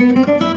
Eh, 0.00 0.47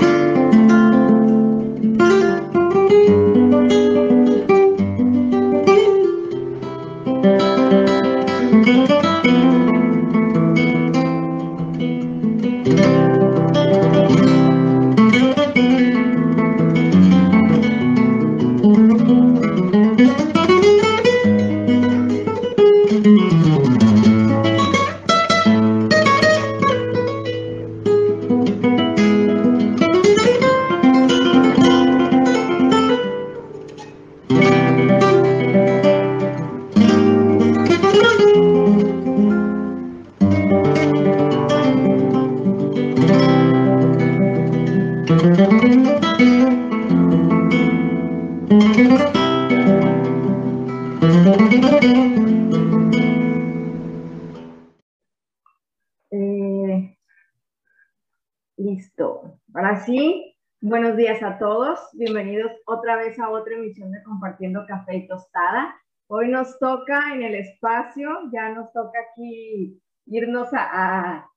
otra 63.31 63.55
emisión 63.55 63.91
de 63.91 64.03
Compartiendo 64.03 64.65
Café 64.67 64.97
y 64.97 65.07
Tostada. 65.07 65.75
Hoy 66.07 66.27
nos 66.27 66.59
toca 66.59 67.13
en 67.13 67.23
el 67.23 67.35
espacio, 67.35 68.09
ya 68.33 68.49
nos 68.49 68.71
toca 68.73 68.99
aquí 69.09 69.81
irnos 70.05 70.49
a, 70.53 71.29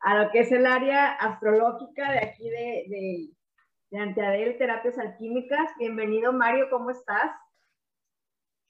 a, 0.00 0.14
lo 0.14 0.30
que 0.30 0.40
es 0.40 0.52
el 0.52 0.66
área 0.66 1.12
astrológica 1.12 2.10
de 2.10 2.18
aquí 2.18 2.48
de, 2.48 2.84
de, 2.88 3.28
de 3.90 3.98
Anteadel, 3.98 4.56
Terapias 4.56 4.98
Alquímicas. 4.98 5.70
Bienvenido 5.78 6.32
Mario, 6.32 6.68
¿cómo 6.70 6.90
estás? 6.90 7.32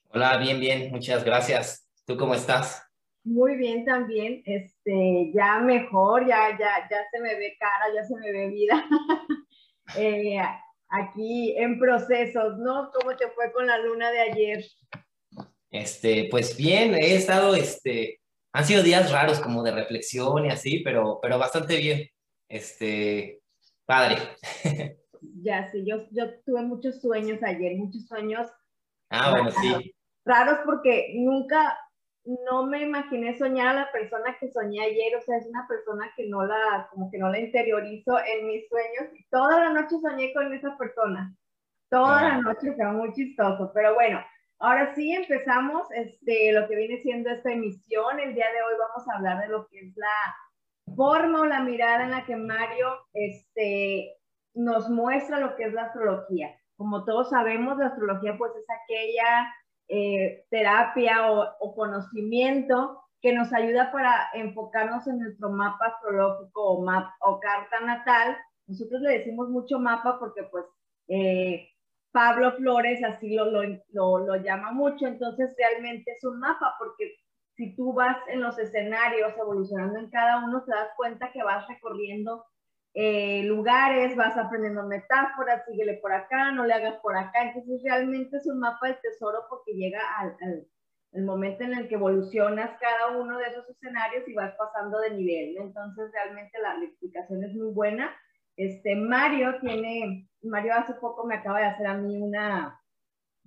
Hola, 0.09 0.37
bien, 0.37 0.59
bien, 0.59 0.91
muchas 0.91 1.23
gracias. 1.23 1.89
¿Tú 2.05 2.17
cómo 2.17 2.33
estás? 2.35 2.83
Muy 3.23 3.55
bien 3.55 3.85
también, 3.85 4.43
este, 4.45 5.31
ya 5.33 5.59
mejor, 5.59 6.27
ya, 6.27 6.51
ya, 6.51 6.87
ya 6.89 6.97
se 7.11 7.19
me 7.19 7.35
ve 7.35 7.57
cara, 7.59 7.93
ya 7.95 8.03
se 8.03 8.15
me 8.17 8.31
ve 8.31 8.49
vida. 8.49 8.85
eh, 9.97 10.37
aquí 10.89 11.55
en 11.57 11.79
procesos, 11.79 12.57
¿no? 12.57 12.91
¿Cómo 12.93 13.15
te 13.15 13.29
fue 13.31 13.51
con 13.51 13.67
la 13.67 13.77
luna 13.79 14.11
de 14.11 14.19
ayer? 14.19 14.65
Este, 15.71 16.27
pues 16.31 16.55
bien, 16.55 16.95
he 16.95 17.15
estado, 17.15 17.55
este, 17.55 18.21
han 18.53 18.65
sido 18.65 18.83
días 18.83 19.11
raros 19.11 19.39
como 19.39 19.63
de 19.63 19.71
reflexión 19.71 20.45
y 20.45 20.49
así, 20.49 20.79
pero, 20.79 21.19
pero 21.21 21.37
bastante 21.37 21.77
bien. 21.77 22.07
Este, 22.47 23.41
padre. 23.85 24.17
ya, 25.43 25.69
sí, 25.71 25.83
yo, 25.85 26.07
yo 26.11 26.39
tuve 26.45 26.61
muchos 26.61 27.01
sueños 27.01 27.43
ayer, 27.43 27.75
muchos 27.75 28.05
sueños. 28.07 28.47
Ah, 29.09 29.31
bueno, 29.31 29.51
sí. 29.51 29.93
Raros 30.25 30.59
porque 30.65 31.13
nunca, 31.15 31.77
no 32.25 32.65
me 32.65 32.81
imaginé 32.81 33.37
soñar 33.37 33.67
a 33.67 33.73
la 33.73 33.91
persona 33.91 34.35
que 34.39 34.51
soñé 34.51 34.81
ayer, 34.81 35.15
o 35.15 35.21
sea, 35.21 35.37
es 35.37 35.47
una 35.47 35.67
persona 35.67 36.11
que 36.15 36.27
no 36.27 36.43
la, 36.45 36.87
como 36.91 37.11
que 37.11 37.19
no 37.19 37.29
la 37.29 37.39
interiorizo 37.39 38.17
en 38.19 38.47
mis 38.47 38.67
sueños 38.67 39.13
y 39.13 39.23
toda 39.29 39.59
la 39.59 39.69
noche 39.69 39.97
soñé 40.01 40.33
con 40.33 40.51
esa 40.53 40.75
persona, 40.77 41.35
toda 41.89 42.23
la 42.23 42.37
noche, 42.41 42.73
fue 42.73 42.91
muy 42.91 43.13
chistoso, 43.13 43.71
pero 43.73 43.93
bueno, 43.93 44.19
ahora 44.59 44.95
sí 44.95 45.13
empezamos 45.13 45.87
este, 45.91 46.51
lo 46.51 46.67
que 46.67 46.75
viene 46.75 47.01
siendo 47.01 47.29
esta 47.29 47.51
emisión, 47.51 48.19
el 48.19 48.33
día 48.33 48.47
de 48.51 48.61
hoy 48.63 48.73
vamos 48.79 49.07
a 49.07 49.17
hablar 49.17 49.41
de 49.41 49.49
lo 49.49 49.67
que 49.67 49.79
es 49.79 49.95
la 49.95 50.95
forma 50.95 51.41
o 51.41 51.45
la 51.45 51.61
mirada 51.61 52.03
en 52.03 52.11
la 52.11 52.25
que 52.25 52.35
Mario 52.35 52.87
este, 53.13 54.17
nos 54.55 54.89
muestra 54.89 55.39
lo 55.39 55.55
que 55.55 55.65
es 55.65 55.73
la 55.73 55.83
astrología. 55.83 56.55
Como 56.77 57.05
todos 57.05 57.29
sabemos, 57.29 57.77
la 57.77 57.87
astrología 57.87 58.35
pues 58.37 58.51
es 58.55 58.65
aquella 58.69 59.47
eh, 59.87 60.45
terapia 60.49 61.31
o, 61.31 61.75
conocimiento 61.75 63.01
que 63.21 63.33
nos 63.33 63.51
ayuda 63.53 63.91
para 63.91 64.29
enfocarnos 64.33 65.07
en 65.07 65.19
nuestro 65.19 65.49
mapa 65.49 65.87
astrológico 65.87 66.63
o, 66.63 66.81
map, 66.83 67.11
o 67.21 67.39
carta 67.39 67.79
natal. 67.81 68.37
Nosotros 68.67 69.01
le 69.01 69.19
decimos 69.19 69.49
mucho 69.49 69.79
mapa 69.79 70.17
porque 70.19 70.43
pues 70.43 70.65
eh, 71.07 71.69
Pablo 72.11 72.53
Flores 72.53 73.03
así 73.03 73.35
lo, 73.35 73.45
lo, 73.45 73.61
lo, 73.89 74.19
lo 74.19 74.35
llama 74.37 74.71
mucho, 74.71 75.05
entonces 75.05 75.53
realmente 75.57 76.11
es 76.11 76.23
un 76.23 76.39
mapa 76.39 76.75
porque 76.79 77.15
si 77.55 77.75
tú 77.75 77.93
vas 77.93 78.17
en 78.27 78.41
los 78.41 78.57
escenarios 78.59 79.33
evolucionando 79.37 79.97
en 79.99 80.09
cada 80.09 80.45
uno, 80.45 80.63
te 80.63 80.71
das 80.71 80.89
cuenta 80.97 81.31
que 81.31 81.43
vas 81.43 81.67
recorriendo 81.67 82.45
eh, 82.97 83.43
lugares, 83.43 84.15
vas 84.15 84.37
aprendiendo 84.37 84.87
metáforas, 84.87 85.65
síguele 85.65 85.95
por 85.95 86.13
acá, 86.13 86.53
no 86.53 86.65
le 86.65 86.73
hagas 86.73 86.95
por 87.01 87.17
acá. 87.17 87.43
Entonces 87.43 87.83
realmente 87.83 88.37
es 88.37 88.47
un 88.47 88.59
mapa 88.59 88.87
del 88.87 89.01
tesoro 89.01 89.39
porque 89.49 89.73
llega 89.73 89.99
al, 90.17 90.37
al, 90.41 90.65
al, 91.13 91.23
momento 91.23 91.65
en 91.65 91.73
el 91.73 91.89
que 91.89 91.95
evolucionas 91.95 92.79
cada 92.79 93.17
uno 93.17 93.37
de 93.37 93.47
esos 93.47 93.69
escenarios 93.69 94.25
y 94.29 94.33
vas 94.33 94.55
pasando 94.57 94.97
de 94.99 95.11
nivel. 95.11 95.57
Entonces 95.57 96.09
realmente 96.13 96.57
la, 96.61 96.77
la, 96.77 96.85
explicación 96.85 97.43
es 97.43 97.53
muy 97.53 97.73
buena. 97.73 98.15
Este, 98.55 98.95
Mario 98.95 99.59
tiene, 99.59 100.29
Mario 100.43 100.75
hace 100.75 100.93
poco 100.93 101.27
me 101.27 101.35
acaba 101.35 101.59
de 101.59 101.65
hacer 101.65 101.87
a 101.87 101.97
mí 101.97 102.21
una 102.21 102.79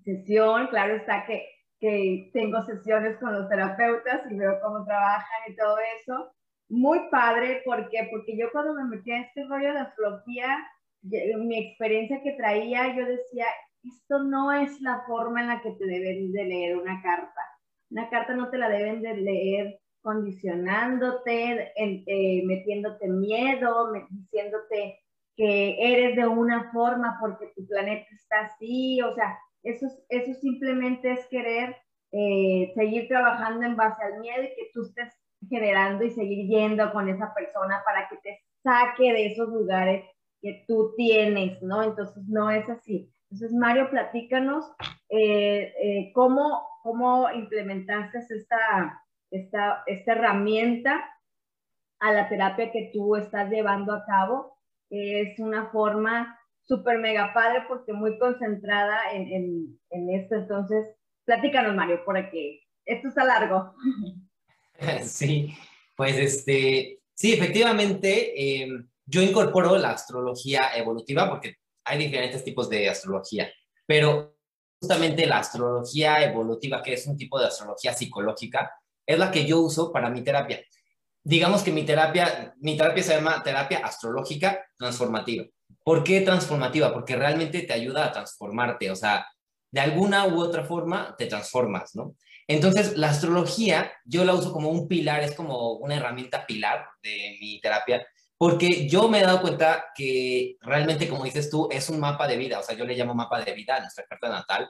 sesión, 0.05 0.67
claro 0.67 0.95
está 0.95 1.25
que, 1.25 1.49
que 1.81 2.31
tengo 2.35 2.63
sesiones 2.65 3.17
con 3.17 3.33
los 3.33 3.49
terapeutas 3.49 4.31
y 4.31 4.37
veo 4.37 4.61
cómo 4.61 4.85
trabajan 4.85 5.41
y 5.49 5.57
todo 5.57 5.79
eso 6.03 6.35
muy 6.69 7.09
padre, 7.11 7.63
¿por 7.65 7.89
qué? 7.89 8.09
Porque 8.11 8.37
yo 8.37 8.51
cuando 8.53 8.75
me 8.75 8.85
metí 8.85 9.11
a 9.11 9.23
este 9.23 9.45
rollo 9.45 9.73
de 9.73 9.81
astrología, 9.81 10.59
mi 11.03 11.59
experiencia 11.59 12.23
que 12.23 12.33
traía, 12.33 12.95
yo 12.97 13.07
decía, 13.07 13.47
esto 13.85 14.23
no 14.23 14.53
es 14.53 14.81
la 14.81 15.03
forma 15.07 15.41
en 15.41 15.49
la 15.49 15.63
que 15.63 15.73
te 15.73 15.87
deben 15.87 16.33
de 16.33 16.45
leer 16.45 16.77
una 16.77 17.01
carta. 17.03 17.41
Una 17.91 18.11
carta 18.11 18.35
no 18.35 18.51
te 18.51 18.59
la 18.59 18.69
deben 18.69 19.01
de 19.01 19.17
leer 19.17 19.81
condicionándote, 20.03 21.73
en, 21.77 22.05
eh, 22.07 22.43
metiéndote 22.45 23.09
miedo, 23.09 23.93
diciéndote 24.11 24.99
que 25.37 25.77
eres 25.79 26.17
de 26.17 26.27
una 26.27 26.71
forma 26.73 27.17
porque 27.21 27.53
tu 27.55 27.67
planeta 27.67 28.07
está 28.13 28.41
así, 28.41 29.01
o 29.03 29.13
sea, 29.15 29.39
eso, 29.63 29.87
eso 30.09 30.35
simplemente 30.41 31.13
es 31.13 31.27
querer 31.29 31.77
eh, 32.13 32.73
seguir 32.75 33.07
trabajando 33.09 33.67
en 33.67 33.77
base 33.77 34.03
al 34.03 34.21
miedo 34.21 34.43
y 34.43 34.55
que 34.55 34.71
tú 34.73 34.83
estés 34.83 35.13
generando 35.49 36.05
y 36.05 36.11
seguir 36.11 36.49
yendo 36.49 36.93
con 36.93 37.09
esa 37.09 37.33
persona 37.35 37.83
para 37.85 38.09
que 38.09 38.17
te 38.19 38.41
saque 38.63 39.13
de 39.13 39.27
esos 39.27 39.49
lugares 39.49 40.05
que 40.41 40.65
tú 40.67 40.95
tienes, 40.97 41.61
¿no? 41.63 41.83
Entonces 41.83 42.25
no 42.29 42.51
es 42.51 42.69
así. 42.69 43.13
Entonces, 43.31 43.53
Mario, 43.57 43.91
platícanos 43.91 44.65
eh, 45.09 45.75
eh, 45.83 46.13
cómo, 46.15 46.67
cómo 46.83 47.31
implementaste 47.31 48.19
esta, 48.19 49.03
esta, 49.31 49.83
esta 49.87 50.13
herramienta 50.13 51.05
a 52.01 52.13
la 52.13 52.29
terapia 52.29 52.71
que 52.71 52.91
tú 52.93 53.17
estás 53.17 53.51
llevando 53.51 53.93
a 53.93 54.05
cabo. 54.05 54.57
Es 54.91 55.39
una 55.39 55.67
forma 55.71 56.39
súper 56.63 56.99
mega 56.99 57.33
padre 57.35 57.65
porque 57.69 57.93
muy 57.93 58.19
concentrada 58.19 59.13
en, 59.13 59.29
en, 59.33 59.81
en 59.91 60.11
esto. 60.11 60.37
Entonces, 60.37 60.87
platícanos, 61.25 61.75
Mario, 61.75 62.05
por 62.05 62.31
que 62.31 62.61
esto 62.87 63.09
está 63.09 63.25
largo. 63.25 63.75
Sí, 65.05 65.55
pues 65.97 66.17
este, 66.17 67.01
sí, 67.15 67.33
efectivamente, 67.33 68.63
eh, 68.63 68.69
yo 69.07 69.23
incorporo 69.23 69.77
la 69.77 69.91
astrología 69.91 70.71
evolutiva 70.77 71.29
porque 71.29 71.57
hay 71.85 71.99
diferentes 71.99 72.45
tipos 72.45 72.69
de 72.69 72.89
astrología, 72.89 73.51
pero 73.87 74.37
justamente 74.81 75.27
la 75.27 75.39
astrología 75.39 76.23
evolutiva, 76.23 76.83
que 76.83 76.93
es 76.93 77.07
un 77.07 77.17
tipo 77.17 77.39
de 77.41 77.47
astrología 77.47 77.93
psicológica, 77.93 78.71
es 79.07 79.19
la 79.19 79.31
que 79.31 79.47
yo 79.47 79.61
uso 79.61 79.93
para 79.93 80.11
mi 80.11 80.23
terapia. 80.23 80.63
Digamos 81.25 81.63
que 81.63 81.73
mi 81.73 81.85
terapia, 81.85 82.55
mi 82.59 82.77
terapia 82.77 83.03
se 83.03 83.15
llama 83.15 83.43
terapia 83.43 83.79
astrológica 83.79 84.67
transformativa. 84.77 85.45
¿Por 85.83 86.05
qué 86.05 86.21
transformativa? 86.21 86.93
Porque 86.93 87.17
realmente 87.17 87.63
te 87.63 87.73
ayuda 87.73 88.05
a 88.05 88.13
transformarte, 88.13 88.91
o 88.91 88.97
sea, 88.97 89.27
de 89.71 89.81
alguna 89.81 90.27
u 90.27 90.41
otra 90.41 90.65
forma 90.65 91.15
te 91.17 91.27
transformas, 91.27 91.95
¿no? 91.95 92.15
Entonces, 92.49 92.97
la 92.97 93.11
astrología 93.11 93.93
yo 94.07 94.25
la 94.25 94.35
uso 94.35 94.53
como 94.53 94.71
un 94.71 94.89
pilar, 94.89 95.23
es 95.23 95.35
como 95.35 95.73
una 95.75 95.97
herramienta 95.97 96.47
pilar 96.47 96.87
de 97.03 97.37
mi 97.41 97.61
terapia, 97.61 98.07
porque 98.39 98.89
yo 98.89 99.09
me 99.09 99.19
he 99.19 99.23
dado 99.23 99.43
cuenta 99.43 99.87
que 99.95 100.57
realmente, 100.63 101.09
como 101.09 101.25
dices 101.25 101.51
tú, 101.51 101.69
es 101.71 101.91
un 101.91 102.01
mapa 102.01 102.27
de 102.27 102.39
vida, 102.39 102.59
o 102.59 102.63
sea, 102.63 102.75
yo 102.75 102.87
le 102.87 102.97
llamo 102.97 103.15
mapa 103.15 103.45
de 103.45 103.53
vida 103.53 103.77
a 103.77 103.81
nuestra 103.81 104.05
carta 104.07 104.31
natal, 104.31 104.69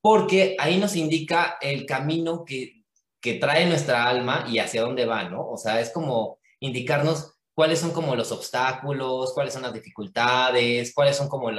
porque 0.00 0.56
ahí 0.58 0.78
nos 0.78 0.96
indica 0.96 1.58
el 1.60 1.86
camino 1.86 2.44
que, 2.44 2.82
que 3.20 3.34
trae 3.34 3.66
nuestra 3.66 4.08
alma 4.08 4.44
y 4.48 4.58
hacia 4.58 4.82
dónde 4.82 5.06
va, 5.06 5.24
¿no? 5.28 5.48
O 5.48 5.56
sea, 5.56 5.80
es 5.80 5.90
como 5.90 6.38
indicarnos 6.58 7.34
cuáles 7.54 7.78
son 7.78 7.92
como 7.92 8.16
los 8.16 8.32
obstáculos, 8.32 9.32
cuáles 9.32 9.52
son 9.52 9.62
las 9.62 9.72
dificultades, 9.72 10.92
cuáles 10.92 11.16
son 11.16 11.28
como 11.28 11.50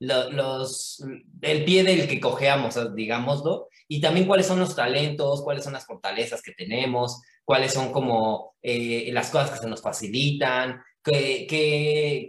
los, 0.00 1.04
el 1.42 1.64
pie 1.64 1.82
del 1.82 2.08
que 2.08 2.20
cojeamos, 2.20 2.78
digámoslo, 2.94 3.68
y 3.88 4.00
también 4.00 4.26
cuáles 4.26 4.46
son 4.46 4.60
los 4.60 4.76
talentos, 4.76 5.42
cuáles 5.42 5.64
son 5.64 5.72
las 5.72 5.86
fortalezas 5.86 6.42
que 6.42 6.52
tenemos, 6.52 7.22
cuáles 7.44 7.72
son 7.72 7.92
como 7.92 8.54
eh, 8.62 9.10
las 9.12 9.30
cosas 9.30 9.50
que 9.50 9.58
se 9.58 9.68
nos 9.68 9.82
facilitan, 9.82 10.82
qué, 11.02 11.46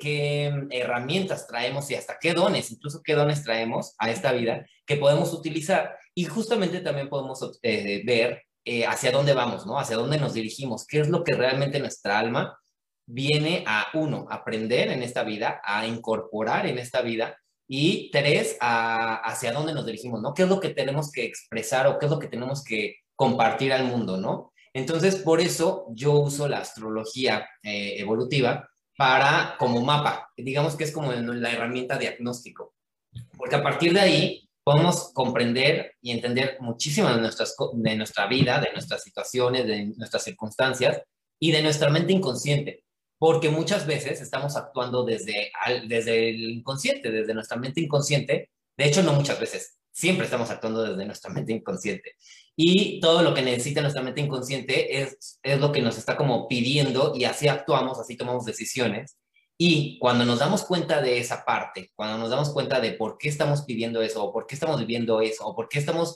qué, 0.02 0.68
herramientas 0.72 1.48
traemos 1.48 1.90
y 1.92 1.96
hasta 1.96 2.18
qué 2.20 2.34
dones, 2.34 2.72
incluso 2.72 3.02
qué 3.04 3.14
dones 3.14 3.44
traemos 3.44 3.96
a 3.98 4.10
esta 4.10 4.32
vida 4.32 4.66
que 4.86 4.96
podemos 4.96 5.34
utilizar. 5.34 5.98
Y 6.16 6.26
justamente 6.26 6.80
también 6.80 7.10
podemos 7.10 7.60
eh, 7.62 8.02
ver 8.06 8.44
eh, 8.66 8.86
hacia 8.86 9.12
dónde 9.12 9.34
vamos, 9.34 9.66
¿no? 9.66 9.80
Hacia 9.80 9.98
dónde 9.98 10.18
nos 10.18 10.34
dirigimos, 10.34 10.86
qué 10.86 11.00
es 11.00 11.10
lo 11.10 11.24
que 11.24 11.36
realmente 11.36 11.80
nuestra 11.80 12.20
alma 12.20 12.58
viene 13.06 13.64
a, 13.66 13.88
uno, 13.94 14.28
aprender 14.30 14.90
en 14.90 15.02
esta 15.02 15.24
vida, 15.24 15.62
a 15.64 15.88
incorporar 15.88 16.68
en 16.68 16.78
esta 16.78 17.02
vida, 17.02 17.38
y 17.72 18.10
tres, 18.10 18.58
hacia 18.60 19.54
dónde 19.54 19.74
nos 19.74 19.86
dirigimos, 19.86 20.20
¿no? 20.22 20.34
¿Qué 20.34 20.42
es 20.42 20.50
lo 20.50 20.60
que 20.60 20.70
tenemos 20.70 21.12
que 21.12 21.24
expresar 21.24 21.86
o 21.86 22.00
qué 22.00 22.08
es 22.08 22.12
lo 22.12 22.18
que 22.18 22.28
tenemos 22.28 22.64
que 22.64 22.96
compartir 23.16 23.72
al 23.72 23.86
mundo, 23.86 24.18
¿no? 24.18 24.52
Entonces, 24.74 25.18
por 25.18 25.40
eso 25.40 25.86
yo 25.92 26.14
uso 26.14 26.48
la 26.48 26.58
astrología 26.58 27.48
eh, 27.62 27.94
evolutiva 28.00 28.68
para, 28.98 29.56
como 29.60 29.82
mapa, 29.82 30.30
digamos 30.36 30.76
que 30.76 30.84
es 30.84 30.92
como 30.92 31.12
la 31.12 31.52
herramienta 31.52 32.00
diagnóstico, 32.00 32.74
porque 33.38 33.56
a 33.56 33.64
partir 33.64 33.94
de 33.94 34.00
ahí 34.00 34.50
podemos 34.64 35.12
comprender 35.14 35.94
y 36.02 36.12
entender 36.12 36.58
muchísimas 36.60 37.16
de, 37.16 37.22
nuestras, 37.22 37.56
de 37.74 37.96
nuestra 37.96 38.26
vida, 38.26 38.60
de 38.60 38.74
nuestras 38.74 39.04
situaciones, 39.04 39.68
de 39.68 39.94
nuestras 39.96 40.24
circunstancias 40.24 41.02
y 41.40 41.52
de 41.52 41.62
nuestra 41.62 41.92
mente 41.92 42.14
inconsciente 42.14 42.84
porque 43.20 43.50
muchas 43.50 43.86
veces 43.86 44.22
estamos 44.22 44.56
actuando 44.56 45.04
desde, 45.04 45.52
desde 45.88 46.30
el 46.30 46.50
inconsciente, 46.50 47.12
desde 47.12 47.34
nuestra 47.34 47.58
mente 47.58 47.82
inconsciente. 47.82 48.50
De 48.78 48.86
hecho, 48.86 49.04
no 49.04 49.12
muchas 49.12 49.40
veces, 49.40 49.78
siempre 49.92 50.24
estamos 50.24 50.50
actuando 50.50 50.84
desde 50.84 51.06
nuestra 51.06 51.30
mente 51.30 51.52
inconsciente. 51.52 52.16
Y 52.56 53.02
todo 53.02 53.22
lo 53.22 53.34
que 53.34 53.42
necesita 53.42 53.82
nuestra 53.82 54.02
mente 54.02 54.22
inconsciente 54.22 55.02
es, 55.02 55.38
es 55.44 55.60
lo 55.60 55.72
que 55.74 55.82
nos 55.82 55.98
está 55.98 56.16
como 56.16 56.48
pidiendo 56.48 57.14
y 57.14 57.26
así 57.26 57.50
actuamos, 57.50 58.00
así 58.00 58.16
tomamos 58.16 58.46
decisiones. 58.46 59.18
Y 59.58 60.00
cuando 60.00 60.24
nos 60.24 60.40
damos 60.40 60.64
cuenta 60.64 61.02
de 61.02 61.20
esa 61.20 61.44
parte, 61.44 61.92
cuando 61.96 62.18
nos 62.18 62.30
damos 62.30 62.52
cuenta 62.52 62.80
de 62.80 62.94
por 62.94 63.18
qué 63.18 63.28
estamos 63.28 63.64
pidiendo 63.64 64.02
eso, 64.02 64.24
o 64.24 64.32
por 64.32 64.48
qué 64.48 64.56
estamos 64.56 64.80
viviendo 64.80 65.20
eso, 65.20 65.46
o 65.46 65.54
por 65.54 65.68
qué 65.68 65.80
estamos, 65.80 66.16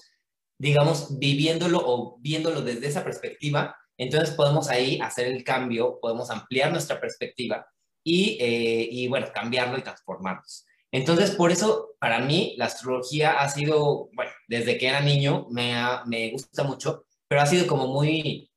digamos, 0.57 1.19
viviéndolo 1.19 1.81
o 1.85 2.17
viéndolo 2.21 2.61
desde 2.61 2.88
esa 2.88 3.03
perspectiva, 3.03 3.75
entonces 3.98 4.31
podemos 4.36 4.69
ahí 4.69 5.00
hacer 5.01 5.28
el 5.28 5.44
cambio, 5.44 6.00
podemos 6.01 6.30
ampliar 6.30 6.72
nuestra 6.72 7.00
perspectiva 7.00 7.66
y, 8.04 8.38
eh, 8.40 8.88
y 8.92 9.07
bueno, 9.07 9.28
cambiarlo 9.34 9.78
y 9.78 9.81
transformarnos. 9.81 10.66
Entonces, 10.92 11.31
por 11.31 11.51
eso, 11.51 11.95
para 12.00 12.19
mí, 12.19 12.54
la 12.57 12.66
astrología 12.66 13.40
ha 13.40 13.50
sido, 13.50 14.10
bueno, 14.13 14.31
desde 14.48 14.78
que 14.78 14.88
era 14.88 15.01
niño 15.01 15.48
me, 15.50 15.74
me 16.06 16.31
gusta 16.31 16.63
mucho, 16.63 17.06
pero 17.28 17.42
ha 17.42 17.45
sido 17.48 17.66
como 17.66 17.88
muy 17.88 18.51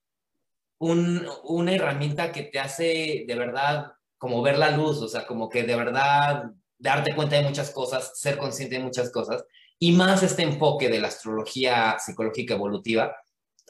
un, 0.78 1.26
una 1.44 1.74
herramienta 1.74 2.32
que 2.32 2.42
te 2.42 2.58
hace 2.58 3.24
de 3.26 3.34
verdad 3.34 3.92
como 4.18 4.42
ver 4.42 4.58
la 4.58 4.70
luz, 4.70 4.98
o 5.02 5.08
sea, 5.08 5.26
como 5.26 5.48
que 5.48 5.62
de 5.62 5.76
verdad 5.76 6.50
darte 6.78 7.14
cuenta 7.14 7.36
de 7.36 7.42
muchas 7.42 7.70
cosas, 7.70 8.18
ser 8.18 8.38
consciente 8.38 8.76
de 8.76 8.84
muchas 8.84 9.10
cosas, 9.10 9.44
y 9.78 9.92
más 9.92 10.22
este 10.22 10.42
enfoque 10.42 10.88
de 10.88 11.00
la 11.00 11.08
astrología 11.08 11.96
psicológica 11.98 12.54
evolutiva, 12.54 13.16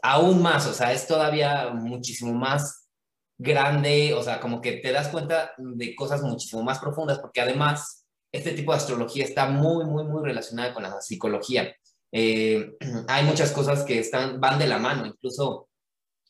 aún 0.07 0.41
más, 0.41 0.67
o 0.67 0.73
sea, 0.73 0.93
es 0.93 1.07
todavía 1.07 1.71
muchísimo 1.71 2.33
más 2.33 2.89
grande, 3.37 4.15
o 4.15 4.23
sea, 4.23 4.41
como 4.41 4.61
que 4.61 4.75
te 4.75 4.93
das 4.93 5.09
cuenta 5.09 5.53
de 5.59 5.97
cosas 5.97 6.23
muchísimo 6.23 6.63
más 6.63 6.79
profundas, 6.79 7.19
porque 7.19 7.41
además 7.41 8.07
este 8.33 8.53
tipo 8.53 8.71
de 8.71 8.79
astrología 8.79 9.25
está 9.25 9.47
muy, 9.47 9.85
muy, 9.85 10.05
muy 10.05 10.23
relacionada 10.23 10.73
con 10.73 10.85
la 10.85 11.01
psicología. 11.01 11.75
Eh, 12.13 12.73
hay 13.09 13.25
muchas 13.25 13.51
cosas 13.51 13.83
que 13.83 13.99
están, 13.99 14.41
van 14.41 14.59
de 14.61 14.69
la 14.69 14.79
mano, 14.79 15.07
incluso 15.07 15.69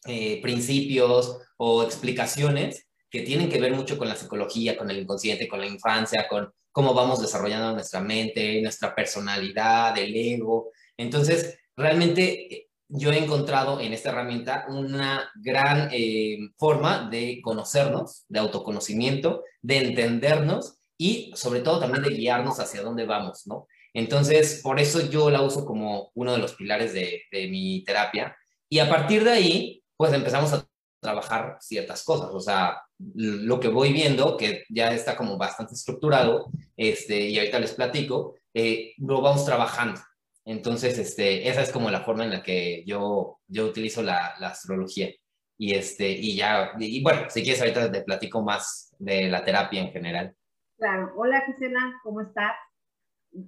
eh, 0.07 0.41
principios 0.41 1.39
o 1.59 1.83
explicaciones 1.83 2.87
que 3.11 3.21
tienen 3.21 3.51
que 3.51 3.61
ver 3.61 3.73
mucho 3.73 3.99
con 3.99 4.09
la 4.09 4.17
psicología, 4.17 4.77
con 4.77 4.91
el 4.91 4.99
inconsciente, 5.01 5.49
con 5.49 5.61
la 5.61 5.67
infancia, 5.67 6.27
con 6.29 6.51
cómo 6.73 6.95
vamos 6.95 7.21
desarrollando 7.21 7.73
nuestra 7.73 8.01
mente, 8.01 8.61
nuestra 8.63 8.95
personalidad, 8.95 9.97
el 9.99 10.17
ego. 10.17 10.71
Entonces, 10.97 11.59
realmente 11.77 12.66
yo 12.89 13.13
he 13.13 13.19
encontrado 13.19 13.81
en 13.81 13.93
esta 13.93 14.11
herramienta 14.11 14.67
una 14.69 15.31
gran 15.35 15.89
eh, 15.93 16.39
forma 16.57 17.09
de 17.11 17.41
conocernos, 17.43 18.25
de 18.29 18.39
autoconocimiento, 18.39 19.43
de 19.63 19.79
entendernos 19.79 20.79
y 20.97 21.33
sobre 21.35 21.61
todo 21.61 21.81
también 21.81 22.05
de 22.05 22.11
guiarnos 22.11 22.61
hacia 22.61 22.83
dónde 22.83 23.05
vamos, 23.05 23.47
¿no? 23.47 23.67
Entonces, 23.93 24.61
por 24.63 24.79
eso 24.79 25.09
yo 25.09 25.31
la 25.31 25.41
uso 25.41 25.65
como 25.65 26.11
uno 26.15 26.33
de 26.33 26.39
los 26.39 26.55
pilares 26.55 26.93
de, 26.93 27.23
mi 27.33 27.83
terapia. 27.83 28.37
Y 28.69 28.79
a 28.79 28.91
partir 28.91 29.25
de 29.25 29.31
ahí, 29.31 29.83
pues 29.97 30.13
empezamos 30.13 30.53
a 30.53 30.67
trabajar 31.01 31.57
ciertas 31.61 32.05
cosas, 32.05 32.29
o 32.33 32.41
sea, 32.41 32.83
lo 33.15 33.59
que 33.59 33.69
voy 33.69 33.95
viendo, 33.95 34.37
que 34.37 34.65
ya 34.69 34.93
está 34.93 35.17
como 35.17 35.39
bastante 35.39 35.75
estructurado, 35.75 36.51
este, 36.77 37.21
y 37.21 37.39
ahorita 37.39 37.59
les 37.59 37.73
platico, 37.73 38.35
eh, 38.53 38.93
lo 38.99 39.23
vamos 39.23 39.47
trabajando. 39.47 40.01
Entonces, 40.47 40.97
este, 40.97 41.49
esa 41.49 41.61
es 41.61 41.73
como 41.73 41.91
la 41.91 42.03
forma 42.03 42.23
en 42.23 42.31
la 42.31 42.43
que 42.43 42.85
yo, 42.87 43.41
yo 43.49 43.67
utilizo 43.67 44.01
la, 44.01 44.29
astrología. 44.41 45.11
Y, 45.59 45.75
este, 45.75 46.09
y 46.09 46.37
ya, 46.37 46.73
y, 46.79 47.03
bueno, 47.03 47.29
si 47.29 47.43
quieres 47.43 47.61
ahorita 47.61 47.91
te 47.91 48.03
platico 48.03 48.43
más 48.43 48.95
de 49.01 49.29
la 49.29 49.45
terapia 49.45 49.83
en 49.83 49.91
general. 49.91 50.37
Claro. 50.79 51.13
Hola 51.17 51.43
Gisela, 51.47 51.81
¿cómo 52.05 52.21
estás? 52.21 52.55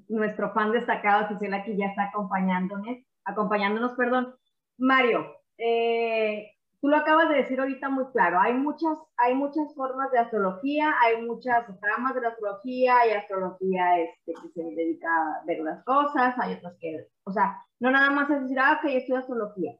Nuestro 0.08 0.52
fan 0.52 0.72
destacado 0.72 1.28
Gisela 1.28 1.62
que 1.62 1.76
ya 1.76 1.86
está 1.86 2.04
acompañándonos, 2.04 2.98
acompañándonos, 3.24 3.92
perdón. 3.92 4.34
Mario, 4.76 5.36
eh, 5.56 6.50
tú 6.80 6.88
lo 6.88 6.96
acabas 6.96 7.28
de 7.28 7.36
decir 7.36 7.58
ahorita 7.58 7.88
muy 7.88 8.06
claro, 8.12 8.40
hay 8.40 8.54
muchas, 8.54 8.96
hay 9.16 9.34
muchas 9.34 9.74
formas 9.74 10.10
de 10.12 10.18
astrología, 10.18 10.94
hay 11.02 11.22
muchas 11.22 11.66
ramas 11.80 12.14
de 12.14 12.26
astrología, 12.26 12.98
hay 12.98 13.10
astrología 13.12 13.98
este, 14.00 14.32
que 14.32 14.48
se 14.54 14.62
dedica 14.62 15.08
a 15.08 15.44
ver 15.44 15.60
las 15.60 15.82
cosas, 15.84 16.34
hay 16.38 16.54
otras 16.54 16.76
que, 16.80 17.08
o 17.24 17.32
sea, 17.32 17.60
no 17.80 17.90
nada 17.90 18.10
más 18.10 18.30
es 18.30 18.42
decir, 18.42 18.58
ah, 18.60 18.80
ok, 18.80 18.90
yo 18.90 18.98
estudio 18.98 19.18
astrología, 19.18 19.72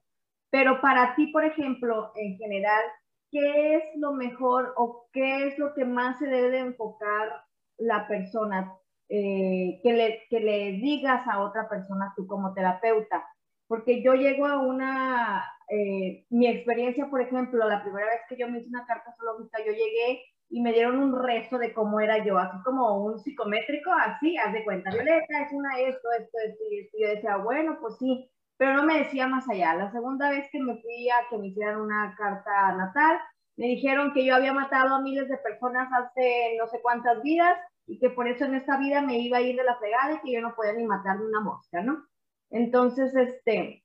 pero 0.51 0.81
para 0.81 1.15
ti, 1.15 1.29
por 1.29 1.45
ejemplo, 1.45 2.13
en 2.17 2.37
general, 2.37 2.83
¿qué 3.31 3.77
es 3.77 3.85
lo 3.97 4.13
mejor 4.13 4.75
o 4.77 5.09
qué 5.13 5.47
es 5.47 5.59
lo 5.59 5.75
que 5.75 5.85
más 5.85 6.19
se 6.19 6.27
debe 6.27 6.51
de 6.51 6.59
enfocar 6.61 7.45
la 7.77 8.09
persona 8.09 8.73
eh, 9.09 9.81
que, 9.83 9.93
le, 9.93 10.23
que 10.29 10.41
le 10.41 10.73
digas 10.73 11.27
a 11.29 11.41
otra 11.41 11.69
persona 11.69 12.13
tú 12.17 12.27
como 12.27 12.55
terapeuta? 12.55 13.25
Porque 13.69 14.03
yo 14.03 14.15
llego 14.15 14.47
a 14.47 14.59
una, 14.59 15.45
eh, 15.71 16.25
mi 16.31 16.47
experiencia, 16.47 17.09
por 17.11 17.21
ejemplo, 17.21 17.67
la 17.69 17.83
primera 17.83 18.07
vez 18.07 18.21
que 18.29 18.37
yo 18.37 18.49
me 18.49 18.59
hice 18.59 18.69
una 18.69 18.87
carta 18.87 19.11
astrológica, 19.11 19.59
yo 19.59 19.73
llegué 19.73 20.23
y 20.51 20.63
me 20.63 20.73
dieron 20.73 20.99
un 20.99 21.23
resto 21.23 21.59
de 21.59 21.75
cómo 21.75 22.01
era 22.01 22.25
yo, 22.25 22.39
así 22.39 22.57
como 22.65 23.05
un 23.05 23.19
psicométrico, 23.19 23.91
así, 23.93 24.37
haz 24.39 24.53
de 24.53 24.65
cuenta, 24.65 24.91
Violeta, 24.91 25.43
es 25.43 25.53
una 25.53 25.79
esto, 25.79 26.09
esto, 26.19 26.39
esto. 26.47 26.65
Y 26.71 27.03
yo 27.03 27.09
decía, 27.09 27.37
bueno, 27.37 27.79
pues 27.81 27.99
sí, 27.99 28.31
pero 28.57 28.75
no 28.75 28.85
me 28.85 28.99
decía 28.99 29.27
más 29.29 29.49
allá. 29.49 29.75
La 29.75 29.91
segunda 29.93 30.31
vez 30.31 30.49
que 30.51 30.61
me 30.61 30.81
fui 30.81 31.09
a 31.11 31.29
que 31.31 31.39
me 31.39 31.49
hicieran 31.49 31.81
una 31.81 32.15
carta 32.17 32.75
natal, 32.77 33.19
me 33.57 33.67
dijeron 33.67 34.13
que 34.15 34.25
yo 34.25 34.35
había 34.35 34.53
matado 34.53 34.95
a 34.95 35.03
miles 35.03 35.29
de 35.29 35.37
personas 35.39 35.89
hace 35.93 36.57
no 36.59 36.67
sé 36.69 36.81
cuántas 36.81 37.23
vidas 37.23 37.59
y 37.87 37.99
que 37.99 38.11
por 38.11 38.29
eso 38.29 38.45
en 38.45 38.55
esta 38.55 38.79
vida 38.79 39.03
me 39.03 39.19
iba 39.19 39.39
a 39.39 39.43
ir 39.43 39.57
de 39.57 39.65
la 39.65 39.77
fregada 39.77 40.15
y 40.15 40.21
que 40.21 40.33
yo 40.33 40.41
no 40.41 40.55
podía 40.55 40.75
ni 40.75 40.85
matar 40.85 41.19
ni 41.19 41.27
una 41.27 41.41
mosca, 41.41 41.83
¿no? 41.83 42.05
Entonces, 42.51 43.15
este, 43.15 43.83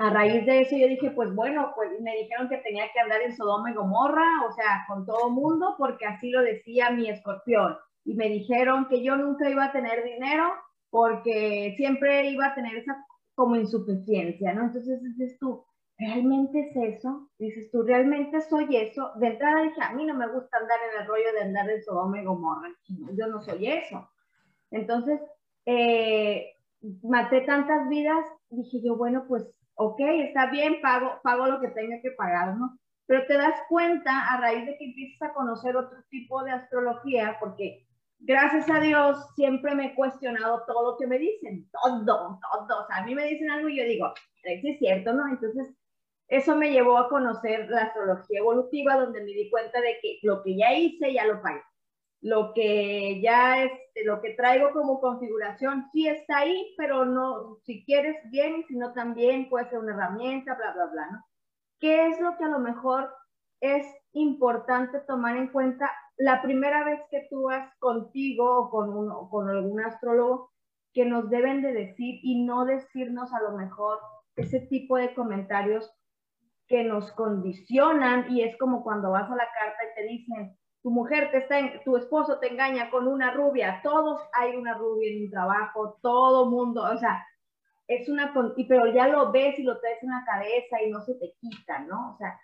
a 0.00 0.08
raíz 0.08 0.46
de 0.46 0.62
eso 0.62 0.76
yo 0.78 0.88
dije, 0.88 1.10
pues 1.10 1.34
bueno, 1.34 1.72
pues 1.76 1.90
me 2.00 2.16
dijeron 2.16 2.48
que 2.48 2.56
tenía 2.56 2.90
que 2.90 3.00
andar 3.00 3.20
en 3.20 3.36
Sodoma 3.36 3.70
y 3.70 3.74
Gomorra, 3.74 4.46
o 4.48 4.52
sea, 4.52 4.84
con 4.88 5.04
todo 5.04 5.28
mundo, 5.28 5.74
porque 5.76 6.06
así 6.06 6.30
lo 6.30 6.40
decía 6.40 6.90
mi 6.90 7.10
escorpión. 7.10 7.76
Y 8.06 8.14
me 8.14 8.30
dijeron 8.30 8.88
que 8.88 9.02
yo 9.02 9.16
nunca 9.16 9.50
iba 9.50 9.66
a 9.66 9.72
tener 9.72 10.02
dinero 10.02 10.54
porque 10.88 11.74
siempre 11.76 12.30
iba 12.30 12.46
a 12.46 12.54
tener 12.54 12.78
esa 12.78 12.96
como 13.34 13.56
insuficiencia, 13.56 14.54
¿no? 14.54 14.64
Entonces 14.64 15.02
dices 15.02 15.38
tú, 15.38 15.66
¿realmente 15.98 16.60
es 16.60 16.96
eso? 16.96 17.28
Dices 17.38 17.70
tú, 17.70 17.82
¿realmente 17.82 18.40
soy 18.40 18.74
eso? 18.74 19.12
De 19.16 19.26
entrada 19.26 19.64
dije, 19.64 19.82
a 19.82 19.92
mí 19.92 20.06
no 20.06 20.14
me 20.14 20.32
gusta 20.32 20.56
andar 20.56 20.78
en 20.94 21.02
el 21.02 21.08
rollo 21.08 21.30
de 21.34 21.42
andar 21.42 21.68
en 21.68 21.82
Sodoma 21.82 22.18
y 22.18 22.24
Gomorra, 22.24 22.70
yo 22.88 23.26
no 23.26 23.42
soy 23.42 23.66
eso. 23.66 24.08
Entonces, 24.70 25.20
eh, 25.66 26.54
maté 27.02 27.42
tantas 27.42 27.88
vidas, 27.88 28.24
dije 28.50 28.80
yo, 28.82 28.96
bueno, 28.96 29.24
pues 29.28 29.46
ok, 29.74 30.00
está 30.00 30.50
bien, 30.50 30.80
pago, 30.82 31.20
pago 31.22 31.46
lo 31.46 31.60
que 31.60 31.68
tenga 31.68 32.00
que 32.02 32.10
pagar, 32.12 32.56
¿no? 32.56 32.78
Pero 33.06 33.26
te 33.26 33.34
das 33.34 33.54
cuenta 33.68 34.26
a 34.28 34.40
raíz 34.40 34.66
de 34.66 34.76
que 34.76 34.84
empiezas 34.84 35.30
a 35.30 35.34
conocer 35.34 35.76
otro 35.76 35.98
tipo 36.10 36.44
de 36.44 36.52
astrología, 36.52 37.36
porque 37.40 37.86
gracias 38.18 38.68
a 38.70 38.78
Dios 38.78 39.18
siempre 39.34 39.74
me 39.74 39.86
he 39.86 39.94
cuestionado 39.94 40.64
todo 40.66 40.92
lo 40.92 40.98
que 40.98 41.06
me 41.06 41.18
dicen, 41.18 41.68
todo, 41.72 42.04
todo. 42.04 42.82
O 42.82 42.86
sea, 42.86 42.98
a 42.98 43.06
mí 43.06 43.14
me 43.14 43.24
dicen 43.24 43.50
algo 43.50 43.68
y 43.68 43.78
yo 43.78 43.84
digo, 43.84 44.12
es 44.44 44.78
cierto, 44.78 45.12
¿no? 45.12 45.26
Entonces, 45.28 45.74
eso 46.28 46.54
me 46.54 46.70
llevó 46.70 46.96
a 46.96 47.08
conocer 47.08 47.68
la 47.70 47.84
astrología 47.84 48.38
evolutiva, 48.38 48.94
donde 48.94 49.20
me 49.20 49.32
di 49.32 49.50
cuenta 49.50 49.80
de 49.80 49.96
que 50.00 50.18
lo 50.22 50.42
que 50.42 50.56
ya 50.56 50.72
hice 50.74 51.12
ya 51.12 51.26
lo 51.26 51.42
pagué. 51.42 51.62
Lo 52.22 52.52
que 52.54 53.20
ya 53.22 53.64
es, 53.64 53.72
lo 54.04 54.20
que 54.20 54.34
traigo 54.34 54.72
como 54.72 55.00
configuración 55.00 55.88
sí 55.92 56.08
está 56.08 56.38
ahí, 56.38 56.74
pero 56.76 57.04
no, 57.04 57.56
si 57.64 57.84
quieres 57.84 58.16
bien 58.30 58.64
si 58.68 58.76
no 58.76 58.92
también 58.92 59.48
puede 59.48 59.68
ser 59.68 59.78
una 59.78 59.92
herramienta, 59.92 60.54
bla, 60.54 60.72
bla, 60.72 60.86
bla, 60.86 61.10
¿no? 61.10 61.24
¿Qué 61.78 62.08
es 62.08 62.20
lo 62.20 62.36
que 62.36 62.44
a 62.44 62.48
lo 62.48 62.58
mejor 62.58 63.12
es 63.60 63.86
importante 64.12 65.00
tomar 65.00 65.36
en 65.36 65.48
cuenta 65.48 65.90
la 66.16 66.42
primera 66.42 66.84
vez 66.84 67.00
que 67.10 67.26
tú 67.30 67.44
vas 67.44 67.70
contigo 67.78 68.58
o 68.58 68.70
con, 68.70 68.90
un, 68.90 69.28
con 69.28 69.48
algún 69.48 69.80
astrólogo 69.80 70.50
que 70.92 71.04
nos 71.04 71.30
deben 71.30 71.62
de 71.62 71.72
decir 71.72 72.20
y 72.22 72.44
no 72.44 72.64
decirnos 72.64 73.32
a 73.32 73.40
lo 73.40 73.56
mejor 73.56 73.98
ese 74.36 74.60
tipo 74.60 74.96
de 74.96 75.14
comentarios 75.14 75.90
que 76.66 76.84
nos 76.84 77.10
condicionan 77.12 78.30
y 78.30 78.42
es 78.42 78.56
como 78.58 78.82
cuando 78.82 79.10
vas 79.10 79.30
a 79.30 79.36
la 79.36 79.48
carta 79.52 79.78
y 79.84 79.94
te 79.94 80.06
dicen, 80.06 80.56
tu 80.82 80.90
mujer 80.90 81.30
te 81.30 81.38
está, 81.38 81.58
en, 81.58 81.82
tu 81.84 81.96
esposo 81.96 82.38
te 82.38 82.48
engaña 82.48 82.90
con 82.90 83.06
una 83.06 83.32
rubia, 83.32 83.80
todos 83.82 84.20
hay 84.32 84.56
una 84.56 84.74
rubia 84.74 85.10
en 85.10 85.24
un 85.24 85.30
trabajo, 85.30 85.98
todo 86.02 86.50
mundo, 86.50 86.82
o 86.82 86.98
sea, 86.98 87.24
es 87.86 88.08
una, 88.08 88.32
pero 88.68 88.92
ya 88.94 89.08
lo 89.08 89.32
ves 89.32 89.58
y 89.58 89.62
lo 89.62 89.78
traes 89.80 90.02
en 90.02 90.10
la 90.10 90.24
cabeza 90.24 90.82
y 90.82 90.90
no 90.90 91.00
se 91.02 91.14
te 91.14 91.34
quita, 91.40 91.80
¿no? 91.80 92.14
O 92.14 92.16
sea, 92.16 92.38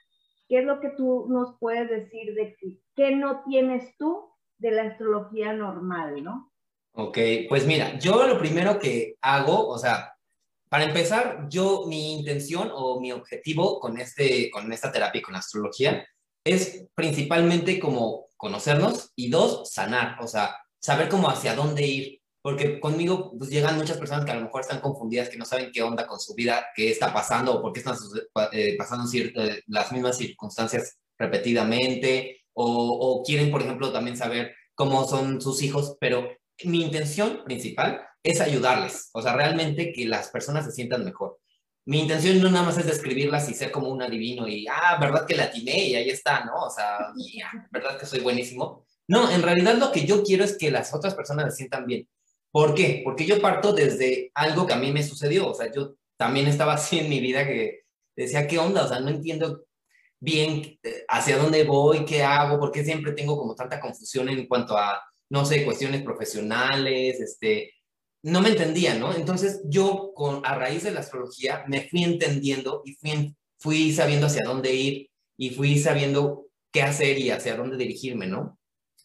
¿qué 0.49 0.59
es 0.59 0.65
lo 0.65 0.81
que 0.81 0.91
tú 0.91 1.27
nos 1.29 1.57
puedes 1.59 1.89
decir 1.89 2.35
de 2.35 2.57
que, 2.57 2.79
qué 2.95 3.15
no 3.15 3.43
tienes 3.45 3.97
tú 3.97 4.29
de 4.59 4.73
la 4.73 4.83
astrología 4.83 5.53
normal, 5.53 6.23
¿no? 6.23 6.53
Ok, 6.93 7.19
pues 7.49 7.67
mira, 7.67 7.99
yo 7.99 8.27
lo 8.27 8.39
primero 8.39 8.79
que 8.79 9.17
hago, 9.21 9.69
o 9.69 9.79
sea, 9.79 10.17
para 10.69 10.85
empezar, 10.85 11.47
yo, 11.49 11.85
mi 11.87 12.19
intención 12.19 12.71
o 12.75 13.01
mi 13.01 13.13
objetivo 13.13 13.79
con, 13.79 13.99
este, 14.01 14.51
con 14.51 14.73
esta 14.73 14.91
terapia 14.91 15.23
con 15.23 15.35
la 15.35 15.39
astrología 15.39 16.05
es 16.45 16.87
principalmente 16.95 17.79
como 17.79 18.26
conocernos 18.37 19.13
y 19.17 19.31
dos, 19.31 19.71
sanar, 19.73 20.17
o 20.23 20.27
sea, 20.27 20.57
saber 20.79 21.09
cómo 21.09 21.29
hacia 21.29 21.55
dónde 21.55 21.87
ir. 21.87 22.23
Porque 22.43 22.79
conmigo 22.79 23.33
pues, 23.37 23.51
llegan 23.51 23.77
muchas 23.77 23.99
personas 23.99 24.25
que 24.25 24.31
a 24.31 24.37
lo 24.37 24.43
mejor 24.43 24.61
están 24.61 24.81
confundidas, 24.81 25.29
que 25.29 25.37
no 25.37 25.45
saben 25.45 25.73
qué 25.73 25.83
onda 25.83 26.07
con 26.07 26.21
su 26.21 26.35
vida, 26.35 26.67
qué 26.77 26.91
está 26.91 27.13
pasando 27.13 27.55
o 27.55 27.63
por 27.63 27.73
qué 27.73 27.81
están 27.81 27.97
eh, 28.53 28.77
pasando 28.79 29.05
eh, 29.13 29.63
las 29.67 29.91
mismas 29.91 30.17
circunstancias 30.17 30.99
repetidamente, 31.19 32.43
o, 32.53 32.65
o 32.65 33.23
quieren, 33.25 33.51
por 33.51 33.63
ejemplo, 33.63 33.93
también 33.93 34.17
saber 34.17 34.55
cómo 34.75 35.07
son 35.09 35.41
sus 35.41 35.63
hijos, 35.63 35.97
pero 35.99 36.29
mi 36.65 36.83
intención 36.83 37.43
principal 37.45 38.01
es 38.23 38.41
ayudarles, 38.41 39.11
o 39.13 39.23
sea, 39.23 39.35
realmente 39.35 39.93
que 39.93 40.07
las 40.07 40.29
personas 40.29 40.65
se 40.65 40.73
sientan 40.73 41.05
mejor. 41.05 41.39
Mi 41.87 42.01
intención 42.01 42.43
no 42.43 42.51
nada 42.51 42.65
más 42.67 42.79
es 42.79 42.87
describirlas 42.87 43.49
y 43.49 43.55
ser 43.55 43.71
como 43.71 43.89
un 43.89 44.03
adivino 44.03 44.49
y, 44.49 44.67
ah, 44.69 44.99
verdad 45.01 45.25
que 45.25 45.37
la 45.37 45.45
atiné 45.45 45.87
y 45.87 45.95
ahí 45.95 46.11
está, 46.11 46.45
¿no? 46.45 46.65
O 46.65 46.71
sea, 46.71 47.13
verdad 47.71 47.99
que 47.99 48.07
soy 48.07 48.21
buenísimo. 48.21 48.85
No, 49.09 49.31
en 49.31 49.43
realidad 49.43 49.77
lo 49.77 49.93
que 49.93 50.05
yo 50.05 50.25
quiero 50.25 50.45
es 50.45 50.59
que 50.59 50.71
las 50.71 50.93
otras 50.93 51.15
personas 51.15 51.53
se 51.53 51.59
sientan 51.59 51.87
bien. 51.87 52.09
¿Por 52.51 52.75
qué? 52.75 53.03
Porque 53.05 53.25
yo 53.25 53.41
parto 53.41 53.73
desde 53.73 54.33
algo 54.35 54.67
que 54.67 54.73
a 54.73 54.79
mí 54.79 54.91
me 54.91 55.05
sucedió, 55.05 55.49
o 55.49 55.55
sea, 55.55 55.71
yo 55.73 55.95
también 56.17 56.49
estaba 56.49 56.73
así 56.75 56.99
en 56.99 57.09
mi 57.09 57.21
vida 57.21 57.47
que 57.47 57.83
decía, 58.17 58.49
¿qué 58.49 58.59
onda? 58.59 58.85
O 58.85 58.89
sea, 58.89 58.99
no 59.01 59.11
entiendo 59.11 59.65
bien 60.19 60.79
eh, 60.83 61.05
hacia 61.09 61.39
dónde 61.39 61.65
voy, 61.65 62.05
qué 62.05 62.23
hago, 62.25 62.59
por 62.59 62.73
qué 62.73 62.85
siempre 62.85 63.13
tengo 63.13 63.39
como 63.39 63.55
tanta 63.55 63.81
confusión 63.81 64.29
en 64.29 64.47
cuanto 64.49 64.77
a, 64.77 65.01
no 65.31 65.45
sé, 65.45 65.65
cuestiones 65.65 66.03
profesionales, 66.03 67.21
este, 67.21 67.75
no 68.27 68.41
me 68.41 68.49
entendía, 68.49 68.95
¿no? 68.97 69.15
Entonces 69.15 69.61
yo 69.67 70.11
con, 70.13 70.45
a 70.45 70.57
raíz 70.57 70.83
de 70.83 70.91
la 70.91 70.99
astrología 70.99 71.65
me 71.69 71.89
fui 71.89 72.03
entendiendo 72.03 72.83
y 72.85 72.95
fui, 72.95 73.37
fui 73.57 73.93
sabiendo 73.93 74.27
hacia 74.27 74.43
dónde 74.45 74.75
ir 74.75 75.11
y 75.37 75.51
fui 75.51 75.79
sabiendo 75.79 76.47
qué 76.73 76.83
hacer 76.83 77.19
y 77.19 77.31
hacia 77.31 77.57
dónde 77.57 77.77
dirigirme, 77.77 78.27
¿no? 78.27 78.59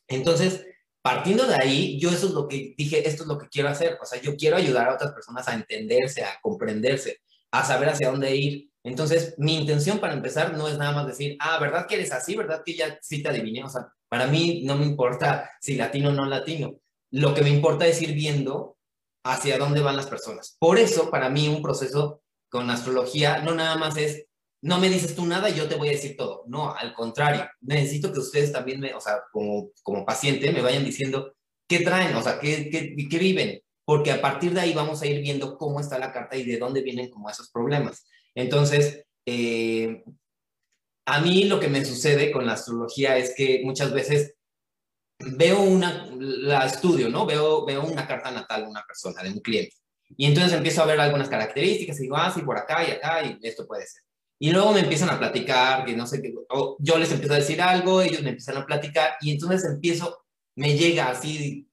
Entonces, 0.07 0.65
partiendo 1.03 1.45
de 1.45 1.53
ahí, 1.53 1.99
yo 1.99 2.09
eso 2.09 2.29
es 2.29 2.33
lo 2.33 2.47
que 2.47 2.73
dije, 2.75 3.07
esto 3.07 3.21
es 3.21 3.29
lo 3.29 3.37
que 3.37 3.47
quiero 3.47 3.69
hacer, 3.69 3.99
o 4.01 4.05
sea, 4.05 4.19
yo 4.19 4.35
quiero 4.35 4.57
ayudar 4.57 4.89
a 4.89 4.95
otras 4.95 5.11
personas 5.11 5.47
a 5.47 5.53
entenderse, 5.53 6.23
a 6.23 6.39
comprenderse, 6.41 7.19
a 7.51 7.63
saber 7.63 7.89
hacia 7.89 8.09
dónde 8.09 8.35
ir. 8.35 8.71
Entonces, 8.83 9.35
mi 9.37 9.55
intención 9.55 9.99
para 9.99 10.13
empezar 10.13 10.57
no 10.57 10.67
es 10.67 10.79
nada 10.79 10.93
más 10.93 11.05
decir, 11.05 11.37
ah, 11.39 11.59
¿verdad 11.59 11.85
que 11.85 11.93
eres 11.93 12.11
así? 12.11 12.35
¿Verdad 12.35 12.63
que 12.65 12.73
ya 12.73 12.97
sí 13.03 13.21
te 13.21 13.29
adiviné? 13.29 13.63
O 13.63 13.69
sea, 13.69 13.87
para 14.09 14.25
mí 14.25 14.63
no 14.65 14.77
me 14.77 14.85
importa 14.85 15.51
si 15.61 15.75
latino 15.75 16.09
o 16.09 16.13
no 16.13 16.25
latino. 16.25 16.79
Lo 17.11 17.35
que 17.35 17.43
me 17.43 17.49
importa 17.51 17.85
es 17.85 18.01
ir 18.01 18.13
viendo 18.13 18.77
hacia 19.23 19.57
dónde 19.57 19.81
van 19.81 19.95
las 19.95 20.07
personas. 20.07 20.55
Por 20.59 20.79
eso, 20.79 21.09
para 21.09 21.29
mí, 21.29 21.47
un 21.47 21.61
proceso 21.61 22.21
con 22.49 22.69
astrología 22.69 23.41
no 23.41 23.55
nada 23.55 23.77
más 23.77 23.95
es, 23.97 24.25
no 24.61 24.77
me 24.77 24.89
dices 24.89 25.15
tú 25.15 25.25
nada 25.25 25.49
yo 25.49 25.67
te 25.67 25.75
voy 25.75 25.89
a 25.89 25.93
decir 25.93 26.15
todo. 26.17 26.43
No, 26.47 26.73
al 26.75 26.93
contrario, 26.93 27.47
necesito 27.61 28.11
que 28.11 28.19
ustedes 28.19 28.51
también, 28.51 28.79
me, 28.79 28.93
o 28.93 29.01
sea, 29.01 29.23
como, 29.31 29.71
como 29.83 30.05
paciente, 30.05 30.51
me 30.51 30.61
vayan 30.61 30.83
diciendo 30.83 31.33
qué 31.67 31.79
traen, 31.79 32.15
o 32.15 32.21
sea, 32.21 32.39
qué, 32.39 32.69
qué, 32.69 32.95
qué 33.09 33.17
viven, 33.17 33.61
porque 33.85 34.11
a 34.11 34.21
partir 34.21 34.53
de 34.53 34.61
ahí 34.61 34.73
vamos 34.73 35.01
a 35.01 35.07
ir 35.07 35.21
viendo 35.21 35.57
cómo 35.57 35.79
está 35.79 35.97
la 35.97 36.11
carta 36.11 36.35
y 36.35 36.43
de 36.43 36.57
dónde 36.57 36.81
vienen 36.81 37.09
como 37.09 37.29
esos 37.29 37.49
problemas. 37.49 38.05
Entonces, 38.35 39.05
eh, 39.25 40.03
a 41.05 41.21
mí 41.21 41.45
lo 41.45 41.59
que 41.59 41.67
me 41.67 41.83
sucede 41.85 42.31
con 42.31 42.45
la 42.45 42.53
astrología 42.53 43.17
es 43.17 43.33
que 43.35 43.61
muchas 43.63 43.93
veces 43.93 44.35
veo 45.35 45.61
una, 45.61 46.07
la 46.17 46.65
estudio, 46.65 47.09
¿no? 47.09 47.25
Veo, 47.25 47.65
veo 47.65 47.83
una 47.83 48.07
carta 48.07 48.31
natal 48.31 48.63
de 48.63 48.69
una 48.69 48.83
persona, 48.85 49.23
de 49.23 49.31
un 49.31 49.39
cliente. 49.39 49.75
Y 50.17 50.25
entonces 50.25 50.53
empiezo 50.53 50.81
a 50.81 50.85
ver 50.85 50.99
algunas 50.99 51.29
características 51.29 51.99
y 51.99 52.03
digo, 52.03 52.17
ah, 52.17 52.31
sí, 52.33 52.41
por 52.41 52.57
acá 52.57 52.87
y 52.87 52.91
acá, 52.91 53.23
y 53.23 53.39
esto 53.41 53.65
puede 53.65 53.85
ser. 53.85 54.03
Y 54.39 54.51
luego 54.51 54.73
me 54.73 54.79
empiezan 54.79 55.09
a 55.09 55.19
platicar, 55.19 55.85
que 55.85 55.95
no 55.95 56.07
sé 56.07 56.21
qué, 56.21 56.33
yo 56.79 56.97
les 56.97 57.11
empiezo 57.11 57.33
a 57.33 57.37
decir 57.37 57.61
algo, 57.61 58.01
ellos 58.01 58.23
me 58.23 58.29
empiezan 58.29 58.57
a 58.57 58.65
platicar, 58.65 59.13
y 59.21 59.31
entonces 59.31 59.69
empiezo, 59.69 60.25
me 60.55 60.75
llega 60.75 61.09
así 61.09 61.69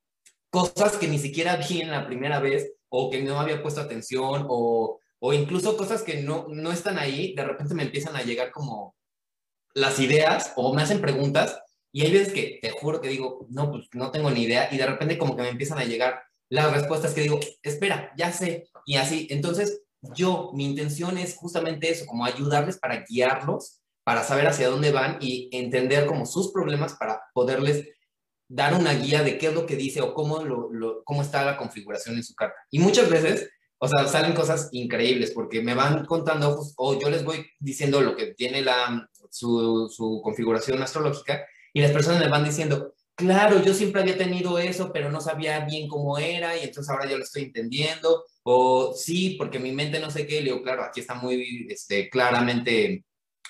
cosas 0.51 0.97
que 0.97 1.09
ni 1.09 1.19
siquiera 1.19 1.57
vi 1.57 1.81
en 1.81 1.91
la 1.91 2.07
primera 2.07 2.41
vez, 2.41 2.73
o 2.91 3.11
que 3.11 3.23
no 3.23 3.41
había 3.41 3.63
puesto 3.63 3.81
atención, 3.81 4.47
o, 4.49 5.01
o 5.19 5.33
incluso 5.33 5.77
cosas 5.77 6.03
que 6.03 6.23
no, 6.23 6.47
no 6.51 6.71
están 6.71 6.99
ahí, 6.99 7.35
de 7.35 7.45
repente 7.45 7.75
me 7.75 7.85
empiezan 7.85 8.17
a 8.17 8.23
llegar 8.23 8.51
como 8.51 8.95
las 9.75 9.99
ideas, 9.99 10.53
o 10.57 10.75
me 10.75 10.83
hacen 10.83 11.01
preguntas, 11.01 11.61
y 11.99 12.03
hay 12.03 12.13
veces 12.13 12.33
que 12.33 12.61
te 12.63 12.71
juro 12.71 13.01
que 13.01 13.09
digo, 13.09 13.45
no, 13.51 13.73
pues 13.73 13.89
no 13.93 14.13
tengo 14.13 14.31
ni 14.31 14.43
idea, 14.43 14.69
y 14.71 14.77
de 14.77 14.87
repente 14.87 15.19
como 15.19 15.35
que 15.35 15.43
me 15.43 15.49
empiezan 15.49 15.81
a 15.81 15.85
llegar 15.85 16.23
las 16.49 16.73
respuestas 16.73 17.13
que 17.13 17.23
digo, 17.23 17.41
espera, 17.61 18.13
ya 18.17 18.31
sé, 18.31 18.69
y 18.87 18.95
así. 18.95 19.27
Entonces, 19.31 19.83
yo, 20.15 20.53
mi 20.55 20.65
intención 20.65 21.19
es 21.19 21.35
justamente 21.35 21.91
eso, 21.91 22.07
como 22.07 22.25
ayudarles 22.25 22.79
para 22.79 23.05
guiarlos, 23.05 23.81
para 24.05 24.23
saber 24.23 24.47
hacia 24.47 24.69
dónde 24.69 24.93
van 24.93 25.19
y 25.21 25.49
entender 25.51 26.07
como 26.07 26.25
sus 26.25 26.53
problemas 26.53 26.95
para 26.95 27.21
poderles 27.35 27.89
dar 28.49 28.75
una 28.75 28.95
guía 28.95 29.25
de 29.25 29.37
qué 29.37 29.49
es 29.49 29.55
lo 29.55 29.67
que 29.67 29.75
dice 29.75 30.01
o 30.01 30.15
cómo, 30.15 30.45
lo, 30.45 31.03
cómo 31.03 31.23
está 31.23 31.45
la 31.45 31.57
configuración 31.57 32.15
en 32.15 32.23
su 32.23 32.37
carta. 32.37 32.55
Y 32.71 32.79
muchas 32.79 33.11
veces, 33.11 33.51
o 33.79 33.89
sea, 33.89 34.07
salen 34.07 34.35
cosas 34.35 34.69
increíbles 34.71 35.33
porque 35.33 35.63
me 35.63 35.75
van 35.75 36.07
contando 36.07 36.65
o 36.77 36.97
yo 36.97 37.11
les 37.11 37.25
voy 37.25 37.45
diciendo 37.59 38.01
lo 38.03 38.15
que 38.15 38.35
tiene 38.35 38.63
la, 38.63 39.11
su, 39.31 39.89
su 39.91 40.21
configuración 40.23 40.81
astrológica 40.81 41.45
y 41.73 41.81
las 41.81 41.93
personas 41.93 42.21
me 42.21 42.29
van 42.29 42.45
diciendo, 42.45 42.95
claro, 43.15 43.61
yo 43.63 43.75
siempre 43.75 44.01
había 44.01 44.17
tenido 44.17 44.59
eso, 44.59 44.93
pero 44.93 45.11
no 45.11 45.21
sabía 45.21 45.65
bien 45.65 45.89
cómo 45.89 46.19
era 46.19 46.57
y 46.57 46.65
entonces 46.65 46.89
ahora 46.89 47.09
ya 47.09 47.17
lo 47.17 47.25
estoy 47.25 47.45
entendiendo. 47.45 48.25
O 48.45 48.95
sí, 48.95 49.35
porque 49.37 49.59
mi 49.59 49.73
mente 49.73 49.99
no 49.99 50.11
sé 50.11 50.27
qué, 50.27 50.41
le 50.41 50.53
digo, 50.53 50.63
claro, 50.63 50.85
aquí 50.85 51.01
está 51.01 51.15
muy 51.15 51.67
este, 51.69 52.09
claramente 52.09 53.05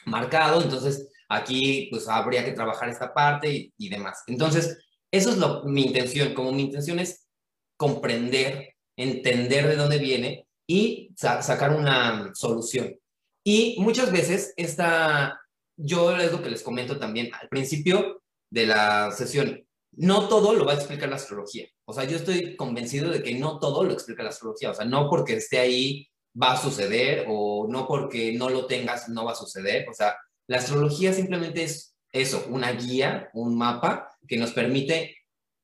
marcado, 0.07 0.63
entonces 0.63 1.09
aquí 1.29 1.89
pues 1.91 2.09
habría 2.09 2.45
que 2.45 2.53
trabajar 2.53 2.89
esta 2.89 3.13
parte 3.13 3.73
y, 3.77 3.89
demás. 3.89 4.23
Entonces, 4.27 4.79
eso 5.11 5.31
es 5.31 5.37
lo, 5.37 5.65
mi 5.65 5.83
intención, 5.83 6.35
como 6.35 6.51
mi 6.51 6.63
intención 6.63 6.99
es 6.99 7.29
comprender, 7.77 8.75
entender 8.97 9.69
de 9.69 9.77
dónde 9.77 9.99
viene 9.99 10.47
y 10.67 11.13
sacar 11.17 11.75
una 11.77 12.33
solución. 12.35 12.97
Y 13.45 13.77
muchas 13.79 14.11
veces 14.11 14.53
esta, 14.57 15.41
yo 15.79 16.15
es 16.17 16.33
lo 16.33 16.43
que 16.43 16.51
les 16.51 16.63
comento 16.63 16.99
también 16.99 17.31
al 17.41 17.49
principio 17.49 18.23
de 18.51 18.67
la 18.67 19.11
sesión. 19.13 19.65
No 19.93 20.29
todo 20.29 20.53
lo 20.53 20.67
va 20.67 20.73
a 20.73 20.77
explicar 20.77 21.09
la 21.09 21.17
astrología. 21.17 21.67
O 21.87 21.93
sea, 21.93 22.05
yo 22.05 22.17
estoy 22.17 22.57
convencido 22.57 23.11
de 23.11 23.23
que 23.23 23.35
no 23.35 23.59
todo 23.59 23.85
lo 23.85 23.93
explica 23.93 24.23
la 24.23 24.29
astrología. 24.29 24.71
O 24.71 24.75
sea, 24.75 24.85
no 24.85 25.09
porque 25.09 25.35
esté 25.35 25.59
ahí 25.59 26.09
va 26.41 26.53
a 26.53 26.61
suceder 26.61 27.25
o 27.29 27.67
no 27.69 27.87
porque 27.87 28.33
no 28.33 28.51
lo 28.51 28.67
tengas 28.67 29.09
no 29.09 29.25
va 29.25 29.33
a 29.33 29.37
suceder. 29.37 29.89
O 29.89 29.95
sea, 29.95 30.17
la 30.47 30.59
astrología 30.59 31.13
simplemente 31.13 31.63
es 31.63 31.97
eso, 32.13 32.45
una 32.51 32.73
guía, 32.73 33.31
un 33.35 33.57
mapa 33.57 34.11
que 34.27 34.37
nos 34.37 34.53
permite 34.53 35.17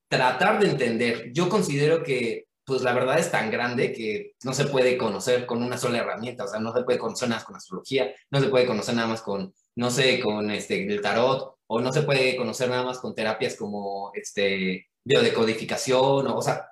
tratar 0.08 0.60
de 0.60 0.70
entender. 0.70 1.32
Yo 1.32 1.48
considero 1.48 2.02
que 2.02 2.46
pues 2.64 2.82
la 2.82 2.94
verdad 2.94 3.18
es 3.18 3.30
tan 3.30 3.50
grande 3.50 3.92
que 3.92 4.32
no 4.42 4.54
se 4.54 4.64
puede 4.64 4.96
conocer 4.96 5.44
con 5.44 5.62
una 5.62 5.76
sola 5.76 5.98
herramienta, 5.98 6.44
o 6.44 6.48
sea, 6.48 6.60
no 6.60 6.72
se 6.72 6.82
puede 6.82 6.98
conocer 6.98 7.28
nada 7.28 7.40
más 7.40 7.46
con 7.46 7.56
astrología, 7.56 8.14
no 8.30 8.40
se 8.40 8.48
puede 8.48 8.66
conocer 8.66 8.94
nada 8.94 9.08
más 9.08 9.20
con 9.20 9.52
no 9.76 9.90
sé, 9.90 10.20
con 10.20 10.50
este, 10.50 10.86
el 10.86 11.00
tarot, 11.00 11.56
o 11.66 11.80
no 11.80 11.92
se 11.92 12.02
puede 12.02 12.36
conocer 12.36 12.68
nada 12.68 12.84
más 12.84 12.98
con 12.98 13.14
terapias 13.14 13.56
como 13.56 14.12
este, 14.14 14.88
biodecodificación, 15.04 16.26
o, 16.26 16.36
o 16.36 16.42
sea, 16.42 16.68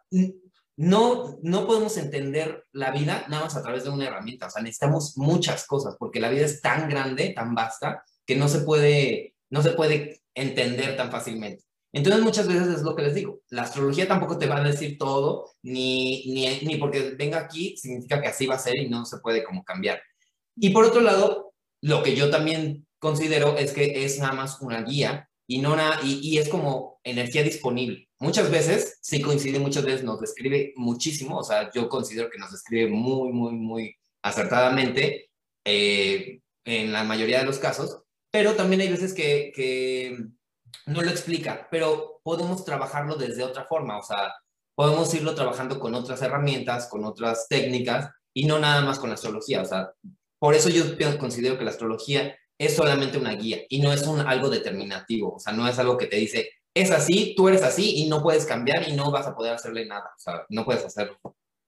no, 0.77 1.39
no 1.43 1.67
podemos 1.67 1.97
entender 1.97 2.65
la 2.73 2.91
vida 2.91 3.27
nada 3.29 3.45
más 3.45 3.57
a 3.57 3.63
través 3.63 3.85
de 3.85 3.91
una 3.91 4.07
herramienta, 4.07 4.47
o 4.47 4.51
sea, 4.51 4.63
necesitamos 4.63 5.17
muchas 5.17 5.67
cosas, 5.67 5.97
porque 5.99 6.21
la 6.21 6.31
vida 6.31 6.47
es 6.47 6.61
tan 6.61 6.89
grande, 6.89 7.31
tan 7.31 7.55
vasta, 7.55 8.05
que 8.27 8.37
no 8.37 8.49
se 8.49 8.61
puede, 8.61 9.35
no 9.51 9.63
se 9.63 9.73
puede 9.73 10.23
entender 10.35 10.97
tan 10.97 11.11
fácilmente. 11.11 11.65
Entonces 11.95 12.23
muchas 12.23 12.49
veces 12.49 12.69
es 12.69 12.83
lo 12.83 12.97
que 12.97 13.03
les 13.03 13.15
digo, 13.15 13.43
la 13.51 13.63
astrología 13.63 14.09
tampoco 14.09 14.39
te 14.39 14.47
va 14.47 14.57
a 14.57 14.65
decir 14.65 14.97
todo, 14.97 15.51
ni, 15.63 16.25
ni, 16.33 16.61
ni 16.61 16.77
porque 16.77 17.15
venga 17.19 17.39
aquí 17.39 17.77
significa 17.77 18.21
que 18.23 18.29
así 18.29 18.47
va 18.47 18.55
a 18.55 18.59
ser 18.59 18.77
y 18.79 18.89
no 18.89 19.05
se 19.05 19.19
puede 19.19 19.45
como 19.45 19.63
cambiar. 19.63 20.01
Y 20.57 20.71
por 20.71 20.85
otro 20.87 21.03
lado, 21.03 21.53
lo 21.83 22.03
que 22.03 22.17
yo 22.17 22.31
también 22.31 22.87
considero 23.03 23.57
es 23.59 23.73
que 23.73 24.05
es 24.05 24.21
nada 24.21 24.33
más 24.33 24.61
una 24.61 24.83
guía 24.83 25.29
y, 25.49 25.59
no 25.59 25.73
una, 25.73 25.99
y, 26.05 26.21
y 26.23 26.39
es 26.39 26.49
como 26.49 27.01
energía 27.03 27.43
disponible. 27.43 28.09
Muchas 28.21 28.49
veces, 28.49 28.99
sí 29.03 29.21
coincide, 29.21 29.59
muchas 29.59 29.85
veces 29.85 30.05
nos 30.05 30.21
describe 30.21 30.73
muchísimo, 30.77 31.39
o 31.39 31.43
sea, 31.43 31.69
yo 31.73 31.89
considero 31.89 32.31
que 32.31 32.39
nos 32.39 32.53
describe 32.53 32.89
muy, 32.89 33.33
muy, 33.33 33.55
muy 33.55 33.97
acertadamente 34.23 35.31
eh, 35.65 36.41
en 36.65 36.93
la 36.93 37.03
mayoría 37.03 37.41
de 37.41 37.45
los 37.45 37.59
casos, 37.59 38.03
pero 38.31 38.55
también 38.55 38.83
hay 38.83 38.89
veces 38.89 39.13
que, 39.15 39.51
que 39.53 40.25
no 40.87 41.03
lo 41.03 41.11
explica, 41.11 41.67
pero 41.73 42.21
podemos 42.23 42.65
trabajarlo 42.65 43.17
desde 43.17 43.43
otra 43.43 43.65
forma, 43.65 43.99
o 43.99 44.03
sea, 44.05 44.33
podemos 44.77 45.13
irlo 45.13 45.35
trabajando 45.35 45.81
con 45.81 45.97
otras 45.97 46.23
herramientas, 46.23 46.87
con 46.87 47.05
otras 47.05 47.49
técnicas 47.49 48.11
y 48.33 48.47
no 48.47 48.61
nada 48.61 48.83
más 48.83 49.01
con 49.01 49.09
la 49.11 49.17
astrología, 49.17 49.63
o 49.63 49.65
sea, 49.65 49.91
por 50.39 50.55
eso 50.55 50.69
yo 50.69 50.85
considero 51.19 51.59
que 51.59 51.65
la 51.65 51.73
astrología 51.73 52.37
es 52.65 52.77
solamente 52.77 53.19
una 53.19 53.35
guía 53.35 53.63
y 53.69 53.81
no 53.81 53.93
es 53.93 54.07
un, 54.07 54.21
algo 54.21 54.49
determinativo, 54.49 55.35
o 55.35 55.41
sea, 55.41 55.53
no 55.53 55.67
es 55.69 55.79
algo 55.79 55.97
que 55.97 56.07
te 56.07 56.17
dice, 56.17 56.51
es 56.75 56.91
así, 56.93 57.35
tú 57.37 57.49
eres 57.49 57.63
así 57.63 57.97
y 57.97 58.09
no 58.09 58.23
puedes 58.23 58.47
cambiar 58.47 58.89
y 58.89 58.93
no 58.93 59.11
vas 59.11 59.27
a 59.27 59.35
poder 59.35 59.55
hacerle 59.55 59.85
nada, 59.85 60.13
o 60.17 60.21
sea, 60.21 60.47
no 60.49 60.65
puedes 60.65 60.85
hacer 60.85 61.17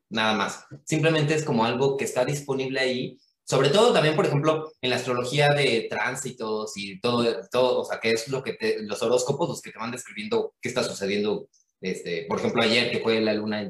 nada 0.09 0.35
más. 0.35 0.65
Simplemente 0.85 1.35
es 1.35 1.45
como 1.45 1.65
algo 1.65 1.97
que 1.97 2.05
está 2.05 2.25
disponible 2.25 2.79
ahí, 2.79 3.19
sobre 3.45 3.71
todo 3.71 3.93
también, 3.93 4.15
por 4.15 4.25
ejemplo, 4.25 4.73
en 4.81 4.91
la 4.91 4.97
astrología 4.97 5.49
de 5.49 5.87
tránsitos 5.91 6.73
y 6.77 7.01
todo, 7.01 7.25
todo 7.51 7.81
o 7.81 7.85
sea, 7.85 7.99
que 8.01 8.11
es 8.11 8.29
lo 8.29 8.43
que 8.43 8.55
te, 8.55 8.83
los 8.83 9.03
horóscopos, 9.03 9.49
los 9.49 9.61
que 9.61 9.73
te 9.73 9.79
van 9.79 9.91
describiendo 9.91 10.55
qué 10.63 10.69
está 10.69 10.85
sucediendo, 10.85 11.49
este, 11.81 12.25
por 12.29 12.39
ejemplo, 12.39 12.63
ayer 12.63 12.91
que 12.93 13.01
fue 13.01 13.21
la 13.21 13.35
luna, 13.35 13.69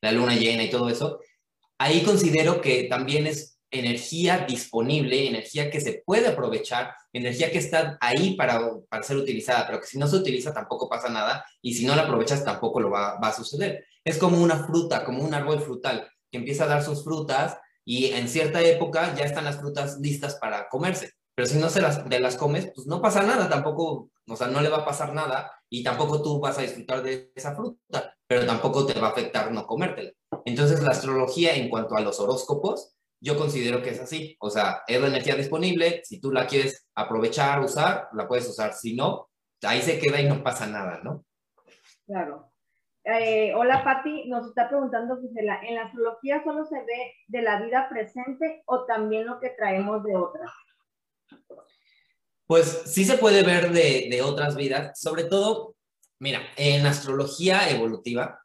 la 0.00 0.12
luna 0.12 0.36
llena 0.36 0.62
y 0.62 0.70
todo 0.70 0.88
eso, 0.88 1.20
ahí 1.78 2.02
considero 2.02 2.60
que 2.60 2.84
también 2.84 3.26
es 3.26 3.59
energía 3.70 4.46
disponible, 4.48 5.28
energía 5.28 5.70
que 5.70 5.80
se 5.80 6.02
puede 6.04 6.28
aprovechar, 6.28 6.94
energía 7.12 7.50
que 7.50 7.58
está 7.58 7.98
ahí 8.00 8.34
para, 8.34 8.60
para 8.88 9.02
ser 9.02 9.16
utilizada, 9.16 9.66
pero 9.66 9.80
que 9.80 9.86
si 9.86 9.98
no 9.98 10.06
se 10.06 10.16
utiliza 10.16 10.52
tampoco 10.52 10.88
pasa 10.88 11.08
nada 11.08 11.44
y 11.62 11.74
si 11.74 11.84
no 11.84 11.94
la 11.94 12.02
aprovechas 12.02 12.44
tampoco 12.44 12.80
lo 12.80 12.90
va, 12.90 13.18
va 13.18 13.28
a 13.28 13.32
suceder. 13.32 13.84
Es 14.04 14.18
como 14.18 14.42
una 14.42 14.64
fruta, 14.64 15.04
como 15.04 15.22
un 15.22 15.34
árbol 15.34 15.60
frutal 15.60 16.08
que 16.30 16.38
empieza 16.38 16.64
a 16.64 16.68
dar 16.68 16.82
sus 16.82 17.04
frutas 17.04 17.58
y 17.84 18.06
en 18.06 18.28
cierta 18.28 18.62
época 18.62 19.14
ya 19.14 19.24
están 19.24 19.44
las 19.44 19.56
frutas 19.56 19.98
listas 20.00 20.36
para 20.36 20.68
comerse. 20.68 21.12
Pero 21.34 21.46
si 21.46 21.58
no 21.58 21.70
se 21.70 21.80
las, 21.80 22.08
de 22.08 22.20
las 22.20 22.36
comes, 22.36 22.70
pues 22.74 22.86
no 22.86 23.00
pasa 23.00 23.22
nada, 23.22 23.48
tampoco, 23.48 24.10
o 24.28 24.36
sea, 24.36 24.48
no 24.48 24.60
le 24.60 24.68
va 24.68 24.78
a 24.78 24.84
pasar 24.84 25.14
nada 25.14 25.50
y 25.70 25.82
tampoco 25.82 26.20
tú 26.20 26.38
vas 26.38 26.58
a 26.58 26.62
disfrutar 26.62 27.02
de 27.02 27.32
esa 27.34 27.54
fruta, 27.54 28.14
pero 28.26 28.44
tampoco 28.44 28.84
te 28.84 28.98
va 29.00 29.08
a 29.08 29.10
afectar 29.10 29.50
no 29.50 29.66
comértela. 29.66 30.10
Entonces 30.44 30.82
la 30.82 30.90
astrología 30.90 31.54
en 31.54 31.68
cuanto 31.68 31.96
a 31.96 32.00
los 32.00 32.20
horóscopos 32.20 32.94
yo 33.20 33.36
considero 33.36 33.82
que 33.82 33.90
es 33.90 34.00
así. 34.00 34.36
O 34.40 34.50
sea, 34.50 34.82
es 34.86 35.00
la 35.00 35.08
energía 35.08 35.36
disponible. 35.36 36.02
Si 36.04 36.20
tú 36.20 36.32
la 36.32 36.46
quieres 36.46 36.88
aprovechar, 36.94 37.60
usar, 37.60 38.08
la 38.14 38.26
puedes 38.26 38.48
usar. 38.48 38.72
Si 38.72 38.96
no, 38.96 39.28
ahí 39.62 39.82
se 39.82 39.98
queda 39.98 40.20
y 40.20 40.28
no 40.28 40.42
pasa 40.42 40.66
nada, 40.66 41.00
¿no? 41.04 41.24
Claro. 42.06 42.50
Eh, 43.04 43.52
hola, 43.54 43.84
Patti. 43.84 44.28
Nos 44.28 44.48
está 44.48 44.68
preguntando, 44.68 45.20
Gisela, 45.20 45.60
¿en 45.62 45.74
la 45.74 45.84
astrología 45.84 46.42
solo 46.42 46.64
se 46.64 46.76
ve 46.76 47.14
de 47.28 47.42
la 47.42 47.62
vida 47.62 47.88
presente 47.90 48.62
o 48.66 48.86
también 48.86 49.26
lo 49.26 49.38
que 49.38 49.50
traemos 49.50 50.02
de 50.02 50.16
otras? 50.16 50.50
Pues 52.46 52.82
sí 52.86 53.04
se 53.04 53.18
puede 53.18 53.42
ver 53.42 53.70
de, 53.70 54.08
de 54.10 54.22
otras 54.22 54.56
vidas. 54.56 54.98
Sobre 54.98 55.24
todo, 55.24 55.76
mira, 56.18 56.40
en 56.56 56.86
astrología 56.86 57.68
evolutiva 57.70 58.42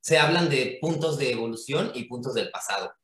se 0.00 0.18
hablan 0.18 0.50
de 0.50 0.78
puntos 0.82 1.16
de 1.18 1.32
evolución 1.32 1.90
y 1.94 2.04
puntos 2.04 2.34
del 2.34 2.50
pasado 2.50 2.94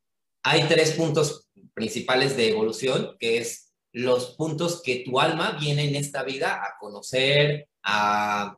hay 0.42 0.64
tres 0.68 0.92
puntos 0.92 1.48
principales 1.74 2.36
de 2.36 2.50
evolución, 2.50 3.16
que 3.18 3.38
es 3.38 3.72
los 3.92 4.36
puntos 4.36 4.82
que 4.82 5.02
tu 5.04 5.20
alma 5.20 5.56
viene 5.60 5.88
en 5.88 5.96
esta 5.96 6.22
vida 6.22 6.62
a 6.62 6.78
conocer, 6.78 7.68
a, 7.82 8.56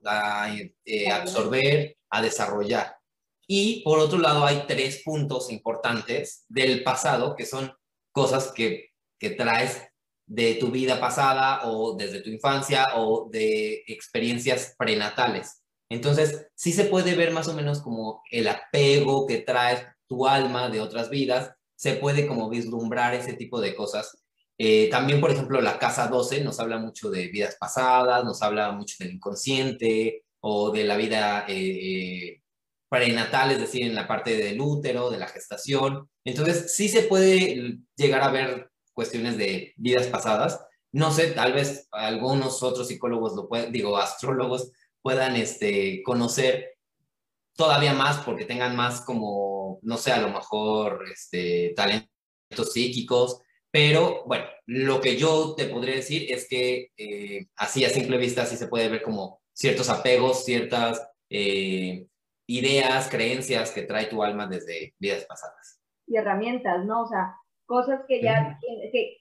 eh, 0.85 1.11
absorber, 1.11 1.97
a 2.11 2.23
desarrollar. 2.23 2.97
Y 3.47 3.83
por 3.83 3.99
otro 3.99 4.18
lado, 4.18 4.45
hay 4.45 4.64
tres 4.66 5.03
puntos 5.05 5.51
importantes 5.51 6.45
del 6.49 6.83
pasado, 6.83 7.35
que 7.35 7.47
son 7.47 7.73
cosas 8.12 8.53
que, 8.53 8.90
que 9.18 9.31
traes 9.31 9.83
de 10.27 10.55
tu 10.55 10.71
vida 10.71 11.01
pasada 11.01 11.62
o 11.64 11.95
desde 11.97 12.21
tu 12.21 12.31
infancia 12.31 12.87
o 12.97 13.29
de 13.31 13.83
experiencias 13.87 14.75
prenatales. 14.79 15.62
Entonces, 15.90 16.47
sí 16.55 16.73
se 16.73 16.85
puede 16.85 17.14
ver 17.14 17.33
más 17.33 17.49
o 17.49 17.55
menos 17.55 17.83
como 17.83 18.23
el 18.31 18.49
apego 18.49 19.27
que 19.27 19.38
traes 19.38 19.85
tu 20.07 20.27
alma 20.27 20.71
de 20.71 20.81
otras 20.81 21.11
vidas 21.11 21.53
se 21.83 21.95
puede 21.95 22.29
como 22.29 22.49
vislumbrar 22.49 23.12
ese 23.12 23.33
tipo 23.33 23.61
de 23.61 23.75
cosas. 23.75 24.16
Eh, 24.57 24.88
también, 24.88 25.21
por 25.21 25.33
ejemplo, 25.33 25.61
la 25.61 25.81
casa 25.81 26.07
12 26.07 26.45
nos 26.45 26.61
habla 26.61 26.79
mucho 26.79 27.11
de 27.11 27.27
vidas 27.27 27.57
pasadas, 27.59 28.25
nos 28.25 28.40
habla 28.40 28.71
mucho 28.71 28.95
del 29.01 29.14
inconsciente 29.14 30.23
o 30.38 30.71
de 30.71 30.85
la 30.85 30.97
vida 30.97 31.45
eh, 31.49 32.40
prenatal, 32.88 33.51
es 33.51 33.59
decir, 33.59 33.83
en 33.83 33.97
la 33.97 34.07
parte 34.07 34.37
del 34.37 34.61
útero, 34.61 35.11
de 35.11 35.18
la 35.18 35.27
gestación. 35.27 36.09
Entonces, 36.25 36.73
sí 36.73 36.88
se 36.88 37.03
puede 37.03 37.81
llegar 37.97 38.23
a 38.23 38.31
ver 38.31 38.71
cuestiones 38.92 39.37
de 39.37 39.75
vidas 39.77 40.07
pasadas. 40.07 40.64
No 40.92 41.11
sé, 41.11 41.33
tal 41.33 41.53
vez 41.53 41.88
algunos 41.90 42.62
otros 42.62 42.87
psicólogos 42.87 43.35
lo 43.35 43.49
pueden, 43.49 43.73
digo, 43.73 43.97
astrólogos 43.97 44.71
puedan 45.03 45.35
este, 45.35 46.05
conocer 46.05 46.77
todavía 47.57 47.92
más 47.92 48.18
porque 48.18 48.45
tengan 48.45 48.77
más 48.77 49.01
como, 49.01 49.52
no 49.82 49.96
sé, 49.96 50.12
a 50.12 50.20
lo 50.20 50.28
mejor 50.28 51.04
este, 51.11 51.72
talentos 51.74 52.72
psíquicos, 52.72 53.40
pero 53.70 54.24
bueno, 54.26 54.44
lo 54.66 55.00
que 55.00 55.16
yo 55.16 55.54
te 55.56 55.66
podría 55.66 55.94
decir 55.94 56.30
es 56.30 56.46
que 56.48 56.90
eh, 56.96 57.46
así 57.56 57.85
a 57.85 57.88
simple 57.88 58.18
vista 58.18 58.44
sí 58.44 58.56
se 58.56 58.68
puede 58.68 58.88
ver 58.88 59.02
como 59.02 59.40
ciertos 59.52 59.88
apegos, 59.88 60.44
ciertas 60.44 61.11
eh, 61.30 62.06
ideas, 62.46 63.08
creencias 63.08 63.70
que 63.70 63.82
trae 63.82 64.06
tu 64.06 64.22
alma 64.22 64.46
desde 64.46 64.94
vidas 64.98 65.24
pasadas. 65.24 65.80
Y 66.06 66.16
herramientas, 66.16 66.85
¿no? 66.85 67.02
O 67.02 67.06
sea, 67.06 67.35
cosas 67.64 68.02
que 68.06 68.20
ya, 68.20 68.58
que, 68.92 69.18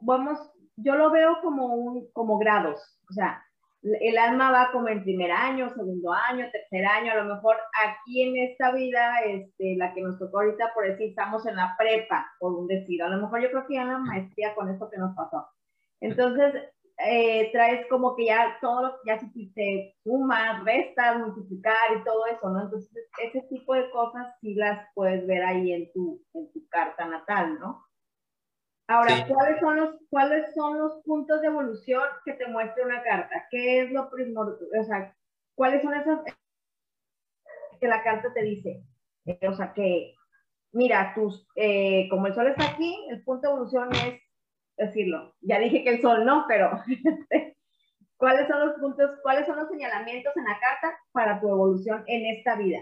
vamos, 0.00 0.40
yo 0.76 0.96
lo 0.96 1.12
veo 1.12 1.38
como, 1.42 1.74
un, 1.74 2.10
como 2.12 2.38
grados, 2.38 2.80
o 3.08 3.12
sea, 3.12 3.44
el 3.84 4.16
alma 4.16 4.50
va 4.50 4.72
como 4.72 4.88
en 4.88 5.02
primer 5.02 5.30
año, 5.30 5.72
segundo 5.74 6.12
año, 6.12 6.46
tercer 6.50 6.86
año, 6.86 7.12
a 7.12 7.16
lo 7.16 7.34
mejor 7.34 7.56
aquí 7.86 8.22
en 8.22 8.36
esta 8.38 8.72
vida, 8.72 9.20
este, 9.26 9.76
la 9.76 9.92
que 9.92 10.00
nos 10.00 10.18
tocó 10.18 10.40
ahorita, 10.40 10.72
por 10.74 10.86
decir, 10.86 11.10
estamos 11.10 11.46
en 11.46 11.56
la 11.56 11.74
prepa, 11.78 12.26
por 12.38 12.54
un 12.54 12.66
decir, 12.66 13.02
a 13.02 13.08
lo 13.08 13.20
mejor 13.20 13.42
yo 13.42 13.50
creo 13.50 13.66
que 13.66 13.74
ya 13.74 13.82
en 13.82 13.88
la 13.88 13.98
maestría 13.98 14.54
con 14.54 14.70
esto 14.70 14.88
que 14.90 14.96
nos 14.96 15.14
pasó. 15.14 15.46
Entonces, 16.00 16.54
eh, 16.98 17.50
traes 17.52 17.86
como 17.88 18.16
que 18.16 18.26
ya 18.26 18.56
todo, 18.60 18.98
ya 19.04 19.20
supiste 19.20 19.96
sumas, 20.02 20.64
restas, 20.64 21.18
multiplicar 21.18 21.98
y 21.98 22.04
todo 22.04 22.26
eso, 22.26 22.48
¿no? 22.48 22.62
Entonces, 22.62 22.90
ese 23.22 23.42
tipo 23.50 23.74
de 23.74 23.90
cosas 23.90 24.28
sí 24.40 24.54
las 24.54 24.88
puedes 24.94 25.26
ver 25.26 25.42
ahí 25.44 25.72
en 25.72 25.92
tu, 25.92 26.22
en 26.32 26.50
tu 26.52 26.66
carta 26.68 27.06
natal, 27.06 27.58
¿no? 27.58 27.84
Ahora, 28.86 29.26
¿cuáles, 29.26 29.60
son 29.60 29.76
los, 29.76 29.94
¿cuáles 30.10 30.54
son 30.54 30.78
los 30.78 31.02
puntos 31.04 31.40
de 31.40 31.46
evolución 31.46 32.02
que 32.24 32.34
te 32.34 32.46
muestra 32.46 32.84
una 32.84 33.02
carta? 33.02 33.46
¿Qué 33.50 33.80
es 33.80 33.90
lo 33.90 34.10
primordial? 34.10 34.68
O 34.78 34.84
sea, 34.84 35.16
¿cuáles 35.54 35.82
son 35.82 35.94
esas 35.94 36.20
que 37.80 37.88
la 37.88 38.02
carta 38.02 38.32
te 38.34 38.42
dice? 38.42 38.84
Eh, 39.24 39.48
o 39.48 39.54
sea, 39.54 39.72
que, 39.72 40.14
mira, 40.72 41.14
tus, 41.14 41.46
eh, 41.56 42.08
como 42.10 42.26
el 42.26 42.34
sol 42.34 42.48
está 42.48 42.72
aquí, 42.72 43.06
el 43.08 43.24
punto 43.24 43.48
de 43.48 43.54
evolución 43.54 43.88
es 43.94 44.20
decirlo. 44.76 45.34
Ya 45.40 45.58
dije 45.58 45.82
que 45.82 45.90
el 45.90 46.02
sol 46.02 46.26
no, 46.26 46.44
pero 46.46 46.82
¿cuáles 48.18 48.46
son 48.48 48.66
los 48.66 48.78
puntos, 48.78 49.12
cuáles 49.22 49.46
son 49.46 49.56
los 49.56 49.68
señalamientos 49.68 50.36
en 50.36 50.44
la 50.44 50.58
carta 50.60 50.98
para 51.12 51.40
tu 51.40 51.48
evolución 51.48 52.04
en 52.06 52.26
esta 52.36 52.56
vida? 52.56 52.80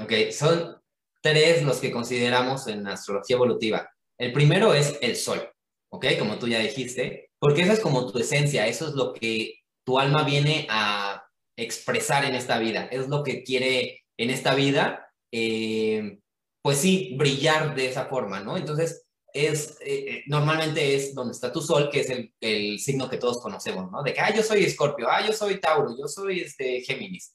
Ok, 0.00 0.30
son 0.30 0.80
tres 1.20 1.62
los 1.62 1.80
que 1.80 1.90
consideramos 1.90 2.66
en 2.66 2.86
astrología 2.86 3.36
evolutiva. 3.36 3.90
El 4.18 4.32
primero 4.32 4.74
es 4.74 4.98
el 5.00 5.16
sol, 5.16 5.48
¿ok? 5.90 6.06
Como 6.18 6.38
tú 6.38 6.48
ya 6.48 6.58
dijiste, 6.58 7.30
porque 7.38 7.62
esa 7.62 7.74
es 7.74 7.80
como 7.80 8.10
tu 8.10 8.18
esencia, 8.18 8.66
eso 8.66 8.88
es 8.88 8.94
lo 8.94 9.14
que 9.14 9.60
tu 9.84 9.98
alma 9.98 10.24
viene 10.24 10.66
a 10.68 11.24
expresar 11.56 12.24
en 12.24 12.34
esta 12.34 12.58
vida, 12.58 12.88
es 12.90 13.08
lo 13.08 13.22
que 13.22 13.42
quiere 13.42 14.04
en 14.16 14.30
esta 14.30 14.54
vida, 14.54 15.12
eh, 15.32 16.18
pues 16.62 16.78
sí, 16.78 17.14
brillar 17.16 17.74
de 17.74 17.86
esa 17.86 18.06
forma, 18.06 18.40
¿no? 18.40 18.56
Entonces, 18.56 19.06
es, 19.32 19.78
eh, 19.80 20.04
eh, 20.08 20.22
normalmente 20.26 20.94
es 20.94 21.14
donde 21.14 21.32
está 21.32 21.52
tu 21.52 21.60
sol, 21.60 21.88
que 21.90 22.00
es 22.00 22.10
el, 22.40 22.78
signo 22.80 23.08
que 23.08 23.18
todos 23.18 23.40
conocemos, 23.40 23.90
¿no? 23.90 24.02
De 24.02 24.12
que, 24.12 24.20
ah, 24.20 24.34
yo 24.34 24.42
soy 24.42 24.64
Escorpio, 24.64 25.08
ah, 25.08 25.24
yo 25.24 25.32
soy 25.32 25.60
Tauro, 25.60 25.96
yo 25.96 26.08
soy 26.08 26.40
este, 26.40 26.80
Géminis. 26.82 27.34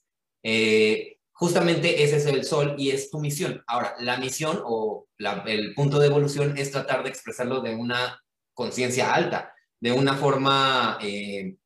Justamente 1.34 2.04
ese 2.04 2.18
es 2.18 2.26
el 2.26 2.46
sol 2.46 2.76
y 2.78 2.92
es 2.92 3.10
tu 3.10 3.20
misión. 3.20 3.64
Ahora, 3.68 3.96
la 4.00 4.18
misión 4.18 4.62
o 4.66 5.08
el 5.46 5.74
punto 5.74 6.00
de 6.00 6.08
evolución 6.08 6.58
es 6.58 6.72
tratar 6.72 7.04
de 7.04 7.10
expresarlo 7.10 7.62
de 7.62 7.76
una 7.76 8.22
conciencia 8.54 9.14
alta, 9.14 9.54
de 9.80 9.92
una 9.92 10.16
forma, 10.16 10.98
eh, 11.02 11.58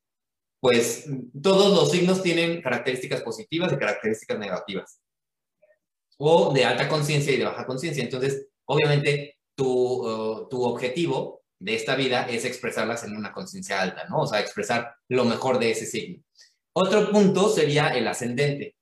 pues 0.60 1.06
todos 1.42 1.74
los 1.76 1.92
signos 1.92 2.24
tienen 2.24 2.62
características 2.62 3.22
positivas 3.22 3.72
y 3.72 3.78
características 3.78 4.40
negativas, 4.40 5.02
o 6.18 6.54
de 6.54 6.66
alta 6.66 6.88
conciencia 6.90 7.34
y 7.34 7.38
de 7.38 7.46
baja 7.46 7.66
conciencia. 7.66 8.04
Entonces, 8.04 8.48
obviamente, 8.66 9.38
tu, 9.56 9.68
uh, 9.68 10.50
tu 10.50 10.64
objetivo 10.64 11.44
de 11.60 11.76
esta 11.76 11.96
vida 11.96 12.28
es 12.28 12.46
expresarlas 12.46 13.04
en 13.04 13.16
una 13.16 13.32
conciencia 13.32 13.82
alta, 13.82 14.06
¿no? 14.06 14.22
O 14.22 14.28
sea, 14.28 14.40
expresar 14.40 14.96
lo 15.10 15.26
mejor 15.26 15.60
de 15.60 15.72
ese 15.72 15.86
signo. 15.86 16.24
Otro 16.74 17.12
punto 17.12 17.50
sería 17.50 17.90
el 17.90 18.08
ascendente, 18.08 18.77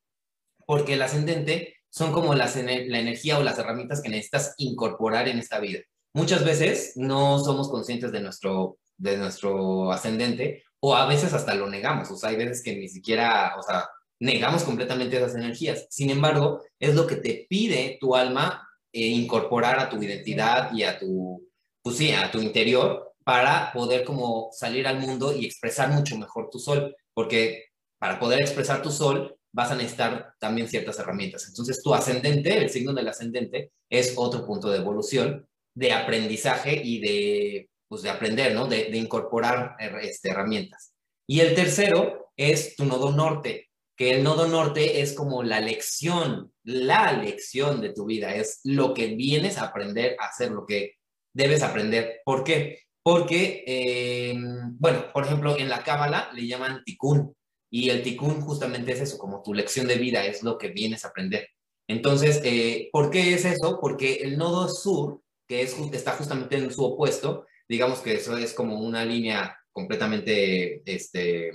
porque 0.65 0.93
el 0.93 1.01
ascendente 1.01 1.75
son 1.89 2.11
como 2.11 2.33
las, 2.35 2.55
la 2.55 2.99
energía 2.99 3.37
o 3.37 3.43
las 3.43 3.57
herramientas 3.57 4.01
que 4.01 4.09
necesitas 4.09 4.53
incorporar 4.57 5.27
en 5.27 5.39
esta 5.39 5.59
vida. 5.59 5.79
Muchas 6.13 6.43
veces 6.43 6.93
no 6.95 7.39
somos 7.39 7.69
conscientes 7.69 8.11
de 8.11 8.21
nuestro, 8.21 8.77
de 8.97 9.17
nuestro 9.17 9.91
ascendente 9.91 10.63
o 10.79 10.95
a 10.95 11.05
veces 11.05 11.33
hasta 11.33 11.55
lo 11.55 11.69
negamos, 11.69 12.11
o 12.11 12.15
sea, 12.15 12.29
hay 12.29 12.35
veces 12.35 12.61
que 12.61 12.75
ni 12.75 12.87
siquiera, 12.87 13.55
o 13.57 13.63
sea, 13.63 13.89
negamos 14.19 14.63
completamente 14.63 15.17
esas 15.17 15.35
energías. 15.35 15.87
Sin 15.89 16.09
embargo, 16.09 16.61
es 16.79 16.95
lo 16.95 17.07
que 17.07 17.15
te 17.15 17.45
pide 17.49 17.97
tu 17.99 18.15
alma 18.15 18.67
eh, 18.93 19.07
incorporar 19.07 19.79
a 19.79 19.89
tu 19.89 20.01
identidad 20.01 20.71
y 20.73 20.83
a 20.83 20.99
tu, 20.99 21.49
pues 21.81 21.97
sí, 21.97 22.11
a 22.11 22.31
tu 22.31 22.39
interior 22.39 23.13
para 23.23 23.71
poder 23.73 24.03
como 24.05 24.49
salir 24.51 24.87
al 24.87 24.99
mundo 24.99 25.35
y 25.35 25.45
expresar 25.45 25.89
mucho 25.89 26.17
mejor 26.17 26.49
tu 26.49 26.59
sol, 26.59 26.95
porque 27.13 27.65
para 27.99 28.19
poder 28.19 28.41
expresar 28.41 28.81
tu 28.81 28.91
sol 28.91 29.35
vas 29.55 29.71
a 29.71 29.75
necesitar 29.75 30.33
también 30.37 30.67
ciertas 30.67 30.99
herramientas. 30.99 31.47
Entonces, 31.47 31.81
tu 31.81 31.95
ascendente, 31.95 32.57
el 32.57 32.69
signo 32.69 32.91
del 32.91 33.07
ascendente, 33.07 33.71
es 33.89 34.13
otro 34.17 34.45
punto 34.45 34.69
de 34.69 34.79
evolución, 34.79 35.47
de 35.73 35.93
aprendizaje 35.93 36.81
y 36.83 36.99
de, 36.99 37.69
pues, 37.87 38.01
de 38.01 38.09
aprender, 38.09 38.53
¿no? 38.53 38.67
De, 38.67 38.89
incorporar 38.97 39.77
este, 40.01 40.31
herramientas. 40.31 40.93
Y 41.25 41.39
el 41.39 41.55
tercero 41.55 42.31
es 42.35 42.75
tu 42.75 42.83
nodo 42.83 43.13
norte, 43.13 43.69
que 43.97 44.11
el 44.11 44.23
nodo 44.25 44.49
norte 44.49 44.99
es 44.99 45.13
como 45.13 45.41
la 45.41 45.61
lección, 45.61 46.51
la 46.65 47.13
lección 47.13 47.79
de 47.79 47.93
tu 47.93 48.05
vida, 48.05 48.35
es 48.35 48.59
lo 48.65 48.93
que 48.93 49.15
vienes 49.15 49.57
a 49.57 49.67
aprender 49.67 50.17
a 50.19 50.25
hacer, 50.25 50.51
lo 50.51 50.65
que 50.65 50.95
debes 51.33 51.63
aprender. 51.63 52.19
¿Por 52.25 52.43
qué? 52.43 52.79
Porque, 53.01 53.63
eh, 53.65 54.35
bueno, 54.37 55.05
por 55.13 55.23
ejemplo, 55.23 55.57
en 55.57 55.69
la 55.69 55.81
Cábala 55.81 56.29
le 56.33 56.45
llaman 56.45 56.83
tikkun, 56.83 57.33
y 57.75 57.89
el 57.89 58.03
tikkun 58.03 58.39
justamente 58.39 58.93
es 58.93 59.01
eso, 59.01 59.17
como 59.17 59.43
tu 59.43 59.53
lección 59.53 59.85
de 59.85 59.97
vida, 59.97 60.23
es 60.23 60.43
lo 60.43 60.57
que 60.57 60.69
vienes 60.69 61.03
a 61.03 61.09
aprender. 61.09 61.49
Entonces, 61.89 62.39
eh, 62.45 62.87
¿por 62.89 63.09
qué 63.09 63.33
es 63.33 63.43
eso? 63.43 63.79
Porque 63.81 64.13
el 64.21 64.37
nodo 64.37 64.69
sur, 64.69 65.21
que 65.45 65.61
es, 65.61 65.75
está 65.91 66.13
justamente 66.13 66.55
en 66.55 66.71
su 66.71 66.85
opuesto, 66.85 67.45
digamos 67.67 67.99
que 67.99 68.13
eso 68.13 68.37
es 68.37 68.53
como 68.53 68.79
una 68.79 69.03
línea 69.03 69.57
completamente, 69.73 70.83
este, 70.89 71.51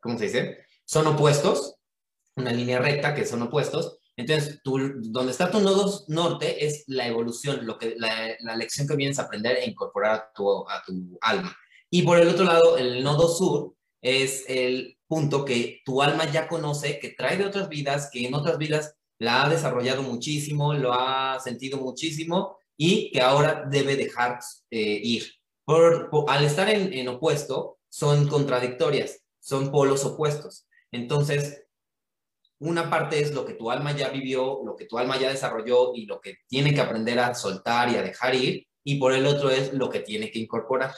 ¿cómo 0.00 0.16
se 0.16 0.24
dice? 0.24 0.58
Son 0.86 1.06
opuestos, 1.06 1.74
una 2.36 2.52
línea 2.52 2.78
recta 2.78 3.14
que 3.14 3.26
son 3.26 3.42
opuestos. 3.42 3.98
Entonces, 4.16 4.62
tú, 4.64 4.78
donde 5.02 5.32
está 5.32 5.50
tu 5.50 5.60
nodo 5.60 6.02
norte 6.08 6.64
es 6.64 6.84
la 6.86 7.06
evolución, 7.06 7.66
lo 7.66 7.76
que, 7.76 7.94
la, 7.98 8.36
la 8.40 8.56
lección 8.56 8.88
que 8.88 8.96
vienes 8.96 9.18
a 9.18 9.24
aprender 9.24 9.58
e 9.58 9.68
incorporar 9.68 10.14
a 10.14 10.32
tu, 10.34 10.66
a 10.66 10.82
tu 10.82 11.18
alma. 11.20 11.54
Y 11.90 12.04
por 12.04 12.18
el 12.18 12.28
otro 12.28 12.46
lado, 12.46 12.78
el 12.78 13.04
nodo 13.04 13.28
sur 13.28 13.74
es 14.00 14.46
el 14.48 14.96
punto 15.10 15.44
que 15.44 15.82
tu 15.84 16.02
alma 16.02 16.30
ya 16.30 16.46
conoce, 16.46 17.00
que 17.00 17.10
trae 17.10 17.36
de 17.36 17.44
otras 17.44 17.68
vidas, 17.68 18.10
que 18.12 18.24
en 18.24 18.32
otras 18.32 18.58
vidas 18.58 18.94
la 19.18 19.42
ha 19.42 19.48
desarrollado 19.48 20.04
muchísimo, 20.04 20.72
lo 20.72 20.92
ha 20.94 21.40
sentido 21.40 21.78
muchísimo 21.78 22.56
y 22.76 23.10
que 23.10 23.20
ahora 23.20 23.66
debe 23.68 23.96
dejar 23.96 24.38
eh, 24.70 25.00
ir. 25.02 25.24
Por, 25.64 26.10
al 26.28 26.44
estar 26.44 26.70
en, 26.70 26.92
en 26.92 27.08
opuesto, 27.08 27.78
son 27.88 28.28
contradictorias, 28.28 29.20
son 29.40 29.72
polos 29.72 30.04
opuestos. 30.04 30.68
Entonces, 30.92 31.64
una 32.60 32.88
parte 32.88 33.20
es 33.20 33.34
lo 33.34 33.44
que 33.44 33.54
tu 33.54 33.68
alma 33.68 33.96
ya 33.96 34.10
vivió, 34.10 34.60
lo 34.64 34.76
que 34.76 34.86
tu 34.86 34.96
alma 34.96 35.18
ya 35.18 35.30
desarrolló 35.30 35.92
y 35.92 36.06
lo 36.06 36.20
que 36.20 36.36
tiene 36.46 36.72
que 36.72 36.82
aprender 36.82 37.18
a 37.18 37.34
soltar 37.34 37.90
y 37.90 37.96
a 37.96 38.02
dejar 38.02 38.36
ir, 38.36 38.64
y 38.84 39.00
por 39.00 39.12
el 39.12 39.26
otro 39.26 39.50
es 39.50 39.72
lo 39.74 39.90
que 39.90 40.00
tiene 40.00 40.30
que 40.30 40.38
incorporar 40.38 40.94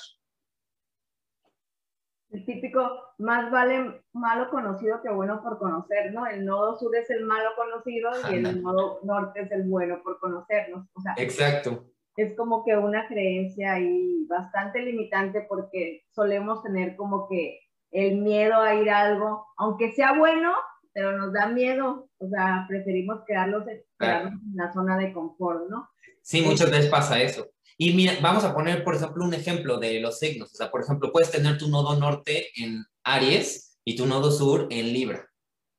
el 2.33 2.47
típico, 2.47 2.81
más 3.19 3.51
vale 3.51 4.03
malo 4.13 4.51
conocido 4.51 5.03
que 5.03 5.11
bueno 5.11 5.43
por 5.43 5.59
conocer, 5.59 6.13
¿no? 6.13 6.27
El 6.27 6.45
nodo 6.45 6.79
sur 6.79 6.95
es 6.97 7.09
el 7.11 7.25
malo 7.25 7.51
conocido 7.57 8.11
y 8.31 8.37
el 8.37 8.63
nodo 8.63 9.01
norte 9.05 9.43
es 9.43 9.53
el 9.53 9.65
bueno 9.69 10.01
por 10.03 10.19
conocernos. 10.19 10.87
O 10.95 11.01
sea, 11.01 11.15
Exacto. 11.19 11.85
Es 12.17 12.35
como 12.37 12.65
que 12.65 12.77
una 12.77 13.07
creencia 13.07 13.75
ahí 13.75 14.27
bastante 14.29 14.81
limitante 14.81 15.47
porque 15.49 16.05
solemos 16.11 16.63
tener 16.63 16.97
como 16.97 17.29
que 17.29 17.61
el 17.91 18.19
miedo 18.19 18.61
a 18.61 18.75
ir 18.75 18.91
a 18.91 19.01
algo, 19.01 19.47
aunque 19.57 19.93
sea 19.93 20.19
bueno, 20.19 20.53
pero 20.95 21.17
nos 21.17 21.33
da 21.33 21.49
miedo, 21.49 22.09
o 22.19 22.29
sea, 22.29 22.65
preferimos 22.69 23.23
quedarnos, 23.27 23.65
quedarnos 23.99 24.35
en 24.35 24.57
la 24.57 24.73
zona 24.73 24.99
de 24.99 25.13
confort, 25.13 25.69
¿no? 25.69 25.89
Sí, 26.23 26.43
muchas 26.43 26.71
veces 26.71 26.91
pasa 26.91 27.21
eso. 27.21 27.47
Y 27.79 28.07
vamos 28.21 28.45
a 28.45 28.55
poner, 28.55 28.85
por 28.85 28.95
ejemplo, 28.95 29.25
un 29.25 29.35
ejemplo 29.35 29.79
de 29.79 30.01
los 30.01 30.19
signos. 30.19 30.53
O 30.53 30.57
sea, 30.57 30.71
por 30.71 30.83
ejemplo, 30.83 31.13
puedes 31.13 31.31
tener 31.31 31.59
tu 31.59 31.69
nodo 31.69 31.99
norte 31.99 32.49
en 32.57 32.85
Aries 33.05 33.79
y 33.85 33.97
tu 33.97 34.07
nodo 34.07 34.31
sur 34.31 34.69
en 34.71 34.93
Libra. 34.93 35.29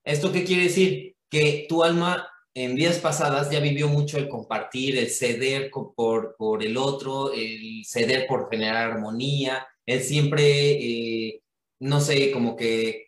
¿Esto 0.03 0.31
qué 0.31 0.43
quiere 0.43 0.63
decir? 0.63 1.15
Que 1.29 1.65
tu 1.69 1.83
alma 1.83 2.27
en 2.53 2.75
vidas 2.75 2.99
pasadas 2.99 3.49
ya 3.49 3.59
vivió 3.59 3.87
mucho 3.87 4.17
el 4.17 4.29
compartir, 4.29 4.97
el 4.97 5.09
ceder 5.09 5.71
por, 5.71 6.35
por 6.37 6.63
el 6.63 6.77
otro, 6.77 7.33
el 7.33 7.83
ceder 7.85 8.27
por 8.27 8.49
generar 8.49 8.91
armonía, 8.91 9.65
el 9.85 10.03
siempre, 10.03 10.71
eh, 10.71 11.41
no 11.79 11.99
sé, 11.99 12.31
como 12.31 12.55
que 12.55 13.07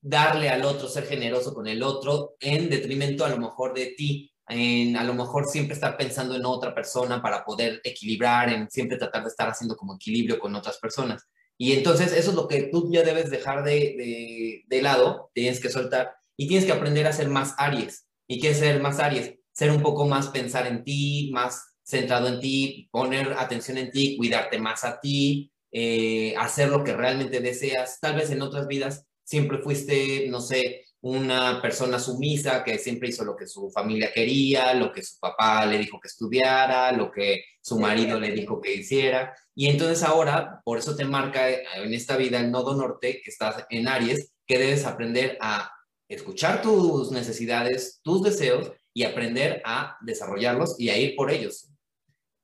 darle 0.00 0.48
al 0.48 0.64
otro, 0.64 0.88
ser 0.88 1.06
generoso 1.06 1.52
con 1.52 1.66
el 1.66 1.82
otro, 1.82 2.36
en 2.40 2.70
detrimento 2.70 3.24
a 3.24 3.28
lo 3.28 3.38
mejor 3.38 3.74
de 3.74 3.86
ti 3.86 4.32
en 4.48 4.96
a 4.96 5.04
lo 5.04 5.14
mejor 5.14 5.46
siempre 5.46 5.74
estar 5.74 5.96
pensando 5.96 6.36
en 6.36 6.44
otra 6.44 6.74
persona 6.74 7.20
para 7.20 7.44
poder 7.44 7.80
equilibrar, 7.84 8.48
en 8.48 8.70
siempre 8.70 8.96
tratar 8.96 9.22
de 9.22 9.28
estar 9.28 9.48
haciendo 9.48 9.76
como 9.76 9.96
equilibrio 9.96 10.38
con 10.38 10.54
otras 10.54 10.78
personas. 10.78 11.26
Y 11.58 11.72
entonces 11.72 12.12
eso 12.12 12.30
es 12.30 12.36
lo 12.36 12.48
que 12.48 12.64
tú 12.64 12.90
ya 12.92 13.02
debes 13.02 13.30
dejar 13.30 13.64
de, 13.64 14.62
de, 14.66 14.82
lado, 14.82 15.30
tienes 15.32 15.58
que 15.58 15.70
soltar 15.70 16.14
y 16.36 16.46
tienes 16.46 16.66
que 16.66 16.72
aprender 16.72 17.06
a 17.06 17.12
ser 17.12 17.28
más 17.28 17.54
Aries. 17.58 18.06
¿Y 18.28 18.40
qué 18.40 18.50
es 18.50 18.58
ser 18.58 18.80
más 18.80 18.98
Aries? 18.98 19.34
Ser 19.52 19.70
un 19.70 19.82
poco 19.82 20.06
más 20.06 20.28
pensar 20.28 20.66
en 20.66 20.84
ti, 20.84 21.30
más 21.32 21.76
centrado 21.82 22.28
en 22.28 22.40
ti, 22.40 22.88
poner 22.90 23.34
atención 23.38 23.78
en 23.78 23.90
ti, 23.90 24.16
cuidarte 24.16 24.58
más 24.58 24.84
a 24.84 25.00
ti, 25.00 25.50
eh, 25.72 26.34
hacer 26.36 26.68
lo 26.68 26.84
que 26.84 26.94
realmente 26.94 27.40
deseas. 27.40 28.00
Tal 28.00 28.16
vez 28.16 28.30
en 28.30 28.42
otras 28.42 28.66
vidas 28.66 29.06
siempre 29.24 29.58
fuiste, 29.58 30.28
no 30.28 30.40
sé, 30.40 30.85
una 31.08 31.62
persona 31.62 32.00
sumisa 32.00 32.64
que 32.64 32.78
siempre 32.78 33.10
hizo 33.10 33.24
lo 33.24 33.36
que 33.36 33.46
su 33.46 33.70
familia 33.70 34.12
quería, 34.12 34.74
lo 34.74 34.90
que 34.90 35.04
su 35.04 35.20
papá 35.20 35.64
le 35.64 35.78
dijo 35.78 36.00
que 36.00 36.08
estudiara, 36.08 36.90
lo 36.90 37.12
que 37.12 37.44
su 37.60 37.78
marido 37.78 38.18
le 38.18 38.32
dijo 38.32 38.60
que 38.60 38.74
hiciera. 38.74 39.32
Y 39.54 39.68
entonces 39.68 40.02
ahora, 40.02 40.60
por 40.64 40.78
eso 40.78 40.96
te 40.96 41.04
marca 41.04 41.48
en 41.48 41.94
esta 41.94 42.16
vida 42.16 42.40
el 42.40 42.50
nodo 42.50 42.74
norte, 42.74 43.20
que 43.22 43.30
estás 43.30 43.64
en 43.70 43.86
Aries, 43.86 44.32
que 44.48 44.58
debes 44.58 44.84
aprender 44.84 45.38
a 45.40 45.70
escuchar 46.08 46.60
tus 46.60 47.12
necesidades, 47.12 48.00
tus 48.02 48.24
deseos 48.24 48.72
y 48.92 49.04
aprender 49.04 49.62
a 49.64 49.98
desarrollarlos 50.00 50.74
y 50.80 50.88
a 50.88 50.98
ir 50.98 51.14
por 51.14 51.30
ellos, 51.30 51.70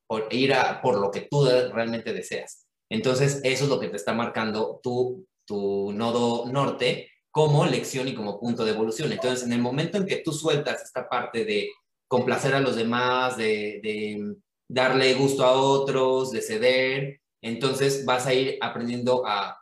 por 0.06 0.32
ir 0.32 0.54
a, 0.54 0.80
por 0.80 1.00
lo 1.00 1.10
que 1.10 1.22
tú 1.22 1.46
realmente 1.46 2.12
deseas. 2.12 2.68
Entonces, 2.88 3.40
eso 3.42 3.64
es 3.64 3.70
lo 3.70 3.80
que 3.80 3.88
te 3.88 3.96
está 3.96 4.12
marcando 4.12 4.78
tu, 4.84 5.26
tu 5.44 5.90
nodo 5.92 6.46
norte 6.46 7.11
como 7.32 7.64
lección 7.64 8.06
y 8.06 8.14
como 8.14 8.38
punto 8.38 8.64
de 8.64 8.72
evolución. 8.72 9.10
Entonces, 9.10 9.44
en 9.44 9.52
el 9.54 9.60
momento 9.60 9.96
en 9.96 10.06
que 10.06 10.18
tú 10.18 10.32
sueltas 10.32 10.82
esta 10.82 11.08
parte 11.08 11.44
de 11.44 11.70
complacer 12.06 12.54
a 12.54 12.60
los 12.60 12.76
demás, 12.76 13.38
de, 13.38 14.36
darle 14.68 15.14
gusto 15.14 15.44
a 15.44 15.52
otros, 15.52 16.30
de 16.30 16.42
ceder, 16.42 17.20
entonces 17.42 18.04
vas 18.04 18.26
a 18.26 18.34
ir 18.34 18.58
aprendiendo 18.60 19.24
a, 19.26 19.58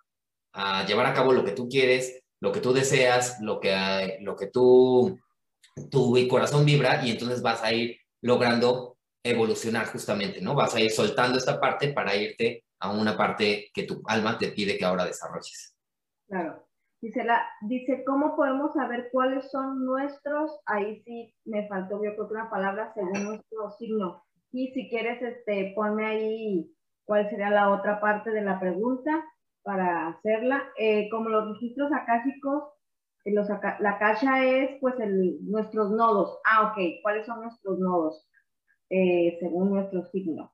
llevar 0.86 1.06
a 1.06 1.14
cabo 1.14 1.32
lo 1.32 1.44
que 1.44 1.52
tú 1.52 1.68
quieres, 1.68 2.22
lo 2.40 2.50
que 2.52 2.60
tú 2.60 2.72
deseas, 2.72 3.38
lo 3.40 3.60
que, 3.60 4.18
lo 4.20 4.34
que 4.34 4.48
tú, 4.48 5.18
tu 5.90 6.16
corazón 6.28 6.64
vibra 6.64 7.06
y 7.06 7.12
entonces 7.12 7.40
vas 7.40 7.62
a 7.62 7.72
ir 7.72 7.98
logrando 8.20 8.98
evolucionar 9.22 9.86
justamente, 9.86 10.40
¿no? 10.40 10.54
Vas 10.54 10.74
a 10.74 10.80
ir 10.80 10.90
soltando 10.90 11.38
esta 11.38 11.60
parte 11.60 11.92
para 11.92 12.16
irte 12.16 12.64
a 12.80 12.90
una 12.90 13.16
parte 13.16 13.70
que 13.72 13.84
tu 13.84 14.02
alma 14.06 14.38
te 14.38 14.48
pide 14.48 14.76
que 14.76 14.84
ahora 14.84 15.04
desarrolles. 15.04 15.76
Claro. 16.28 16.69
Dice, 17.00 17.24
la, 17.24 17.42
dice, 17.62 18.04
¿cómo 18.04 18.36
podemos 18.36 18.74
saber 18.74 19.08
cuáles 19.10 19.50
son 19.50 19.84
nuestros? 19.86 20.60
Ahí 20.66 21.00
sí 21.02 21.34
me 21.46 21.66
faltó, 21.66 22.02
yo 22.04 22.14
creo 22.14 22.28
que 22.28 22.34
una 22.34 22.50
palabra 22.50 22.92
según 22.94 23.24
nuestro 23.24 23.70
signo. 23.78 24.22
Y 24.52 24.72
si 24.72 24.90
quieres, 24.90 25.22
este, 25.22 25.72
ponme 25.74 26.04
ahí 26.06 26.70
cuál 27.04 27.30
sería 27.30 27.50
la 27.50 27.70
otra 27.70 28.00
parte 28.00 28.30
de 28.30 28.42
la 28.42 28.60
pregunta 28.60 29.24
para 29.62 30.08
hacerla. 30.08 30.62
Eh, 30.78 31.08
como 31.10 31.28
los 31.30 31.48
registros 31.54 31.90
acásicos 31.92 32.64
Los, 33.24 33.48
la 33.80 33.98
cacha 33.98 34.44
es 34.44 34.78
pues 34.80 34.98
el, 35.00 35.38
nuestros 35.42 35.90
nodos. 35.92 36.38
Ah, 36.44 36.72
ok. 36.72 37.02
¿Cuáles 37.02 37.26
son 37.26 37.42
nuestros 37.42 37.78
nodos? 37.78 38.26
Eh, 38.90 39.38
según 39.40 39.70
nuestro 39.70 40.04
signo. 40.06 40.52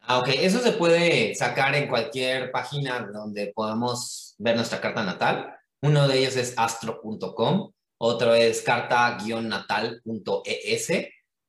Ah, 0.00 0.18
ok. 0.18 0.28
Eso 0.28 0.60
se 0.60 0.72
puede 0.72 1.34
sacar 1.34 1.74
en 1.74 1.88
cualquier 1.88 2.50
página 2.50 3.06
donde 3.12 3.52
podamos 3.54 4.34
ver 4.38 4.56
nuestra 4.56 4.80
carta 4.80 5.04
natal. 5.04 5.54
Uno 5.82 6.08
de 6.08 6.18
ellos 6.18 6.36
es 6.36 6.54
astro.com, 6.56 7.72
otro 7.98 8.34
es 8.34 8.62
carta-natal.es, 8.62 10.90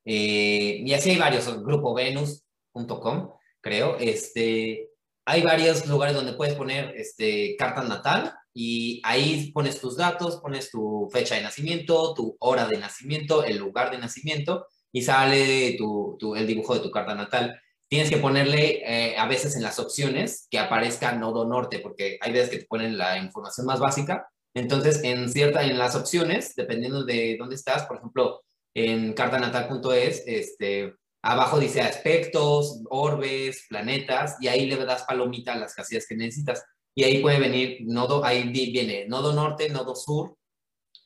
eh, 0.06 0.82
y 0.86 0.94
así 0.94 1.12
hay 1.12 1.18
varios, 1.18 1.64
grupovenus.com, 1.64 3.32
creo. 3.62 3.98
Este, 4.00 4.90
hay 5.26 5.42
varios 5.42 5.86
lugares 5.88 6.16
donde 6.16 6.34
puedes 6.34 6.56
poner 6.56 6.94
este, 6.96 7.56
carta 7.58 7.84
natal 7.84 8.34
y 8.54 9.02
ahí 9.04 9.52
pones 9.54 9.80
tus 9.80 9.98
datos, 9.98 10.38
pones 10.38 10.72
tu 10.72 11.10
fecha 11.12 11.36
de 11.36 11.42
nacimiento, 11.42 12.14
tu 12.14 12.36
hora 12.40 12.68
de 12.68 12.78
nacimiento, 12.78 13.44
el 13.44 13.58
lugar 13.58 13.92
de 13.92 13.98
nacimiento 13.98 14.68
y 14.92 15.04
sale 15.04 15.76
tu, 15.78 16.18
el 16.36 16.48
dibujo 16.48 16.74
de 16.74 16.82
tu 16.82 16.92
carta 16.92 17.16
natal. 17.16 17.61
Tienes 17.92 18.10
que 18.10 18.20
ponerle 18.20 18.84
eh, 18.86 19.18
a 19.18 19.28
veces 19.28 19.58
en 19.58 19.64
las 19.64 19.78
opciones 19.78 20.48
que 20.50 20.58
aparezca 20.58 21.12
nodo 21.12 21.46
norte, 21.46 21.80
porque 21.80 22.18
hay 22.22 22.32
veces 22.32 22.50
que 22.50 22.60
te 22.60 22.66
ponen 22.66 22.98
la 22.98 23.18
información 23.18 23.66
más 23.66 23.82
básica. 23.82 24.30
Entonces, 24.54 25.04
en 25.04 25.28
cierta, 25.28 25.62
en 25.64 25.78
las 25.78 25.94
opciones, 25.98 26.56
dependiendo 26.56 27.04
de 27.04 27.36
dónde 27.38 27.56
estás, 27.56 27.86
por 27.88 27.98
ejemplo, 27.98 28.44
en 28.74 29.12
cartanatal.es, 29.12 30.24
este, 30.26 30.96
abajo 31.22 31.60
dice 31.60 31.82
aspectos, 31.82 32.82
orbes, 32.90 33.66
planetas, 33.68 34.38
y 34.40 34.48
ahí 34.48 34.68
le 34.68 34.78
das 34.86 35.04
palomita 35.04 35.52
a 35.52 35.58
las 35.58 35.76
casillas 35.76 36.08
que 36.08 36.16
necesitas. 36.16 36.64
Y 36.96 37.04
ahí 37.04 37.22
puede 37.22 37.40
venir 37.40 37.80
nodo, 37.82 38.24
ahí 38.24 38.48
viene 38.48 39.06
nodo 39.10 39.34
norte, 39.34 39.68
nodo 39.68 39.98
sur, 39.98 40.38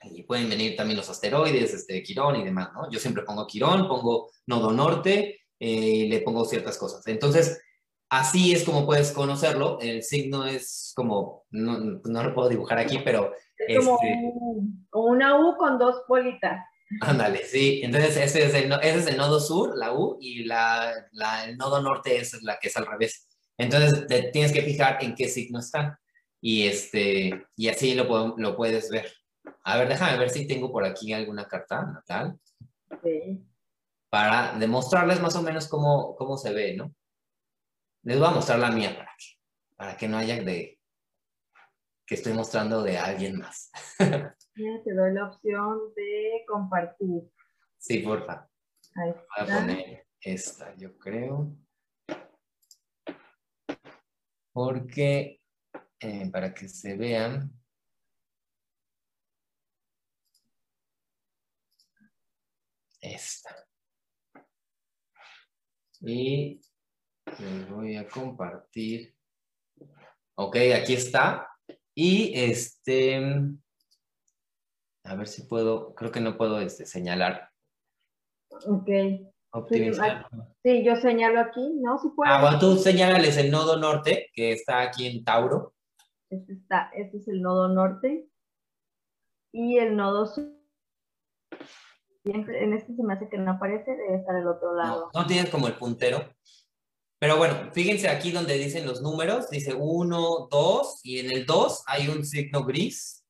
y 0.04 0.22
pueden 0.22 0.50
venir 0.50 0.76
también 0.76 0.98
los 0.98 1.10
asteroides, 1.10 1.74
este, 1.74 2.04
Quirón 2.04 2.36
y 2.36 2.44
demás, 2.44 2.70
¿no? 2.76 2.92
Yo 2.92 3.00
siempre 3.00 3.24
pongo 3.24 3.48
Quirón, 3.48 3.88
pongo 3.88 4.30
nodo 4.46 4.72
norte, 4.72 5.45
eh, 5.60 5.70
y 5.70 6.08
le 6.08 6.22
pongo 6.22 6.46
ciertas 6.46 6.78
cosas. 6.78 7.06
Entonces, 7.08 7.62
así 8.10 8.54
es 8.54 8.64
como 8.64 8.86
puedes 8.86 9.12
conocerlo. 9.12 9.80
El 9.82 10.04
signo 10.04 10.46
es 10.46 10.94
como, 10.96 11.46
no, 11.50 11.80
no 12.04 12.24
lo 12.24 12.34
puedo 12.34 12.50
dibujar 12.50 12.78
aquí, 12.78 13.00
pero... 13.04 13.34
Es 13.58 13.78
como 13.78 13.98
este 14.02 14.34
una 14.92 15.40
U 15.40 15.56
con 15.58 15.78
dos 15.80 16.04
bolitas. 16.08 16.60
Ándale, 17.02 17.44
sí. 17.46 17.82
Entonces, 17.84 18.18
ese 18.18 18.46
es, 18.46 18.54
el, 18.54 18.72
ese 18.82 19.00
es 19.00 19.08
el 19.08 19.18
nodo 19.18 19.40
sur, 19.40 19.76
la 19.76 19.94
U, 19.94 20.18
y 20.22 20.44
la, 20.44 20.94
la, 21.12 21.46
el 21.46 21.58
nodo 21.58 21.82
norte 21.82 22.18
es 22.18 22.42
la 22.44 22.58
que 22.60 22.68
es 22.68 22.78
al 22.78 22.86
revés. 22.86 23.28
Entonces, 23.58 24.06
te 24.08 24.24
tienes 24.32 24.52
que 24.52 24.62
fijar 24.62 24.98
en 25.02 25.16
qué 25.16 25.28
signo 25.28 25.60
están. 25.60 25.98
Y, 26.42 26.68
este, 26.68 27.46
y 27.56 27.70
así 27.70 27.96
lo, 27.96 28.36
lo 28.38 28.56
puedes 28.56 28.90
ver. 28.90 29.12
A 29.64 29.78
ver, 29.78 29.88
déjame 29.88 30.18
ver 30.20 30.30
si 30.30 30.48
tengo 30.48 30.72
por 30.72 30.86
aquí 30.86 31.12
alguna 31.12 31.48
carta 31.48 31.82
natal. 31.84 32.38
Sí. 33.04 33.44
Para 34.16 34.58
demostrarles 34.58 35.20
más 35.20 35.36
o 35.36 35.42
menos 35.42 35.68
cómo, 35.68 36.16
cómo 36.16 36.38
se 36.38 36.54
ve, 36.54 36.74
¿no? 36.74 36.96
Les 38.04 38.18
voy 38.18 38.30
a 38.30 38.32
mostrar 38.32 38.60
la 38.60 38.72
mía 38.72 38.96
para 38.96 39.12
que, 39.18 39.26
para 39.76 39.98
que 39.98 40.08
no 40.08 40.16
haya 40.16 40.42
de 40.42 40.80
que 42.08 42.16
estoy 42.16 42.32
mostrando 42.32 42.82
de 42.82 42.98
alguien 42.98 43.40
más. 43.40 43.70
te 44.00 44.94
doy 44.94 45.14
la 45.14 45.28
opción 45.28 45.94
de 45.98 46.46
compartir. 46.48 47.30
Sí, 47.78 47.98
porfa. 47.98 48.50
Ahí 48.96 49.12
Voy 49.12 49.22
a 49.36 49.60
poner 49.60 50.08
esta, 50.22 50.74
yo 50.78 50.98
creo. 50.98 51.54
Porque 54.54 55.42
eh, 56.00 56.32
para 56.32 56.54
que 56.54 56.70
se 56.70 56.96
vean. 56.96 57.52
Esta. 63.02 63.65
Y 66.06 66.62
les 67.40 67.70
voy 67.70 67.96
a 67.96 68.08
compartir. 68.08 69.16
Ok, 70.36 70.58
aquí 70.76 70.94
está. 70.94 71.50
Y 71.96 72.32
este, 72.36 73.18
a 75.04 75.16
ver 75.16 75.28
si 75.28 75.44
puedo, 75.44 75.96
creo 75.96 76.12
que 76.12 76.20
no 76.20 76.38
puedo 76.38 76.60
este, 76.60 76.86
señalar. 76.86 77.50
Ok. 78.68 78.90
Optimizar. 79.52 80.28
Sí, 80.64 80.84
yo 80.84 80.96
señalo 80.98 81.40
aquí, 81.40 81.80
¿no? 81.82 81.98
Si 81.98 82.10
puedo. 82.10 82.32
Ah, 82.32 82.42
bueno, 82.42 82.60
tú 82.60 82.76
señálales 82.76 83.38
el 83.38 83.50
nodo 83.50 83.78
norte, 83.78 84.30
que 84.34 84.52
está 84.52 84.82
aquí 84.82 85.08
en 85.08 85.24
Tauro. 85.24 85.74
Este, 86.30 86.54
está, 86.54 86.92
este 86.94 87.18
es 87.18 87.28
el 87.30 87.42
nodo 87.42 87.70
norte. 87.70 88.28
Y 89.54 89.78
el 89.78 89.96
nodo 89.96 90.26
sur. 90.28 90.55
En 92.26 92.74
este 92.74 92.96
se 92.96 93.04
me 93.04 93.14
hace 93.14 93.30
que 93.30 93.38
no 93.38 93.52
aparece, 93.52 93.92
debe 93.92 94.18
estar 94.18 94.36
el 94.36 94.48
otro 94.48 94.76
lado. 94.76 95.12
No, 95.14 95.22
no 95.22 95.28
tienes 95.28 95.50
como 95.50 95.68
el 95.68 95.76
puntero. 95.76 96.28
Pero 97.20 97.38
bueno, 97.38 97.72
fíjense 97.72 98.10
aquí 98.10 98.32
donde 98.32 98.58
dicen 98.58 98.86
los 98.86 99.02
números, 99.02 99.50
dice 99.50 99.74
1, 99.74 100.48
2, 100.52 101.00
y 101.04 101.20
en 101.20 101.32
el 101.32 101.46
2 101.46 101.84
hay 101.86 102.08
un 102.08 102.26
signo 102.26 102.64
gris. 102.66 103.24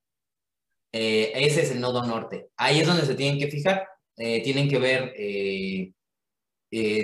Eh, 0.92 1.32
ese 1.34 1.62
es 1.62 1.70
el 1.70 1.80
nodo 1.80 2.04
norte. 2.06 2.48
Ahí 2.56 2.80
es 2.80 2.86
donde 2.86 3.04
se 3.04 3.14
tienen 3.14 3.38
que 3.38 3.48
fijar. 3.48 3.86
Eh, 4.16 4.42
tienen 4.42 4.68
que 4.68 4.78
ver 4.78 5.12
eh, 5.16 5.92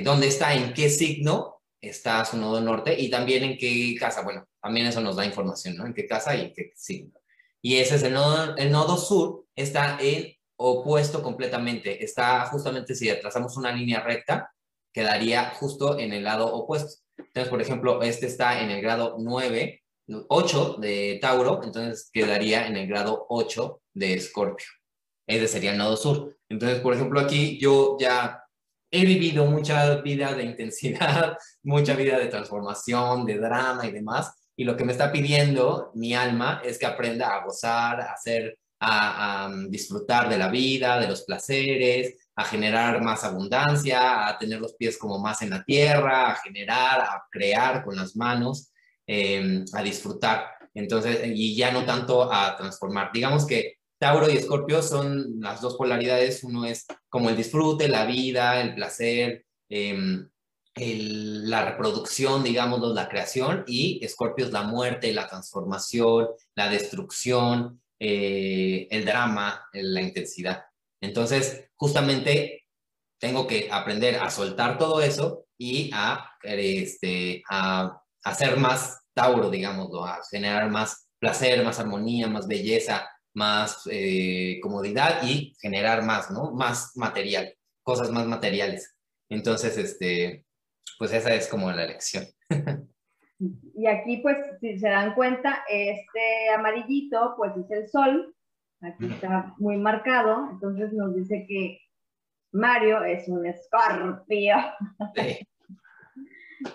dónde 0.03 0.29
está, 0.29 0.55
en 0.55 0.73
qué 0.73 0.89
signo 0.89 1.61
está 1.81 2.25
su 2.25 2.39
nodo 2.39 2.61
norte 2.61 2.99
y 2.99 3.11
también 3.11 3.45
en 3.45 3.59
qué 3.59 3.95
casa. 3.99 4.23
Bueno, 4.23 4.47
también 4.63 4.87
eso 4.87 5.01
nos 5.03 5.17
da 5.17 5.27
información, 5.27 5.77
¿no? 5.77 5.87
En 5.87 5.93
qué 5.93 6.07
casa 6.07 6.35
y 6.35 6.41
en 6.47 6.53
qué 6.55 6.73
signo. 6.75 7.13
Y 7.61 7.77
ese 7.77 7.97
es 7.97 8.03
el 8.03 8.15
nodo, 8.15 8.57
el 8.57 8.73
nodo 8.73 8.97
sur, 8.97 9.47
está 9.55 9.99
en 10.01 10.35
opuesto 10.63 11.23
completamente. 11.23 12.03
Está 12.05 12.47
justamente 12.47 12.95
si 12.95 13.13
trazamos 13.21 13.57
una 13.57 13.73
línea 13.73 14.01
recta, 14.01 14.53
quedaría 14.93 15.51
justo 15.51 15.99
en 15.99 16.13
el 16.13 16.25
lado 16.25 16.53
opuesto. 16.53 17.03
Entonces, 17.17 17.49
por 17.49 17.61
ejemplo, 17.61 18.03
este 18.03 18.27
está 18.27 18.61
en 18.61 18.71
el 18.71 18.81
grado 18.83 19.17
9, 19.19 19.83
8 20.29 20.77
de 20.79 21.19
Tauro, 21.21 21.61
entonces 21.63 22.11
quedaría 22.13 22.67
en 22.67 22.77
el 22.77 22.87
grado 22.87 23.27
8 23.29 23.81
de 23.95 24.15
Escorpio. 24.15 24.67
Ese 25.27 25.49
sería 25.49 25.73
el 25.73 25.79
nodo 25.79 25.97
sur. 25.97 26.37
Entonces, 26.49 26.81
por 26.81 26.95
ejemplo, 26.95 27.21
aquí 27.21 27.59
yo 27.59 27.97
ya 27.99 28.43
he 28.91 29.07
vivido 29.07 29.47
mucha 29.47 29.97
vida 29.97 30.35
de 30.35 30.45
intensidad, 30.45 31.39
mucha 31.63 31.95
vida 31.95 32.19
de 32.19 32.27
transformación, 32.27 33.25
de 33.25 33.39
drama 33.39 33.87
y 33.87 33.93
demás. 33.93 34.35
Y 34.57 34.65
lo 34.65 34.77
que 34.77 34.85
me 34.85 34.93
está 34.93 35.11
pidiendo 35.11 35.91
mi 35.95 36.15
alma 36.15 36.61
es 36.63 36.79
que 36.79 36.87
aprenda 36.87 37.35
a 37.35 37.45
gozar, 37.45 38.01
a 38.01 38.13
hacer, 38.13 38.59
a, 38.85 39.45
a 39.47 39.51
disfrutar 39.69 40.29
de 40.29 40.39
la 40.39 40.49
vida, 40.49 40.99
de 40.99 41.09
los 41.09 41.23
placeres, 41.23 42.17
a 42.35 42.45
generar 42.45 43.03
más 43.03 43.25
abundancia, 43.25 44.29
a 44.29 44.39
tener 44.39 44.61
los 44.61 44.75
pies 44.75 44.99
como 44.99 45.19
más 45.19 45.43
en 45.43 45.51
la 45.51 45.65
tierra, 45.65 46.31
a 46.31 46.37
generar, 46.37 47.01
a 47.01 47.25
crear 47.31 47.85
con 47.85 47.97
las 47.97 48.17
manos, 48.17 48.73
em, 49.07 49.65
a 49.75 49.83
disfrutar. 49.83 50.47
Entonces, 50.75 51.21
y 51.27 51.55
ya 51.55 51.71
no 51.71 51.85
tanto 51.85 52.33
a 52.33 52.57
transformar. 52.57 53.11
Digamos 53.13 53.47
que 53.47 53.77
Tauro 53.99 54.31
y 54.31 54.37
Escorpio 54.37 54.83
son 54.83 55.41
las 55.41 55.61
dos 55.61 55.77
polaridades. 55.77 56.43
Uno 56.43 56.65
es 56.65 56.87
como 57.09 57.29
el 57.29 57.37
disfrute, 57.37 57.89
la 57.89 58.07
vida, 58.07 58.61
el 58.61 58.75
placer, 58.75 59.45
em, 59.69 60.29
la 60.75 61.67
reproducción, 61.67 62.43
digamos, 62.43 62.81
la 62.95 63.09
creación, 63.09 63.65
y 63.67 64.03
Escorpio 64.03 64.47
es 64.47 64.53
la 64.53 64.63
muerte, 64.63 65.13
la 65.13 65.29
transformación, 65.29 66.29
la 66.55 66.71
destrucción, 66.71 67.82
eh, 68.05 68.89
el 68.91 69.05
drama, 69.05 69.69
la 69.73 70.03
intensidad. 70.03 70.65
Entonces, 71.01 71.71
justamente 71.77 72.65
tengo 73.21 73.47
que 73.47 73.69
aprender 73.71 74.17
a 74.17 74.29
soltar 74.29 74.77
todo 74.77 75.01
eso 75.01 75.47
y 75.57 75.89
a, 75.95 76.33
este, 76.43 77.45
a, 77.49 78.03
hacer 78.25 78.57
más 78.57 79.05
Tauro, 79.15 79.51
digamos, 79.51 79.89
a 80.05 80.19
generar 80.29 80.69
más 80.69 81.11
placer, 81.21 81.65
más 81.65 81.79
armonía, 81.79 82.27
más 82.27 82.49
belleza, 82.49 83.09
más 83.35 83.83
eh, 83.89 84.59
comodidad 84.61 85.23
y 85.23 85.55
generar 85.61 86.03
más, 86.03 86.29
¿no? 86.33 86.51
Más 86.51 86.97
material, 86.97 87.55
cosas 87.85 88.11
más 88.11 88.27
materiales. 88.27 88.97
Entonces, 89.29 89.79
este, 89.79 90.45
pues 90.99 91.13
esa 91.13 91.33
es 91.35 91.47
como 91.47 91.71
la 91.71 91.87
lección. 91.87 92.27
Y 93.75 93.87
aquí, 93.87 94.19
pues, 94.19 94.37
si 94.61 94.79
se 94.79 94.89
dan 94.89 95.15
cuenta, 95.15 95.65
este 95.69 96.51
amarillito, 96.55 97.35
pues 97.37 97.57
es 97.57 97.71
el 97.71 97.89
sol, 97.89 98.35
Aquí 98.83 99.07
está 99.07 99.55
muy 99.59 99.77
marcado, 99.77 100.49
entonces 100.51 100.93
nos 100.93 101.15
dice 101.15 101.47
que 101.49 101.79
Mario 102.51 103.05
es 103.05 103.29
un 103.29 103.47
escorpio. 103.47 104.57
Sí. 105.15 105.47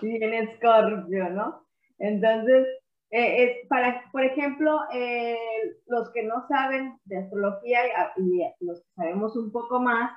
Bien 0.02 0.34
escorpio, 0.34 1.28
¿no? 1.30 1.66
Entonces, 1.98 2.66
eh, 3.10 3.44
es 3.44 3.68
para, 3.68 4.04
por 4.10 4.24
ejemplo, 4.24 4.80
eh, 4.92 5.36
los 5.86 6.10
que 6.12 6.22
no 6.22 6.46
saben 6.48 6.98
de 7.04 7.18
astrología 7.18 7.80
y, 8.16 8.42
los 8.60 8.80
que 8.80 8.88
sabemos 8.96 9.36
un 9.36 9.52
poco 9.52 9.78
más, 9.78 10.10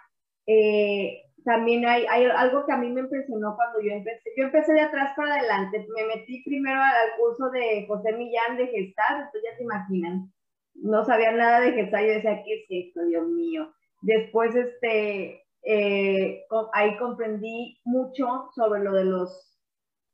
eh, 0.47 1.23
también 1.43 1.85
hay, 1.85 2.05
algo 2.05 2.65
que 2.65 2.71
a 2.71 2.77
mí 2.77 2.89
me 2.89 3.01
impresionó 3.01 3.55
cuando 3.55 3.81
yo 3.81 3.91
empecé. 3.91 4.29
Yo 4.37 4.45
empecé 4.45 4.73
de 4.73 4.81
atrás 4.81 5.13
para 5.15 5.35
adelante. 5.35 5.85
Me 5.95 6.05
metí 6.05 6.43
primero 6.43 6.81
al 6.81 7.17
curso 7.17 7.49
de 7.49 7.85
José 7.87 8.13
Millán 8.13 8.57
de 8.57 8.67
Gestal, 8.67 9.17
entonces 9.17 9.41
ya 9.43 9.57
se 9.57 9.63
imaginan 9.63 10.31
no 10.75 11.05
sabía 11.05 11.31
nada 11.31 11.61
de 11.61 11.73
Gestalt, 11.73 12.07
yo 12.07 12.13
decía, 12.13 12.43
¿qué 12.43 12.53
es 12.55 12.87
esto, 12.87 13.05
Dios 13.05 13.27
mío? 13.27 13.71
Después, 14.01 14.55
este, 14.55 15.43
eh, 15.63 16.43
ahí 16.73 16.97
comprendí 16.97 17.79
mucho 17.83 18.49
sobre 18.55 18.83
lo 18.83 18.93
de 18.93 19.05
los, 19.05 19.59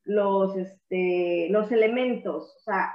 los, 0.03 0.55
este, 0.57 1.47
los 1.49 1.71
elementos, 1.71 2.55
o 2.57 2.59
sea, 2.59 2.93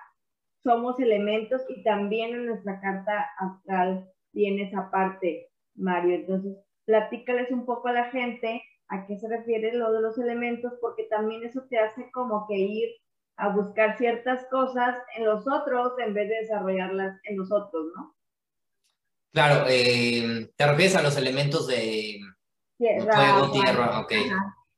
somos 0.62 0.98
elementos 1.00 1.62
y 1.68 1.82
también 1.82 2.34
en 2.34 2.46
nuestra 2.46 2.80
carta 2.80 3.30
astral 3.38 4.08
viene 4.32 4.68
esa 4.68 4.90
parte, 4.90 5.48
Mario. 5.74 6.14
Entonces, 6.14 6.56
platícales 6.84 7.50
un 7.50 7.66
poco 7.66 7.88
a 7.88 7.92
la 7.92 8.10
gente 8.10 8.62
a 8.88 9.06
qué 9.06 9.18
se 9.18 9.28
refiere 9.28 9.72
lo 9.72 9.90
de 9.92 10.02
los 10.02 10.18
elementos, 10.18 10.74
porque 10.80 11.04
también 11.04 11.42
eso 11.44 11.62
te 11.70 11.78
hace 11.78 12.10
como 12.10 12.46
que 12.46 12.56
ir 12.56 12.90
a 13.36 13.48
buscar 13.48 13.96
ciertas 13.96 14.44
cosas 14.50 14.98
en 15.16 15.24
los 15.24 15.46
otros 15.48 15.92
en 15.98 16.12
vez 16.12 16.28
de 16.28 16.36
desarrollarlas 16.36 17.18
en 17.24 17.36
nosotros, 17.36 17.86
¿no? 17.96 18.14
Claro, 19.32 19.64
eh, 19.66 20.50
te 20.54 20.66
refieres 20.66 20.94
a 20.96 21.02
los 21.02 21.16
elementos 21.16 21.66
de 21.66 22.20
fuego, 22.76 23.50
tierra, 23.50 24.00
ok. 24.00 24.12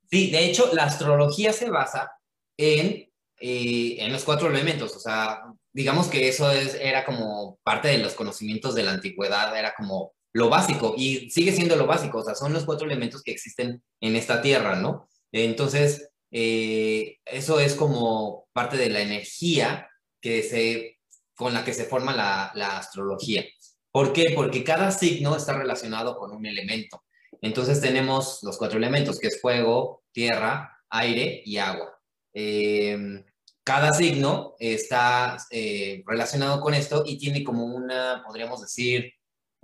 Sí, 0.08 0.30
de 0.30 0.44
hecho, 0.44 0.70
la 0.72 0.84
astrología 0.84 1.52
se 1.52 1.70
basa 1.70 2.12
en, 2.56 3.10
eh, 3.40 3.96
en 3.98 4.12
los 4.12 4.24
cuatro 4.24 4.48
elementos, 4.48 4.94
o 4.94 5.00
sea, 5.00 5.42
digamos 5.72 6.06
que 6.06 6.28
eso 6.28 6.52
es, 6.52 6.76
era 6.76 7.04
como 7.04 7.58
parte 7.64 7.88
de 7.88 7.98
los 7.98 8.14
conocimientos 8.14 8.76
de 8.76 8.84
la 8.84 8.92
antigüedad, 8.92 9.58
era 9.58 9.74
como 9.74 10.12
lo 10.34 10.48
básico 10.48 10.94
y 10.96 11.30
sigue 11.30 11.52
siendo 11.52 11.76
lo 11.76 11.86
básico, 11.86 12.18
o 12.18 12.24
sea, 12.24 12.34
son 12.34 12.52
los 12.52 12.64
cuatro 12.64 12.86
elementos 12.86 13.22
que 13.22 13.30
existen 13.30 13.82
en 14.00 14.16
esta 14.16 14.42
tierra, 14.42 14.74
¿no? 14.74 15.08
Entonces, 15.30 16.10
eh, 16.32 17.18
eso 17.24 17.60
es 17.60 17.74
como 17.74 18.48
parte 18.52 18.76
de 18.76 18.90
la 18.90 19.00
energía 19.00 19.88
que 20.20 20.42
se, 20.42 20.98
con 21.36 21.54
la 21.54 21.64
que 21.64 21.72
se 21.72 21.84
forma 21.84 22.12
la, 22.12 22.76
astrología. 22.76 23.44
¿Por 23.92 24.12
qué? 24.12 24.32
Porque 24.34 24.64
cada 24.64 24.90
signo 24.90 25.36
está 25.36 25.56
relacionado 25.56 26.16
con 26.16 26.32
un 26.32 26.44
elemento. 26.46 27.04
Entonces 27.40 27.80
tenemos 27.80 28.40
los 28.42 28.58
cuatro 28.58 28.78
elementos, 28.78 29.20
que 29.20 29.28
es 29.28 29.40
fuego, 29.40 30.02
tierra, 30.10 30.80
aire 30.90 31.42
y 31.44 31.58
agua. 31.58 31.96
Eh, 32.32 33.24
cada 33.62 33.92
signo 33.92 34.56
está 34.58 35.36
eh, 35.50 36.02
relacionado 36.06 36.60
con 36.60 36.74
esto 36.74 37.04
y 37.06 37.18
tiene 37.18 37.44
como 37.44 37.64
una, 37.64 38.24
podríamos 38.26 38.60
decir, 38.62 39.14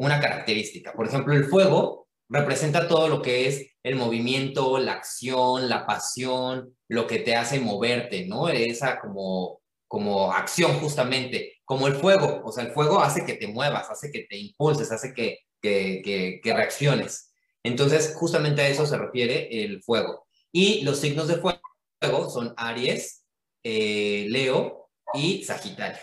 una 0.01 0.19
característica. 0.19 0.95
Por 0.95 1.07
ejemplo, 1.07 1.35
el 1.35 1.45
fuego 1.45 2.09
representa 2.29 2.89
todo 2.89 3.09
lo 3.09 3.21
que 3.21 3.47
es 3.47 3.67
el 3.83 3.97
movimiento, 3.97 4.79
la 4.79 4.95
acción, 4.95 5.69
la 5.69 5.87
pasión, 5.87 6.75
lo 6.89 7.07
que 7.07 7.19
te 7.19 7.37
hace 7.37 7.61
moverte, 7.61 8.27
¿no? 8.27 8.49
Esa 8.49 8.99
como, 8.99 9.61
como 9.87 10.33
acción 10.33 10.73
justamente, 10.79 11.59
como 11.67 11.87
el 11.87 11.97
fuego, 11.97 12.41
o 12.45 12.51
sea, 12.51 12.65
el 12.65 12.73
fuego 12.73 13.01
hace 13.01 13.27
que 13.27 13.35
te 13.35 13.47
muevas, 13.49 13.91
hace 13.91 14.11
que 14.11 14.21
te 14.23 14.39
impulses, 14.39 14.91
hace 14.91 15.13
que, 15.13 15.41
que, 15.61 16.41
que, 16.43 16.55
reacciones. 16.55 17.35
Entonces, 17.63 18.15
justamente 18.17 18.63
a 18.63 18.69
eso 18.69 18.87
se 18.87 18.97
refiere 18.97 19.65
el 19.65 19.83
fuego. 19.83 20.27
Y 20.51 20.81
los 20.81 20.99
signos 20.99 21.29
de 21.29 21.37
fuego 21.37 22.31
son 22.31 22.55
Aries, 22.57 23.27
eh, 23.63 24.27
Leo 24.31 24.89
y 25.13 25.45
Sagitario. 25.45 26.03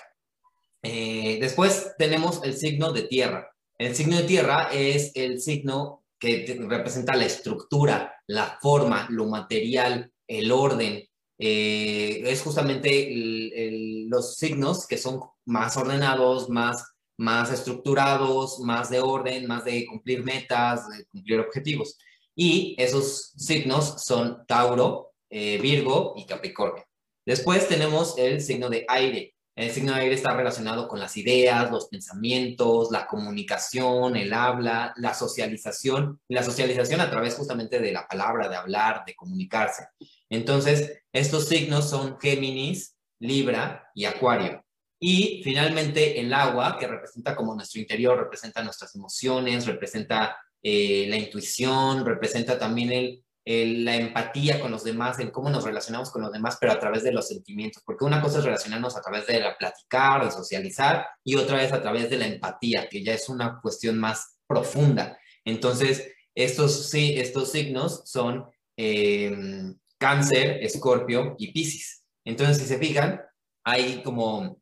Eh, 0.84 1.40
después 1.42 1.96
tenemos 1.98 2.44
el 2.44 2.56
signo 2.56 2.94
de 2.94 3.04
tierra. 3.04 3.57
El 3.78 3.96
signo 3.96 4.18
de 4.18 4.24
tierra 4.24 4.70
es 4.72 5.12
el 5.13 5.40
signo 5.40 6.04
que 6.20 6.58
representa 6.68 7.16
la 7.16 7.26
estructura, 7.26 8.16
la 8.26 8.58
forma, 8.60 9.08
lo 9.12 9.26
material, 9.26 10.12
el 10.28 10.52
orden. 10.52 11.08
Eh, 11.40 12.24
es 12.26 12.42
justamente 12.42 13.10
los 14.10 14.36
signos 14.36 14.88
que 14.88 14.98
son 14.98 15.22
más 15.46 15.78
ordenados, 15.78 16.50
más, 16.50 16.84
más 17.18 17.52
estructurados, 17.52 18.60
más 18.60 18.90
de 18.90 19.00
orden, 19.00 19.46
más 19.46 19.63
de 19.66 19.86
cumplir 19.86 20.24
metas, 20.24 20.90
de 20.90 21.06
cumplir 21.06 21.40
objetivos. 21.40 21.98
Y 22.36 22.76
esos 22.80 23.34
signos 23.38 24.04
son 24.04 24.46
Tauro, 24.48 25.13
eh, 25.30 25.60
Virgo 25.62 26.13
y 26.18 26.26
Capricornio. 26.26 26.84
Después 27.26 27.68
tenemos 27.68 28.18
el 28.18 28.42
signo 28.42 28.70
de 28.70 28.86
aire. 28.88 29.36
El 29.58 29.72
signo 29.72 29.96
de 29.96 30.02
aire 30.02 30.13
está 30.13 30.36
relacionado 30.36 30.88
con 30.88 31.00
las 31.00 31.17
ideas, 31.17 31.72
los 31.72 31.88
pensamientos, 31.88 32.91
la 32.91 33.08
comunicación, 33.08 34.15
el 34.15 34.32
habla, 34.32 34.93
la 34.98 35.15
socialización, 35.15 36.22
la 36.28 36.43
socialización 36.43 37.02
a 37.02 37.10
través 37.10 37.34
justamente 37.34 37.80
de 37.80 37.91
la 37.91 38.08
palabra, 38.08 38.50
de 38.50 38.56
hablar, 38.56 39.02
de 39.04 39.15
comunicarse. 39.15 39.88
Entonces, 40.30 41.02
estos 41.12 41.48
signos 41.48 41.89
son 41.89 42.20
Géminis, 42.20 42.96
Libra 43.20 43.89
y 43.96 44.06
Acuario. 44.06 44.63
Y 45.00 45.41
finalmente 45.43 46.20
el 46.20 46.32
agua, 46.36 46.78
que 46.80 46.86
representa 46.86 47.36
como 47.36 47.56
nuestro 47.56 47.82
interior, 47.82 48.15
representa 48.15 48.63
nuestras 48.63 48.93
emociones, 48.93 49.65
representa 49.65 50.38
eh, 50.62 51.08
la 51.10 51.17
intuición, 51.17 52.06
representa 52.06 52.60
también 52.60 52.91
el, 52.91 53.26
la 53.48 53.96
empatía 53.96 54.60
con 54.60 54.72
los 54.72 54.84
demás, 54.84 55.20
en 55.20 55.32
cómo 55.32 55.50
nos 55.50 55.64
relacionamos 55.64 56.12
con 56.12 56.22
los 56.22 56.34
demás, 56.34 56.58
pero 56.60 56.74
a 56.74 56.80
través 56.80 57.04
de 57.04 57.14
los 57.14 57.30
sentimientos, 57.30 57.82
porque 57.86 58.04
una 58.04 58.22
cosa 58.22 58.40
es 58.40 58.44
relacionarnos 58.44 58.98
a 58.98 59.02
través 59.02 59.26
de 59.26 59.40
la 59.40 59.58
platicar, 59.58 60.26
de 60.26 60.32
socializar, 60.32 61.08
y 61.24 61.36
otra 61.36 61.64
es 61.64 61.72
a 61.72 61.82
través 61.82 62.10
de 62.10 62.18
la 62.18 62.28
empatía, 62.28 62.90
que 62.90 63.02
ya 63.02 63.14
es 63.14 63.30
una 63.30 63.62
cuestión 63.62 63.98
más 63.98 64.38
profunda. 64.48 65.18
Entonces, 65.46 66.12
estos, 66.36 66.90
sí, 66.90 67.16
estos 67.18 67.50
signos 67.50 68.02
son 68.06 68.50
eh, 68.76 69.34
cáncer, 69.98 70.62
escorpio 70.62 71.36
y 71.40 71.54
piscis. 71.54 72.04
Entonces, 72.26 72.58
si 72.58 72.66
se 72.66 72.78
fijan, 72.78 73.22
hay 73.64 74.04
como 74.04 74.62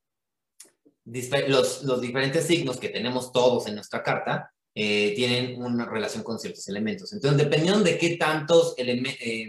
los, 1.48 1.84
los 1.84 2.02
diferentes 2.02 2.45
signos 2.45 2.78
que 2.78 2.89
tenemos 2.89 3.32
todos 3.32 3.65
en 3.65 3.74
nuestra 3.74 4.04
carta, 4.04 4.54
eh, 4.77 5.13
tienen 5.15 5.61
una 5.61 5.85
relación 5.85 6.21
con 6.21 6.38
ciertos 6.38 6.67
elementos. 6.67 7.13
Entonces, 7.13 7.38
dependiendo 7.38 7.79
de 7.79 7.97
qué 7.97 8.17
tantos, 8.17 8.75
eh, 8.77 9.47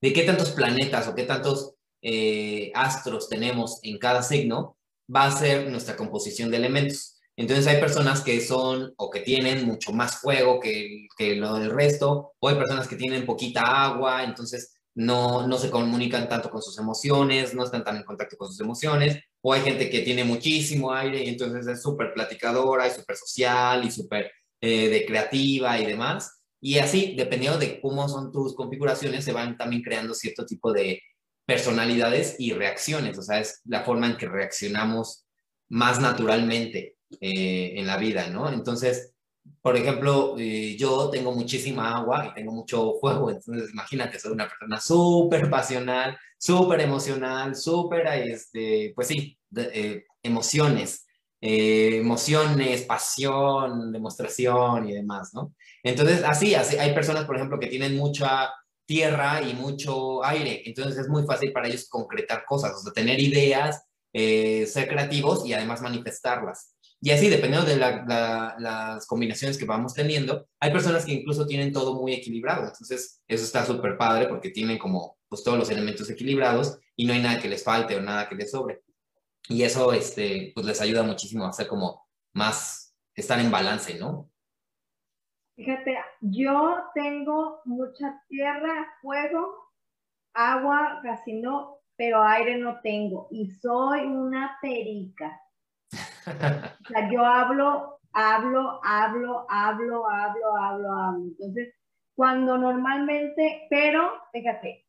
de 0.00 0.12
qué 0.12 0.22
tantos 0.24 0.50
planetas 0.50 1.06
o 1.06 1.14
qué 1.14 1.22
tantos 1.22 1.74
eh, 2.02 2.72
astros 2.74 3.28
tenemos 3.28 3.78
en 3.84 3.96
cada 3.98 4.24
signo, 4.24 4.76
va 5.14 5.26
a 5.26 5.38
ser 5.38 5.70
nuestra 5.70 5.94
composición 5.96 6.50
de 6.50 6.56
elementos. 6.56 7.16
Entonces 7.36 7.68
hay 7.68 7.78
personas 7.78 8.20
que 8.20 8.40
son 8.40 8.92
o 8.96 9.10
que 9.10 9.20
tienen 9.20 9.64
mucho 9.64 9.92
más 9.92 10.16
fuego 10.16 10.58
que, 10.58 11.06
que 11.16 11.36
lo 11.36 11.54
del 11.54 11.70
resto, 11.70 12.32
o 12.40 12.48
hay 12.48 12.56
personas 12.56 12.88
que 12.88 12.96
tienen 12.96 13.24
poquita 13.24 13.60
agua, 13.62 14.24
entonces 14.24 14.74
no, 14.98 15.46
no 15.46 15.58
se 15.58 15.70
comunican 15.70 16.28
tanto 16.28 16.50
con 16.50 16.60
sus 16.60 16.76
emociones, 16.76 17.54
no 17.54 17.62
están 17.62 17.84
tan 17.84 17.98
en 17.98 18.02
contacto 18.02 18.36
con 18.36 18.48
sus 18.48 18.58
emociones, 18.58 19.22
o 19.40 19.52
hay 19.52 19.60
gente 19.60 19.88
que 19.90 20.00
tiene 20.00 20.24
muchísimo 20.24 20.92
aire 20.92 21.22
y 21.22 21.28
entonces 21.28 21.68
es 21.68 21.80
súper 21.80 22.12
platicadora 22.12 22.88
y 22.88 22.90
súper 22.90 23.14
social 23.14 23.84
y 23.84 23.92
súper 23.92 24.32
eh, 24.60 24.88
de 24.88 25.06
creativa 25.06 25.78
y 25.78 25.86
demás. 25.86 26.42
Y 26.60 26.78
así, 26.78 27.14
dependiendo 27.16 27.60
de 27.60 27.80
cómo 27.80 28.08
son 28.08 28.32
tus 28.32 28.56
configuraciones, 28.56 29.24
se 29.24 29.32
van 29.32 29.56
también 29.56 29.82
creando 29.82 30.14
cierto 30.14 30.44
tipo 30.44 30.72
de 30.72 31.00
personalidades 31.46 32.34
y 32.40 32.52
reacciones, 32.52 33.16
o 33.18 33.22
sea, 33.22 33.38
es 33.38 33.60
la 33.66 33.84
forma 33.84 34.08
en 34.08 34.16
que 34.16 34.26
reaccionamos 34.26 35.28
más 35.68 36.00
naturalmente 36.00 36.96
eh, 37.20 37.74
en 37.76 37.86
la 37.86 37.98
vida, 37.98 38.26
¿no? 38.30 38.52
Entonces, 38.52 39.14
por 39.62 39.76
ejemplo, 39.76 40.34
eh, 40.38 40.76
yo 40.78 41.10
tengo 41.10 41.32
muchísima 41.32 41.96
agua 41.96 42.28
y 42.30 42.34
tengo 42.34 42.52
mucho 42.52 42.94
fuego, 43.00 43.30
entonces 43.30 43.70
imagínate, 43.72 44.18
soy 44.18 44.32
una 44.32 44.48
persona 44.48 44.80
súper 44.80 45.50
pasional, 45.50 46.18
súper 46.38 46.80
emocional, 46.80 47.54
súper, 47.54 48.06
este, 48.06 48.92
pues 48.94 49.08
sí, 49.08 49.38
eh, 49.56 50.04
emociones, 50.22 51.06
eh, 51.40 51.98
emociones, 51.98 52.82
pasión, 52.82 53.92
demostración 53.92 54.88
y 54.88 54.94
demás, 54.94 55.34
¿no? 55.34 55.54
Entonces, 55.82 56.22
así, 56.24 56.54
así, 56.54 56.76
hay 56.76 56.94
personas, 56.94 57.24
por 57.24 57.36
ejemplo, 57.36 57.58
que 57.58 57.68
tienen 57.68 57.96
mucha 57.96 58.50
tierra 58.86 59.42
y 59.42 59.54
mucho 59.54 60.24
aire, 60.24 60.62
entonces 60.66 60.98
es 60.98 61.08
muy 61.08 61.24
fácil 61.26 61.52
para 61.52 61.68
ellos 61.68 61.88
concretar 61.88 62.44
cosas, 62.46 62.72
o 62.74 62.78
sea, 62.80 62.92
tener 62.92 63.20
ideas, 63.20 63.84
ser 64.12 64.88
creativos 64.88 65.46
y 65.46 65.52
además 65.52 65.82
manifestarlas. 65.82 66.74
Y 67.00 67.10
así, 67.10 67.28
dependiendo 67.28 67.68
de 67.68 67.76
las 67.76 69.06
combinaciones 69.06 69.56
que 69.56 69.64
vamos 69.64 69.94
teniendo, 69.94 70.48
hay 70.58 70.72
personas 70.72 71.04
que 71.04 71.12
incluso 71.12 71.46
tienen 71.46 71.72
todo 71.72 71.94
muy 71.94 72.12
equilibrado. 72.12 72.64
Entonces, 72.64 73.22
eso 73.28 73.44
está 73.44 73.64
súper 73.64 73.96
padre 73.96 74.26
porque 74.26 74.50
tienen 74.50 74.78
como 74.78 75.16
pues, 75.28 75.44
todos 75.44 75.58
los 75.58 75.70
elementos 75.70 76.10
equilibrados 76.10 76.78
y 76.96 77.06
no 77.06 77.12
hay 77.12 77.22
nada 77.22 77.40
que 77.40 77.48
les 77.48 77.62
falte 77.62 77.94
o 77.94 78.02
nada 78.02 78.28
que 78.28 78.34
les 78.34 78.50
sobre. 78.50 78.82
Y 79.48 79.62
eso 79.62 79.92
este, 79.92 80.50
pues, 80.54 80.66
les 80.66 80.80
ayuda 80.80 81.04
muchísimo 81.04 81.46
a 81.46 81.52
ser 81.52 81.68
como 81.68 82.08
más, 82.34 82.96
estar 83.14 83.38
en 83.38 83.50
balance, 83.50 83.96
¿no? 83.98 84.28
Fíjate, 85.54 85.98
yo 86.20 86.78
tengo 86.94 87.60
mucha 87.64 88.22
tierra, 88.28 88.86
fuego, 89.02 89.72
agua, 90.34 91.00
casi 91.02 91.32
no, 91.34 91.80
pero 91.96 92.22
aire 92.22 92.58
no 92.58 92.80
tengo. 92.80 93.28
Y 93.30 93.50
soy 93.50 94.02
una 94.02 94.56
perica. 94.62 95.40
O 96.84 96.88
sea, 96.88 97.10
yo 97.10 97.24
hablo, 97.24 97.98
hablo, 98.12 98.80
hablo, 98.82 99.46
hablo, 99.50 100.06
hablo, 100.08 100.56
hablo, 100.56 100.92
hablo. 100.92 101.24
Entonces, 101.38 101.74
cuando 102.14 102.58
normalmente, 102.58 103.66
pero, 103.70 104.10
fíjate, 104.32 104.86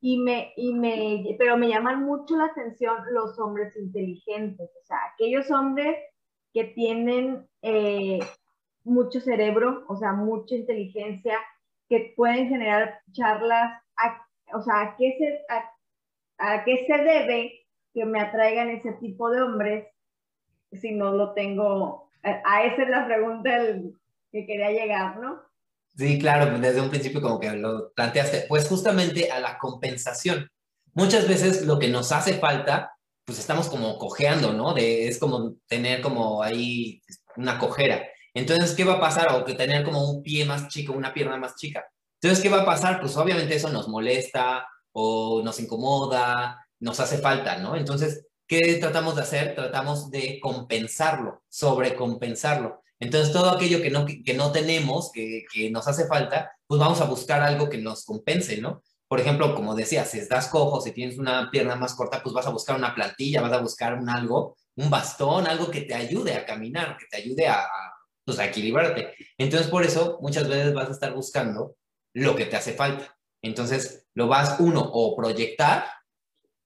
y 0.00 0.18
me, 0.18 0.52
y 0.56 0.74
me, 0.74 1.36
pero 1.38 1.56
me 1.56 1.68
llaman 1.68 2.04
mucho 2.04 2.36
la 2.36 2.44
atención 2.46 2.96
los 3.10 3.38
hombres 3.38 3.76
inteligentes, 3.76 4.70
o 4.80 4.86
sea, 4.86 4.98
aquellos 5.12 5.50
hombres 5.50 5.96
que 6.52 6.64
tienen 6.64 7.48
eh, 7.62 8.20
mucho 8.84 9.20
cerebro, 9.20 9.84
o 9.88 9.96
sea, 9.96 10.12
mucha 10.12 10.54
inteligencia, 10.54 11.38
que 11.88 12.14
pueden 12.16 12.48
generar 12.48 13.00
charlas, 13.12 13.82
o 14.54 14.62
sea, 14.62 14.80
¿a 14.80 14.96
qué, 14.96 15.16
se, 15.18 15.44
a, 16.38 16.64
qué 16.64 16.86
se 16.86 16.98
debe 16.98 17.66
que 17.92 18.04
me 18.04 18.20
atraigan 18.20 18.70
ese 18.70 18.92
tipo 18.92 19.28
de 19.30 19.42
hombres 19.42 19.88
si 20.72 20.92
no 20.92 21.12
lo 21.12 21.32
tengo? 21.32 22.10
A, 22.22 22.64
esa 22.64 22.82
es 22.82 22.88
la 22.88 23.06
pregunta 23.06 23.50
que 24.30 24.46
quería 24.46 24.70
llegar, 24.70 25.18
¿no? 25.18 25.40
Sí, 25.96 26.18
claro, 26.18 26.58
desde 26.58 26.80
un 26.80 26.90
principio 26.90 27.20
como 27.20 27.40
que 27.40 27.50
lo 27.52 27.92
planteaste, 27.92 28.46
pues 28.48 28.68
justamente 28.68 29.30
a 29.30 29.40
la 29.40 29.58
compensación. 29.58 30.48
Muchas 30.94 31.28
veces 31.28 31.66
lo 31.66 31.78
que 31.78 31.88
nos 31.88 32.12
hace 32.12 32.34
falta, 32.34 32.92
pues 33.24 33.38
estamos 33.38 33.68
como 33.68 33.98
cojeando, 33.98 34.52
¿no? 34.52 34.74
De, 34.74 35.08
es 35.08 35.18
como 35.18 35.56
tener 35.66 36.00
como 36.00 36.42
ahí 36.42 37.02
una 37.36 37.58
cojera. 37.58 38.06
Entonces, 38.34 38.74
¿qué 38.74 38.84
va 38.84 38.94
a 38.94 39.00
pasar? 39.00 39.32
O 39.34 39.44
que 39.44 39.54
tener 39.54 39.84
como 39.84 40.08
un 40.10 40.22
pie 40.22 40.44
más 40.44 40.68
chico, 40.68 40.92
una 40.92 41.12
pierna 41.12 41.36
más 41.36 41.56
chica. 41.56 41.84
Entonces, 42.20 42.42
¿qué 42.42 42.48
va 42.48 42.62
a 42.62 42.66
pasar? 42.66 43.00
Pues 43.00 43.16
obviamente 43.16 43.56
eso 43.56 43.70
nos 43.70 43.88
molesta 43.88 44.66
o 44.92 45.42
nos 45.42 45.58
incomoda, 45.60 46.66
nos 46.78 47.00
hace 47.00 47.18
falta, 47.18 47.58
¿no? 47.58 47.76
Entonces, 47.76 48.26
¿qué 48.50 48.78
tratamos 48.80 49.14
de 49.14 49.22
hacer? 49.22 49.54
Tratamos 49.54 50.10
de 50.10 50.40
compensarlo, 50.42 51.44
sobrecompensarlo. 51.48 52.82
Entonces, 52.98 53.32
todo 53.32 53.48
aquello 53.48 53.80
que 53.80 53.90
no, 53.90 54.04
que 54.04 54.34
no 54.34 54.50
tenemos, 54.50 55.12
que, 55.12 55.44
que 55.52 55.70
nos 55.70 55.86
hace 55.86 56.08
falta, 56.08 56.50
pues 56.66 56.80
vamos 56.80 57.00
a 57.00 57.04
buscar 57.04 57.42
algo 57.42 57.70
que 57.70 57.78
nos 57.78 58.04
compense, 58.04 58.60
¿no? 58.60 58.82
Por 59.06 59.20
ejemplo, 59.20 59.54
como 59.54 59.76
decía, 59.76 60.04
si 60.04 60.18
estás 60.18 60.48
cojo, 60.48 60.80
si 60.80 60.90
tienes 60.90 61.16
una 61.16 61.48
pierna 61.52 61.76
más 61.76 61.94
corta, 61.94 62.24
pues 62.24 62.34
vas 62.34 62.46
a 62.48 62.50
buscar 62.50 62.74
una 62.74 62.92
plantilla, 62.92 63.40
vas 63.40 63.52
a 63.52 63.60
buscar 63.60 63.94
un 63.94 64.08
algo, 64.10 64.56
un 64.74 64.90
bastón, 64.90 65.46
algo 65.46 65.70
que 65.70 65.82
te 65.82 65.94
ayude 65.94 66.34
a 66.34 66.44
caminar, 66.44 66.96
que 66.98 67.06
te 67.06 67.18
ayude 67.18 67.46
a, 67.46 67.64
pues, 68.24 68.40
a 68.40 68.46
equilibrarte. 68.46 69.14
Entonces, 69.38 69.68
por 69.68 69.84
eso, 69.84 70.18
muchas 70.20 70.48
veces 70.48 70.74
vas 70.74 70.88
a 70.88 70.92
estar 70.92 71.14
buscando 71.14 71.76
lo 72.14 72.34
que 72.34 72.46
te 72.46 72.56
hace 72.56 72.72
falta. 72.72 73.16
Entonces, 73.42 74.08
lo 74.14 74.26
vas, 74.26 74.58
uno, 74.58 74.80
o 74.92 75.14
proyectar 75.14 75.84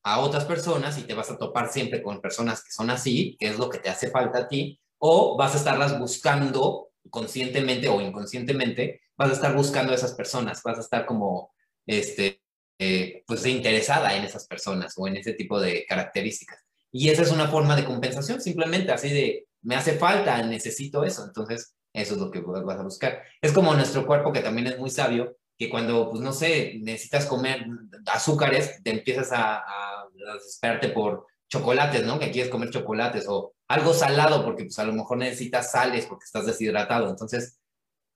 a 0.04 0.20
otras 0.20 0.44
personas 0.44 0.98
y 0.98 1.02
te 1.02 1.14
vas 1.14 1.30
a 1.30 1.38
topar 1.38 1.72
siempre 1.72 2.02
con 2.02 2.20
personas 2.20 2.62
que 2.62 2.70
son 2.70 2.90
así, 2.90 3.36
que 3.40 3.48
es 3.48 3.58
lo 3.58 3.70
que 3.70 3.78
te 3.78 3.88
hace 3.88 4.10
falta 4.10 4.40
a 4.40 4.48
ti, 4.48 4.78
o 4.98 5.36
vas 5.36 5.54
a 5.54 5.58
estarlas 5.58 5.98
buscando 5.98 6.90
conscientemente 7.10 7.88
o 7.88 8.00
inconscientemente, 8.00 9.00
vas 9.16 9.30
a 9.30 9.34
estar 9.34 9.56
buscando 9.56 9.92
a 9.92 9.96
esas 9.96 10.14
personas, 10.14 10.62
vas 10.62 10.78
a 10.78 10.82
estar 10.82 11.06
como, 11.06 11.54
este, 11.86 12.42
eh, 12.78 13.22
pues 13.26 13.46
interesada 13.46 14.14
en 14.14 14.24
esas 14.24 14.46
personas 14.46 14.94
o 14.96 15.08
en 15.08 15.16
ese 15.16 15.32
tipo 15.32 15.58
de 15.60 15.86
características. 15.86 16.60
Y 16.92 17.08
esa 17.08 17.22
es 17.22 17.30
una 17.30 17.48
forma 17.48 17.74
de 17.74 17.84
compensación, 17.84 18.40
simplemente 18.40 18.92
así 18.92 19.08
de, 19.08 19.46
me 19.62 19.74
hace 19.74 19.94
falta, 19.94 20.42
necesito 20.42 21.02
eso, 21.04 21.24
entonces 21.24 21.74
eso 21.94 22.14
es 22.14 22.20
lo 22.20 22.30
que 22.30 22.40
vas 22.40 22.78
a 22.78 22.82
buscar. 22.82 23.22
Es 23.40 23.52
como 23.52 23.74
nuestro 23.74 24.06
cuerpo 24.06 24.32
que 24.32 24.40
también 24.40 24.66
es 24.66 24.78
muy 24.78 24.90
sabio, 24.90 25.36
que 25.56 25.70
cuando, 25.70 26.10
pues 26.10 26.20
no 26.20 26.32
sé, 26.32 26.78
necesitas 26.82 27.26
comer 27.26 27.66
azúcares, 28.06 28.82
te 28.82 28.90
empiezas 28.90 29.32
a, 29.32 29.58
a, 29.58 29.93
desesperarte 30.32 30.88
por 30.88 31.26
chocolates, 31.48 32.04
¿no? 32.04 32.18
Que 32.18 32.30
quieres 32.30 32.50
comer 32.50 32.70
chocolates 32.70 33.26
o 33.28 33.54
algo 33.68 33.92
salado 33.92 34.44
porque 34.44 34.64
pues 34.64 34.78
a 34.78 34.84
lo 34.84 34.92
mejor 34.92 35.18
necesitas 35.18 35.70
sales 35.70 36.06
porque 36.06 36.24
estás 36.24 36.46
deshidratado. 36.46 37.08
Entonces, 37.08 37.60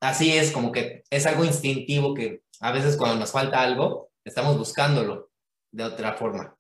así 0.01 0.37
es 0.37 0.51
como 0.51 0.73
que 0.73 1.05
es 1.11 1.27
algo 1.27 1.45
instintivo 1.45 2.15
que 2.15 2.43
a 2.61 2.73
veces 2.73 2.97
cuando 2.97 3.17
nos 3.17 3.33
falta 3.33 3.61
algo, 3.61 4.11
estamos 4.25 4.59
buscándolo 4.59 5.31
de 5.73 5.85
otra 5.85 6.15
forma. 6.15 6.55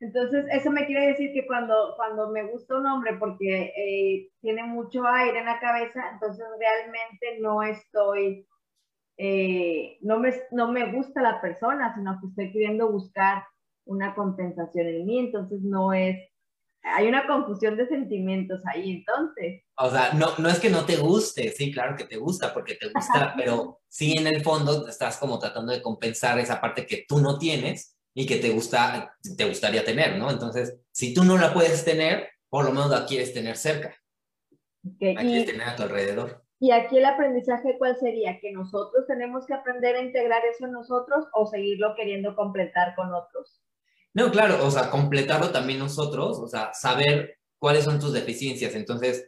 Entonces, 0.00 0.44
eso 0.52 0.70
me 0.70 0.86
quiere 0.86 1.08
decir 1.08 1.32
que 1.32 1.46
cuando, 1.46 1.94
cuando 1.96 2.30
me 2.30 2.44
gusta 2.44 2.76
un 2.76 2.86
hombre 2.86 3.16
porque 3.18 3.72
eh, 3.76 4.30
tiene 4.40 4.62
mucho 4.62 5.04
aire 5.06 5.40
en 5.40 5.46
la 5.46 5.58
cabeza, 5.58 6.10
entonces 6.12 6.44
realmente 6.58 7.38
no 7.40 7.62
estoy, 7.64 8.46
eh, 9.16 9.98
no, 10.02 10.20
me, 10.20 10.32
no 10.52 10.70
me 10.70 10.92
gusta 10.92 11.20
la 11.20 11.40
persona, 11.40 11.92
sino 11.96 12.16
que 12.20 12.28
estoy 12.28 12.52
queriendo 12.52 12.92
buscar 12.92 13.44
una 13.88 14.14
compensación 14.14 14.86
en 14.86 15.06
mí, 15.06 15.18
entonces 15.18 15.60
no 15.62 15.92
es, 15.92 16.16
hay 16.82 17.06
una 17.08 17.26
confusión 17.26 17.76
de 17.76 17.88
sentimientos 17.88 18.60
ahí 18.66 18.90
entonces. 18.98 19.62
O 19.76 19.90
sea, 19.90 20.12
no, 20.12 20.28
no 20.38 20.48
es 20.48 20.60
que 20.60 20.70
no 20.70 20.84
te 20.84 20.96
guste, 20.96 21.50
sí, 21.50 21.72
claro 21.72 21.96
que 21.96 22.04
te 22.04 22.16
gusta 22.16 22.54
porque 22.54 22.76
te 22.76 22.90
gusta, 22.90 23.34
pero 23.36 23.80
sí 23.88 24.14
en 24.16 24.26
el 24.26 24.42
fondo 24.42 24.86
estás 24.86 25.16
como 25.16 25.38
tratando 25.38 25.72
de 25.72 25.82
compensar 25.82 26.38
esa 26.38 26.60
parte 26.60 26.86
que 26.86 27.04
tú 27.08 27.18
no 27.20 27.38
tienes 27.38 27.96
y 28.14 28.26
que 28.26 28.36
te, 28.36 28.50
gusta, 28.50 29.16
te 29.36 29.44
gustaría 29.44 29.84
tener, 29.84 30.16
¿no? 30.18 30.30
Entonces, 30.30 30.78
si 30.92 31.14
tú 31.14 31.24
no 31.24 31.38
la 31.38 31.52
puedes 31.52 31.84
tener, 31.84 32.28
por 32.48 32.64
lo 32.64 32.70
menos 32.70 32.90
la 32.90 33.06
quieres 33.06 33.32
tener 33.32 33.56
cerca. 33.56 33.94
Okay. 34.94 35.14
La 35.14 35.22
quieres 35.22 35.46
tener 35.46 35.68
a 35.68 35.76
tu 35.76 35.82
alrededor. 35.82 36.44
Y 36.60 36.72
aquí 36.72 36.98
el 36.98 37.04
aprendizaje, 37.04 37.76
¿cuál 37.78 37.96
sería? 37.96 38.40
¿Que 38.40 38.52
nosotros 38.52 39.06
tenemos 39.06 39.46
que 39.46 39.54
aprender 39.54 39.94
a 39.94 40.02
integrar 40.02 40.42
eso 40.44 40.66
en 40.66 40.72
nosotros 40.72 41.26
o 41.32 41.46
seguirlo 41.46 41.94
queriendo 41.94 42.34
completar 42.34 42.96
con 42.96 43.14
otros? 43.14 43.62
No, 44.14 44.30
claro, 44.30 44.64
o 44.66 44.70
sea, 44.70 44.90
completarlo 44.90 45.50
también 45.50 45.78
nosotros, 45.78 46.38
o 46.38 46.48
sea, 46.48 46.72
saber 46.74 47.38
cuáles 47.58 47.84
son 47.84 48.00
tus 48.00 48.12
deficiencias. 48.12 48.74
Entonces, 48.74 49.26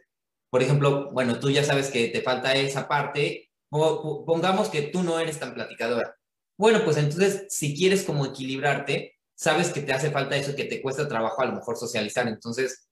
por 0.49 0.61
ejemplo, 0.63 1.11
bueno, 1.11 1.39
tú 1.39 1.49
ya 1.49 1.63
sabes 1.63 1.89
que 1.89 2.07
te 2.09 2.21
falta 2.21 2.53
esa 2.55 2.87
parte, 2.87 3.49
pongamos 3.69 4.69
que 4.69 4.83
tú 4.83 5.03
no 5.03 5.19
eres 5.19 5.39
tan 5.39 5.53
platicadora. 5.53 6.15
Bueno, 6.57 6.81
pues 6.83 6.97
entonces, 6.97 7.45
si 7.49 7.75
quieres 7.75 8.03
como 8.03 8.25
equilibrarte, 8.25 9.15
sabes 9.35 9.71
que 9.71 9.81
te 9.81 9.93
hace 9.93 10.11
falta 10.11 10.35
eso, 10.35 10.55
que 10.55 10.65
te 10.65 10.81
cuesta 10.81 11.07
trabajo 11.07 11.41
a 11.41 11.45
lo 11.45 11.53
mejor 11.53 11.77
socializar. 11.77 12.27
Entonces, 12.27 12.87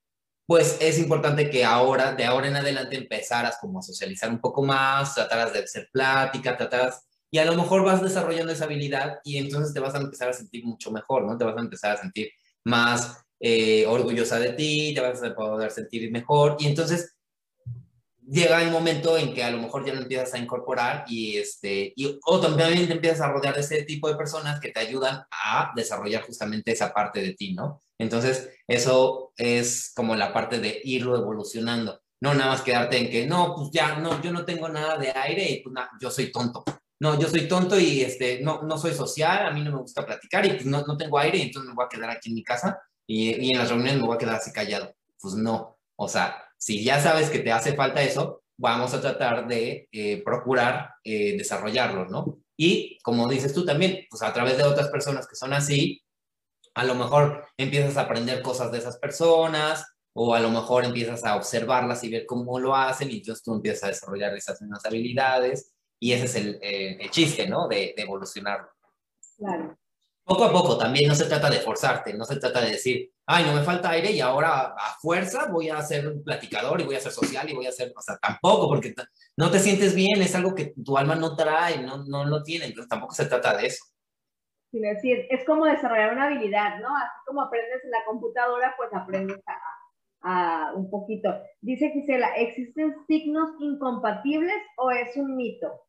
pues 0.47 0.77
es 0.81 0.97
importante 0.99 1.49
que 1.49 1.65
ahora, 1.65 2.13
de 2.15 2.25
ahora 2.25 2.47
en 2.47 2.55
adelante, 2.55 2.97
empezaras 2.97 3.57
como 3.61 3.79
a 3.79 3.83
socializar 3.83 4.29
un 4.29 4.39
poco 4.41 4.63
más, 4.63 5.15
trataras 5.15 5.53
de 5.53 5.59
hacer 5.59 5.89
plática, 5.91 6.57
trataras, 6.57 7.07
y 7.31 7.37
a 7.37 7.45
lo 7.45 7.55
mejor 7.55 7.83
vas 7.83 8.01
desarrollando 8.01 8.51
esa 8.51 8.65
habilidad 8.65 9.19
y 9.23 9.37
entonces 9.37 9.73
te 9.73 9.79
vas 9.79 9.95
a 9.95 9.99
empezar 9.99 10.29
a 10.29 10.33
sentir 10.33 10.65
mucho 10.65 10.91
mejor, 10.91 11.25
¿no? 11.25 11.37
Te 11.37 11.45
vas 11.45 11.57
a 11.57 11.61
empezar 11.61 11.91
a 11.91 12.01
sentir 12.01 12.31
más 12.63 13.17
eh, 13.39 13.85
orgullosa 13.87 14.39
de 14.39 14.53
ti, 14.53 14.93
te 14.93 15.01
vas 15.01 15.23
a 15.23 15.35
poder 15.35 15.71
sentir 15.71 16.11
mejor 16.11 16.57
y 16.59 16.67
entonces 16.67 17.15
llega 18.29 18.61
el 18.61 18.71
momento 18.71 19.17
en 19.17 19.33
que 19.33 19.43
a 19.43 19.51
lo 19.51 19.59
mejor 19.59 19.85
ya 19.85 19.93
lo 19.93 20.01
empiezas 20.01 20.33
a 20.33 20.37
incorporar 20.37 21.05
y 21.07 21.37
este 21.37 21.93
y 21.95 22.19
o 22.25 22.39
también 22.39 22.87
te 22.87 22.93
empiezas 22.93 23.21
a 23.21 23.31
rodear 23.31 23.55
de 23.55 23.61
ese 23.61 23.83
tipo 23.83 24.07
de 24.07 24.15
personas 24.15 24.59
que 24.59 24.69
te 24.69 24.79
ayudan 24.79 25.23
a 25.31 25.71
desarrollar 25.75 26.23
justamente 26.23 26.71
esa 26.71 26.93
parte 26.93 27.21
de 27.21 27.33
ti, 27.33 27.53
¿no? 27.53 27.81
Entonces, 27.97 28.49
eso 28.67 29.33
es 29.35 29.91
como 29.95 30.15
la 30.15 30.31
parte 30.31 30.59
de 30.59 30.79
irlo 30.83 31.17
evolucionando. 31.17 32.01
No 32.21 32.33
nada 32.33 32.51
más 32.51 32.61
quedarte 32.61 32.97
en 32.97 33.09
que 33.09 33.27
no, 33.27 33.55
pues 33.55 33.69
ya 33.71 33.97
no, 33.97 34.21
yo 34.21 34.31
no 34.31 34.45
tengo 34.45 34.69
nada 34.69 34.97
de 34.97 35.11
aire 35.11 35.49
y 35.49 35.63
pues 35.63 35.75
yo 36.01 36.09
soy 36.09 36.31
tonto. 36.31 36.63
No, 36.99 37.19
yo 37.19 37.29
soy 37.29 37.47
tonto 37.47 37.79
y 37.79 38.01
este 38.01 38.41
no 38.41 38.61
no 38.63 38.77
soy 38.77 38.93
social, 38.93 39.47
a 39.47 39.51
mí 39.51 39.61
no 39.61 39.71
me 39.71 39.81
gusta 39.81 40.05
platicar 40.05 40.45
y 40.45 40.49
pues 40.51 40.65
no, 40.65 40.85
no 40.85 40.97
tengo 40.97 41.17
aire 41.17 41.41
entonces 41.41 41.69
me 41.69 41.75
voy 41.75 41.85
a 41.85 41.89
quedar 41.89 42.09
aquí 42.09 42.29
en 42.29 42.35
mi 42.35 42.43
casa 42.43 42.81
y, 43.07 43.29
y 43.47 43.51
en 43.51 43.57
las 43.57 43.69
reuniones 43.69 44.01
me 44.01 44.07
voy 44.07 44.15
a 44.15 44.17
quedar 44.19 44.35
así 44.35 44.51
callado. 44.51 44.93
Pues 45.21 45.35
no, 45.35 45.77
o 45.95 46.07
sea, 46.07 46.43
si 46.57 46.83
ya 46.83 47.01
sabes 47.01 47.29
que 47.29 47.39
te 47.39 47.51
hace 47.51 47.73
falta 47.73 48.01
eso, 48.01 48.43
vamos 48.57 48.93
a 48.93 49.01
tratar 49.01 49.47
de 49.47 49.87
eh, 49.91 50.21
procurar 50.23 50.95
eh, 51.03 51.37
desarrollarlo, 51.37 52.05
¿no? 52.05 52.39
Y 52.57 52.97
como 53.01 53.27
dices 53.29 53.53
tú 53.53 53.65
también, 53.65 54.05
pues 54.09 54.21
a 54.21 54.33
través 54.33 54.57
de 54.57 54.63
otras 54.63 54.89
personas 54.89 55.27
que 55.27 55.35
son 55.35 55.53
así, 55.53 56.03
a 56.75 56.83
lo 56.83 56.95
mejor 56.95 57.47
empiezas 57.57 57.97
a 57.97 58.01
aprender 58.01 58.41
cosas 58.41 58.71
de 58.71 58.79
esas 58.79 58.97
personas 58.97 59.85
o 60.13 60.35
a 60.35 60.41
lo 60.41 60.49
mejor 60.49 60.83
empiezas 60.83 61.23
a 61.23 61.37
observarlas 61.37 62.03
y 62.03 62.09
ver 62.09 62.25
cómo 62.25 62.59
lo 62.59 62.75
hacen 62.75 63.09
y 63.11 63.17
entonces 63.17 63.43
tú 63.43 63.53
empiezas 63.53 63.85
a 63.85 63.87
desarrollar 63.87 64.35
esas 64.35 64.61
mismas 64.61 64.85
habilidades 64.85 65.73
y 65.99 66.13
ese 66.13 66.25
es 66.25 66.35
el, 66.35 66.59
eh, 66.61 67.09
chiste, 67.09 67.47
¿no? 67.47 67.67
De, 67.67 67.93
de 67.95 68.03
evolucionarlo. 68.03 68.69
Claro 69.37 69.77
poco 70.29 70.43
a 70.43 70.51
poco 70.51 70.77
también 70.77 71.09
no 71.09 71.15
se 71.15 71.25
trata 71.25 71.49
de 71.49 71.57
forzarte, 71.57 72.13
no 72.13 72.23
se 72.23 72.39
trata 72.39 72.61
de 72.61 72.71
decir, 72.73 73.11
ay, 73.25 73.45
no 73.45 73.53
me 73.53 73.63
falta 73.63 73.89
aire 73.89 74.11
y 74.11 74.21
ahora 74.21 74.75
a 74.77 74.95
fuerza 75.01 75.47
voy 75.51 75.69
a 75.69 75.81
ser 75.81 76.07
un 76.07 76.23
platicador 76.23 76.79
y 76.79 76.83
voy 76.83 76.95
a 76.95 76.99
ser 76.99 77.11
social 77.11 77.49
y 77.49 77.55
voy 77.55 77.65
a 77.65 77.71
ser, 77.71 77.91
o 77.95 78.01
sea, 78.01 78.15
tampoco, 78.17 78.67
porque 78.67 78.93
no 79.37 79.49
te 79.49 79.57
sientes 79.57 79.95
bien, 79.95 80.21
es 80.21 80.35
algo 80.35 80.53
que 80.53 80.75
tu 80.85 80.95
alma 80.99 81.15
no 81.15 81.35
trae, 81.35 81.81
no, 81.81 82.05
no 82.05 82.25
lo 82.25 82.43
tiene, 82.43 82.65
entonces 82.65 82.87
tampoco 82.87 83.15
se 83.15 83.25
trata 83.25 83.57
de 83.57 83.65
eso. 83.65 83.83
Sí, 84.71 84.79
decir, 84.79 85.25
es 85.31 85.43
como 85.45 85.65
desarrollar 85.65 86.13
una 86.13 86.27
habilidad, 86.27 86.79
¿no? 86.79 86.95
Así 86.95 87.25
como 87.25 87.41
aprendes 87.41 87.83
en 87.83 87.89
la 87.89 88.05
computadora, 88.05 88.75
pues 88.77 88.93
aprendes 88.93 89.41
a, 89.47 90.69
a 90.69 90.73
un 90.75 90.91
poquito. 90.91 91.41
Dice 91.59 91.89
Gisela, 91.89 92.35
¿existen 92.35 92.95
signos 93.07 93.49
incompatibles 93.59 94.61
o 94.77 94.91
es 94.91 95.17
un 95.17 95.35
mito? 95.35 95.88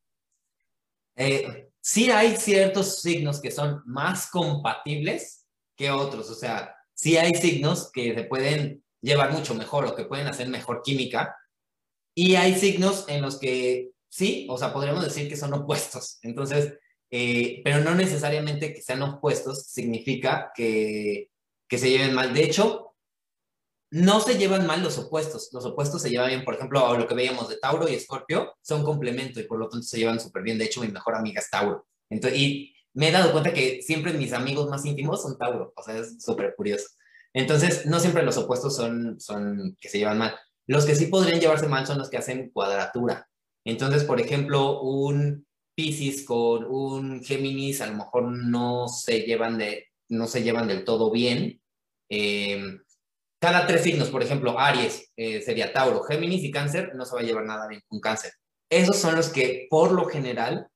Eh, 1.17 1.71
sí 1.81 2.11
hay 2.11 2.37
ciertos 2.37 3.01
signos 3.01 3.41
que 3.41 3.51
son 3.51 3.83
más 3.87 4.31
compatibles 4.31 5.47
que 5.77 5.91
otros, 5.91 6.31
o 6.31 6.35
sea, 6.35 6.77
sí 6.95 7.17
hay 7.17 7.35
signos 7.35 7.91
que 7.93 8.15
se 8.15 8.25
pueden 8.25 8.85
llevar 9.01 9.33
mucho 9.33 9.55
mejor 9.55 9.87
o 9.87 9.95
que 9.95 10.05
pueden 10.05 10.27
hacer 10.27 10.49
mejor 10.49 10.83
química, 10.83 11.37
y 12.15 12.35
hay 12.35 12.55
signos 12.55 13.07
en 13.09 13.23
los 13.23 13.39
que 13.39 13.93
sí, 14.09 14.47
o 14.51 14.59
sea, 14.59 14.73
podríamos 14.73 15.05
decir 15.05 15.29
que 15.29 15.37
son 15.37 15.55
opuestos. 15.55 16.19
Entonces, 16.23 16.75
eh, 17.11 17.61
pero 17.65 17.81
no 17.81 17.95
necesariamente 17.95 18.75
que 18.75 18.83
sean 18.83 19.03
opuestos 19.03 19.67
significa 19.67 20.53
que, 20.55 21.31
que 21.69 21.79
se 21.79 21.91
lleven 21.91 22.15
mal. 22.15 22.35
De 22.35 22.45
hecho, 22.45 22.90
no 23.91 24.21
se 24.21 24.39
llevan 24.39 24.67
mal 24.67 24.83
los 24.83 24.99
opuestos. 24.99 25.51
Los 25.53 25.65
opuestos 25.65 26.03
se 26.03 26.11
llevan 26.11 26.29
bien, 26.29 26.45
por 26.45 26.55
ejemplo, 26.55 26.97
lo 26.97 27.07
que 27.07 27.15
veíamos 27.15 27.49
de 27.49 27.57
Tauro 27.57 27.89
y 27.89 27.95
Escorpio 27.95 28.55
son 28.63 28.85
complemento 28.85 29.41
y 29.41 29.45
por 29.45 29.59
lo 29.59 29.69
tanto 29.69 29.87
se 29.87 29.99
llevan 29.99 30.21
súper 30.21 30.43
bien. 30.43 30.59
De 30.59 30.65
hecho, 30.65 30.81
mi 30.81 30.89
mejor 30.89 31.15
amiga 31.15 31.41
es 31.41 31.51
Tauro. 31.51 31.87
Entonces, 32.09 32.39
y 32.39 32.75
me 32.95 33.09
he 33.09 33.13
dado 33.13 33.33
cuenta 33.33 33.53
que 33.53 33.83
siempre 33.83 34.13
mis 34.13 34.33
amigos 34.33 34.69
más 34.69 34.85
íntimos 34.85 35.23
son 35.23 35.37
Tauro. 35.39 35.73
O 35.77 35.83
sea, 35.83 35.99
es 35.99 36.23
súper 36.23 36.55
curioso. 36.57 36.87
Entonces, 37.33 37.87
no 37.87 38.01
siempre 38.01 38.23
los 38.23 38.37
opuestos 38.37 38.77
son, 38.77 39.21
son 39.21 39.77
que 39.81 39.89
se 39.89 39.99
llevan 39.99 40.19
mal. 40.19 40.37
Los 40.67 40.85
que 40.87 40.95
sí 40.95 41.07
podrían 41.07 41.41
llevarse 41.41 41.67
mal 41.67 41.87
son 41.87 41.99
los 41.99 42.11
que 42.11 42.19
hacen 42.19 42.51
cuadratura. 42.51 43.29
Entonces, 43.65 44.05
por 44.05 44.21
ejemplo, 44.21 44.81
un 44.83 45.47
Pisces 45.75 46.25
con 46.25 46.65
un 46.65 47.23
Géminis 47.23 47.81
a 47.81 47.87
lo 47.87 47.97
mejor 47.97 48.25
no 48.25 48.89
se 48.89 49.21
llevan, 49.21 49.59
de, 49.59 49.87
no 50.09 50.27
se 50.27 50.43
llevan 50.43 50.69
del 50.69 50.85
todo 50.85 51.11
bien. 51.11 51.61
Eh, 52.09 52.79
cada 53.41 53.67
tres 53.67 53.83
signos, 53.83 54.11
por 54.11 54.23
ejemplo, 54.23 54.59
Aries 54.61 55.11
eh, 55.17 55.41
sería 55.41 55.73
Tauro, 55.73 56.03
Géminis 56.03 56.45
y 56.45 56.51
Cáncer, 56.51 56.93
no 56.95 57.07
se 57.07 57.15
va 57.15 57.23
a 57.23 57.25
llevar 57.25 57.45
nada 57.47 57.67
bien 57.67 57.83
con 57.89 57.99
Cáncer. 57.99 58.33
Esos 58.69 58.97
son 58.99 59.17
los 59.17 59.31
que 59.31 59.67
por 59.71 59.93
lo 59.93 60.05
general 60.05 60.69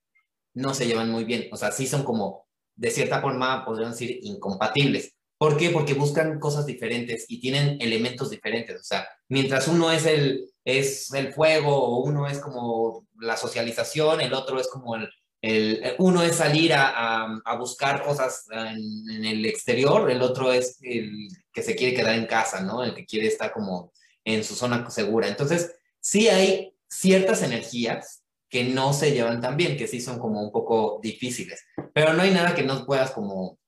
no 0.54 0.72
se 0.72 0.86
llevan 0.86 1.10
muy 1.10 1.24
bien. 1.24 1.48
O 1.52 1.56
sea, 1.56 1.72
sí 1.72 1.86
son 1.86 2.04
como, 2.04 2.48
de 2.74 2.90
cierta 2.90 3.20
forma, 3.20 3.66
podrían 3.66 3.90
decir, 3.90 4.18
incompatibles. 4.22 5.14
¿Por 5.36 5.58
qué? 5.58 5.70
Porque 5.70 5.92
buscan 5.92 6.40
cosas 6.40 6.64
diferentes 6.64 7.26
y 7.28 7.38
tienen 7.38 7.76
elementos 7.80 8.30
diferentes. 8.30 8.80
O 8.80 8.84
sea, 8.84 9.06
mientras 9.28 9.68
uno 9.68 9.92
es 9.92 10.06
el, 10.06 10.50
es 10.64 11.12
el 11.12 11.34
fuego 11.34 11.76
o 11.76 11.98
uno 12.04 12.26
es 12.26 12.38
como 12.38 13.06
la 13.20 13.36
socialización, 13.36 14.22
el 14.22 14.32
otro 14.32 14.58
es 14.58 14.68
como 14.68 14.96
el, 14.96 15.10
el, 15.44 15.94
uno 15.98 16.22
es 16.22 16.36
salir 16.36 16.72
a, 16.74 17.42
buscar 17.58 18.02
cosas 18.02 18.46
en, 18.50 19.24
el 19.24 19.44
exterior, 19.44 20.10
el 20.10 20.22
otro 20.22 20.50
es 20.50 20.78
el 20.80 21.28
que 21.52 21.62
se 21.62 21.76
quiere 21.76 21.94
quedar 21.94 22.14
en 22.14 22.26
casa, 22.26 22.62
¿no? 22.62 22.82
El 22.82 22.94
que 22.94 23.04
quiere 23.04 23.26
estar 23.26 23.52
como 23.52 23.92
en 24.24 24.42
su 24.42 24.54
zona 24.54 24.88
segura. 24.88 25.28
Entonces, 25.28 25.76
sí 26.00 26.28
hay 26.28 26.74
ciertas 26.88 27.42
energías 27.42 28.22
que 28.48 28.64
no 28.64 28.94
se 28.94 29.12
llevan 29.12 29.42
tan 29.42 29.58
bien, 29.58 29.76
que 29.76 29.86
sí 29.86 30.00
son 30.00 30.18
como 30.18 30.40
un 30.40 30.50
poco 30.50 30.98
difíciles, 31.02 31.62
pero 31.92 32.14
no 32.14 32.22
hay 32.22 32.30
nada 32.30 32.54
que 32.54 32.62
no 32.62 32.86
puedas 32.86 33.10
como 33.10 33.58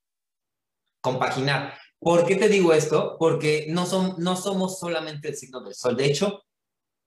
compaginar. 1.03 1.75
¿Por 1.99 2.25
qué 2.27 2.37
te 2.37 2.49
digo 2.49 2.73
esto? 2.73 3.17
Porque 3.19 3.67
no, 3.69 3.85
son, 3.85 4.15
no 4.17 4.37
somos 4.37 4.79
solamente 4.79 5.29
el 5.29 5.37
signo 5.37 5.61
del 5.61 5.75
sol. 5.75 5.95
De 5.95 6.07
hecho, 6.07 6.43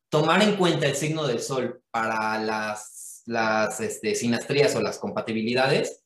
tomar 0.10 0.44
en 0.44 0.58
cuenta 0.58 0.86
el 0.86 0.96
signo 0.96 1.26
del 1.26 1.42
sol 1.42 1.82
para 1.90 2.38
las 2.38 2.99
las 3.30 3.80
este, 3.80 4.16
sinastrías 4.16 4.76
o 4.76 4.82
las 4.82 4.98
compatibilidades 4.98 6.04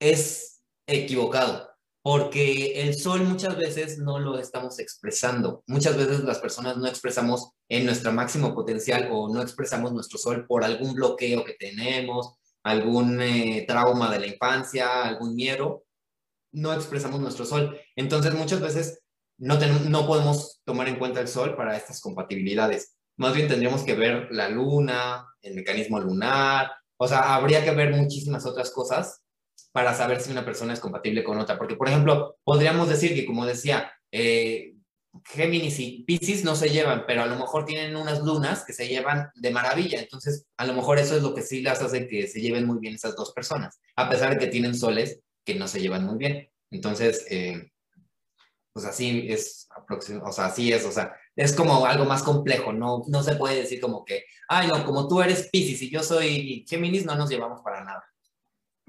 es 0.00 0.64
equivocado, 0.88 1.70
porque 2.02 2.82
el 2.82 2.96
sol 2.98 3.22
muchas 3.22 3.56
veces 3.56 3.98
no 3.98 4.18
lo 4.18 4.36
estamos 4.36 4.80
expresando. 4.80 5.62
Muchas 5.68 5.96
veces 5.96 6.24
las 6.24 6.40
personas 6.40 6.76
no 6.76 6.88
expresamos 6.88 7.52
en 7.68 7.86
nuestro 7.86 8.10
máximo 8.10 8.52
potencial 8.52 9.08
o 9.12 9.32
no 9.32 9.42
expresamos 9.42 9.92
nuestro 9.92 10.18
sol 10.18 10.44
por 10.48 10.64
algún 10.64 10.94
bloqueo 10.94 11.44
que 11.44 11.54
tenemos, 11.54 12.34
algún 12.64 13.20
eh, 13.22 13.64
trauma 13.68 14.10
de 14.10 14.18
la 14.18 14.26
infancia, 14.26 15.04
algún 15.04 15.36
miedo. 15.36 15.84
No 16.52 16.72
expresamos 16.72 17.20
nuestro 17.20 17.44
sol. 17.44 17.78
Entonces 17.94 18.34
muchas 18.34 18.60
veces 18.60 19.04
no, 19.38 19.56
no 19.88 20.04
podemos 20.04 20.62
tomar 20.64 20.88
en 20.88 20.98
cuenta 20.98 21.20
el 21.20 21.28
sol 21.28 21.54
para 21.54 21.76
estas 21.76 22.00
compatibilidades. 22.00 22.96
Más 23.18 23.34
bien 23.34 23.46
tendríamos 23.46 23.84
que 23.84 23.94
ver 23.94 24.28
la 24.32 24.48
luna, 24.48 25.26
el 25.46 25.54
mecanismo 25.54 26.00
lunar, 26.00 26.72
o 26.98 27.08
sea, 27.08 27.34
habría 27.34 27.64
que 27.64 27.70
ver 27.72 27.94
muchísimas 27.94 28.46
otras 28.46 28.70
cosas 28.70 29.22
para 29.72 29.94
saber 29.94 30.20
si 30.20 30.30
una 30.30 30.44
persona 30.44 30.72
es 30.72 30.80
compatible 30.80 31.22
con 31.22 31.38
otra. 31.38 31.58
Porque, 31.58 31.76
por 31.76 31.88
ejemplo, 31.88 32.38
podríamos 32.44 32.88
decir 32.88 33.14
que, 33.14 33.26
como 33.26 33.44
decía, 33.46 33.92
eh, 34.10 34.74
Géminis 35.24 35.78
y 35.80 36.04
Pisces 36.04 36.44
no 36.44 36.54
se 36.54 36.70
llevan, 36.70 37.04
pero 37.06 37.22
a 37.22 37.26
lo 37.26 37.36
mejor 37.36 37.64
tienen 37.64 37.96
unas 37.96 38.22
lunas 38.22 38.64
que 38.64 38.72
se 38.72 38.88
llevan 38.88 39.30
de 39.34 39.50
maravilla. 39.50 40.00
Entonces, 40.00 40.46
a 40.56 40.66
lo 40.66 40.74
mejor 40.74 40.98
eso 40.98 41.16
es 41.16 41.22
lo 41.22 41.34
que 41.34 41.42
sí 41.42 41.62
las 41.62 41.82
hace 41.82 42.06
que 42.06 42.26
se 42.26 42.40
lleven 42.40 42.66
muy 42.66 42.78
bien 42.78 42.94
esas 42.94 43.16
dos 43.16 43.32
personas, 43.32 43.80
a 43.96 44.08
pesar 44.08 44.30
de 44.30 44.38
que 44.38 44.46
tienen 44.46 44.74
soles 44.74 45.20
que 45.44 45.54
no 45.54 45.68
se 45.68 45.80
llevan 45.80 46.04
muy 46.04 46.16
bien. 46.16 46.50
Entonces, 46.70 47.26
eh, 47.30 47.70
pues 48.72 48.84
así 48.84 49.26
es, 49.30 49.68
o 50.22 50.32
sea, 50.32 50.46
así 50.46 50.72
es, 50.72 50.84
o 50.84 50.92
sea, 50.92 51.16
es 51.36 51.54
como 51.54 51.84
algo 51.84 52.06
más 52.06 52.22
complejo, 52.22 52.72
no, 52.72 53.02
no 53.08 53.22
se 53.22 53.36
puede 53.36 53.56
decir 53.56 53.80
como 53.80 54.04
que, 54.04 54.24
ay, 54.48 54.68
no, 54.68 54.84
como 54.84 55.06
tú 55.06 55.20
eres 55.20 55.50
Pisces 55.52 55.82
y 55.82 55.90
yo 55.90 56.02
soy 56.02 56.64
Géminis, 56.66 57.04
no 57.04 57.14
nos 57.14 57.28
llevamos 57.28 57.60
para 57.60 57.84
nada. 57.84 58.02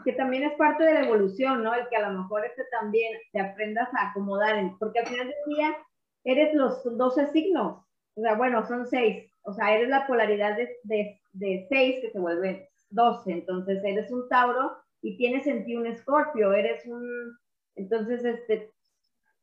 Que 0.05 0.13
también 0.13 0.43
es 0.43 0.53
parte 0.53 0.85
de 0.85 0.93
la 0.93 1.05
evolución, 1.05 1.63
¿no? 1.63 1.73
El 1.73 1.89
que 1.89 1.97
a 1.97 2.09
lo 2.09 2.21
mejor 2.21 2.45
este 2.45 2.63
también 2.71 3.11
te 3.33 3.41
aprendas 3.41 3.89
a 3.93 4.11
acomodar, 4.11 4.55
porque 4.79 4.99
al 4.99 5.07
final 5.07 5.27
del 5.27 5.55
día 5.55 5.77
eres 6.23 6.53
los 6.53 6.81
12 6.83 7.31
signos, 7.33 7.83
o 8.15 8.21
sea, 8.21 8.35
bueno, 8.35 8.65
son 8.65 8.87
6, 8.87 9.29
o 9.41 9.53
sea, 9.53 9.75
eres 9.75 9.89
la 9.89 10.07
polaridad 10.07 10.55
de, 10.55 10.77
de, 10.83 11.21
de 11.33 11.67
6 11.69 11.99
que 12.01 12.11
se 12.11 12.19
vuelve 12.19 12.69
12, 12.89 13.31
entonces 13.31 13.83
eres 13.83 14.09
un 14.11 14.29
Tauro 14.29 14.77
y 15.01 15.17
tienes 15.17 15.45
en 15.47 15.65
ti 15.65 15.75
un 15.75 15.85
Escorpio, 15.85 16.53
eres 16.53 16.85
un, 16.85 17.37
entonces, 17.75 18.25
este, 18.25 18.71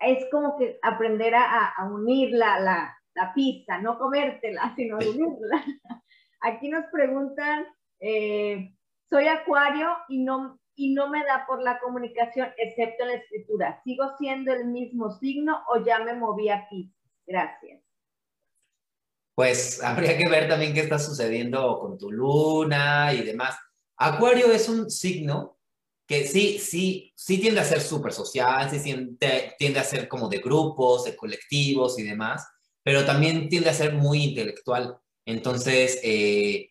es 0.06 0.24
como 0.30 0.56
que 0.58 0.78
aprender 0.82 1.34
a, 1.34 1.68
a 1.70 1.84
unir 1.84 2.30
la, 2.30 2.58
la, 2.60 2.96
la, 3.14 3.34
pizza, 3.34 3.80
no 3.80 3.98
comértela, 3.98 4.72
sino 4.76 4.96
unirla. 4.96 5.64
Aquí 6.40 6.68
nos 6.68 6.84
preguntan, 6.92 7.66
eh, 8.00 8.74
soy 9.08 9.28
acuario 9.28 9.88
y 10.08 10.22
no, 10.22 10.60
y 10.74 10.92
no 10.94 11.08
me 11.08 11.24
da 11.24 11.44
por 11.46 11.62
la 11.62 11.78
comunicación, 11.78 12.48
excepto 12.56 13.04
en 13.04 13.08
la 13.10 13.14
escritura. 13.16 13.80
¿Sigo 13.84 14.16
siendo 14.18 14.52
el 14.52 14.66
mismo 14.66 15.10
signo 15.12 15.62
o 15.68 15.84
ya 15.84 16.00
me 16.00 16.14
moví 16.14 16.48
a 16.48 16.68
pizza? 16.68 16.98
Gracias. 17.26 17.82
Pues 19.34 19.82
habría 19.84 20.16
que 20.18 20.28
ver 20.28 20.48
también 20.48 20.74
qué 20.74 20.80
está 20.80 20.98
sucediendo 20.98 21.78
con 21.78 21.98
tu 21.98 22.10
luna 22.10 23.12
y 23.12 23.22
demás. 23.22 23.58
Acuario 23.96 24.46
es 24.52 24.68
un 24.68 24.90
signo 24.90 25.58
que 26.06 26.26
sí, 26.26 26.58
sí, 26.58 27.12
sí 27.16 27.38
tiende 27.38 27.60
a 27.60 27.64
ser 27.64 27.80
súper 27.80 28.12
social, 28.12 28.70
sí 28.70 28.80
tiende, 28.82 29.54
tiende, 29.58 29.80
a 29.80 29.84
ser 29.84 30.08
como 30.08 30.28
de 30.28 30.38
grupos, 30.38 31.04
de 31.04 31.16
colectivos 31.16 31.98
y 31.98 32.02
demás, 32.02 32.46
pero 32.82 33.04
también 33.04 33.48
tiende 33.48 33.70
a 33.70 33.74
ser 33.74 33.94
muy 33.94 34.24
intelectual. 34.24 34.98
Entonces, 35.24 35.98
eh, 36.02 36.70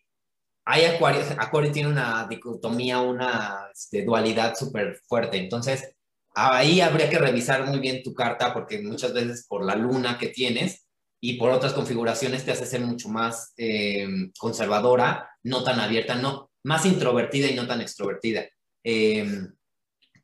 hay 0.64 0.84
Acuario, 0.84 1.22
Acuario 1.38 1.72
tiene 1.72 1.88
una 1.88 2.26
dicotomía, 2.28 3.00
una 3.00 3.68
este, 3.74 4.04
dualidad 4.04 4.54
súper 4.56 5.00
fuerte. 5.08 5.36
Entonces, 5.38 5.94
ahí 6.34 6.80
habría 6.80 7.10
que 7.10 7.18
revisar 7.18 7.66
muy 7.66 7.80
bien 7.80 8.02
tu 8.02 8.14
carta 8.14 8.54
porque 8.54 8.80
muchas 8.80 9.12
veces 9.12 9.46
por 9.48 9.64
la 9.64 9.76
luna 9.76 10.18
que 10.18 10.28
tienes 10.28 10.86
y 11.20 11.34
por 11.34 11.50
otras 11.50 11.72
configuraciones 11.72 12.44
te 12.44 12.52
hace 12.52 12.66
ser 12.66 12.82
mucho 12.82 13.08
más 13.08 13.52
eh, 13.56 14.06
conservadora, 14.38 15.30
no 15.42 15.64
tan 15.64 15.80
abierta, 15.80 16.16
no, 16.16 16.50
más 16.64 16.86
introvertida 16.86 17.48
y 17.48 17.54
no 17.54 17.66
tan 17.66 17.80
extrovertida. 17.80 18.44
Em, 18.84 19.52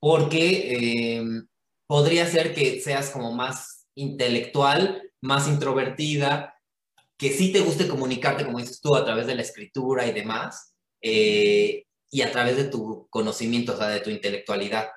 porque 0.01 1.17
em, 1.17 1.47
podría 1.87 2.27
ser 2.27 2.55
que 2.55 2.81
seas 2.81 3.11
como 3.11 3.33
más 3.33 3.87
intelectual, 3.95 5.03
más 5.23 5.49
introvertida, 5.49 6.55
que 7.19 7.31
sí 7.31 7.53
te 7.53 7.61
guste 7.61 7.89
comunicarte, 7.89 8.45
como 8.45 8.59
dices 8.59 8.81
tú, 8.81 8.95
a 8.95 9.05
través 9.05 9.27
de 9.27 9.35
la 9.35 9.43
escritura 9.43 10.07
y 10.07 10.13
demás, 10.13 10.75
eh, 11.03 11.85
y 12.11 12.23
a 12.23 12.33
través 12.33 12.57
de 12.57 12.65
tu 12.65 13.09
conocimiento, 13.11 13.75
o 13.75 13.77
sea, 13.77 13.89
de 13.89 14.01
tu 14.01 14.11
intelectualidad, 14.11 14.89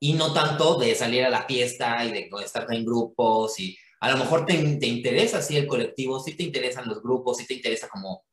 y 0.00 0.14
no 0.14 0.32
tanto 0.32 0.78
de 0.78 0.94
salir 0.94 1.24
a 1.24 1.30
la 1.30 1.44
fiesta 1.44 2.04
y 2.04 2.12
de 2.12 2.30
estar 2.44 2.66
en 2.72 2.84
grupos, 2.84 3.58
y 3.60 3.76
a 4.00 4.10
lo 4.10 4.18
mejor 4.18 4.46
te, 4.46 4.54
te 4.76 4.86
interesa, 4.86 5.42
sí, 5.42 5.56
el 5.56 5.66
colectivo, 5.66 6.20
sí 6.20 6.34
te 6.34 6.42
interesan 6.42 6.88
los 6.88 7.02
grupos, 7.02 7.38
sí 7.38 7.46
te 7.46 7.54
interesa 7.54 7.88
como 7.88 8.24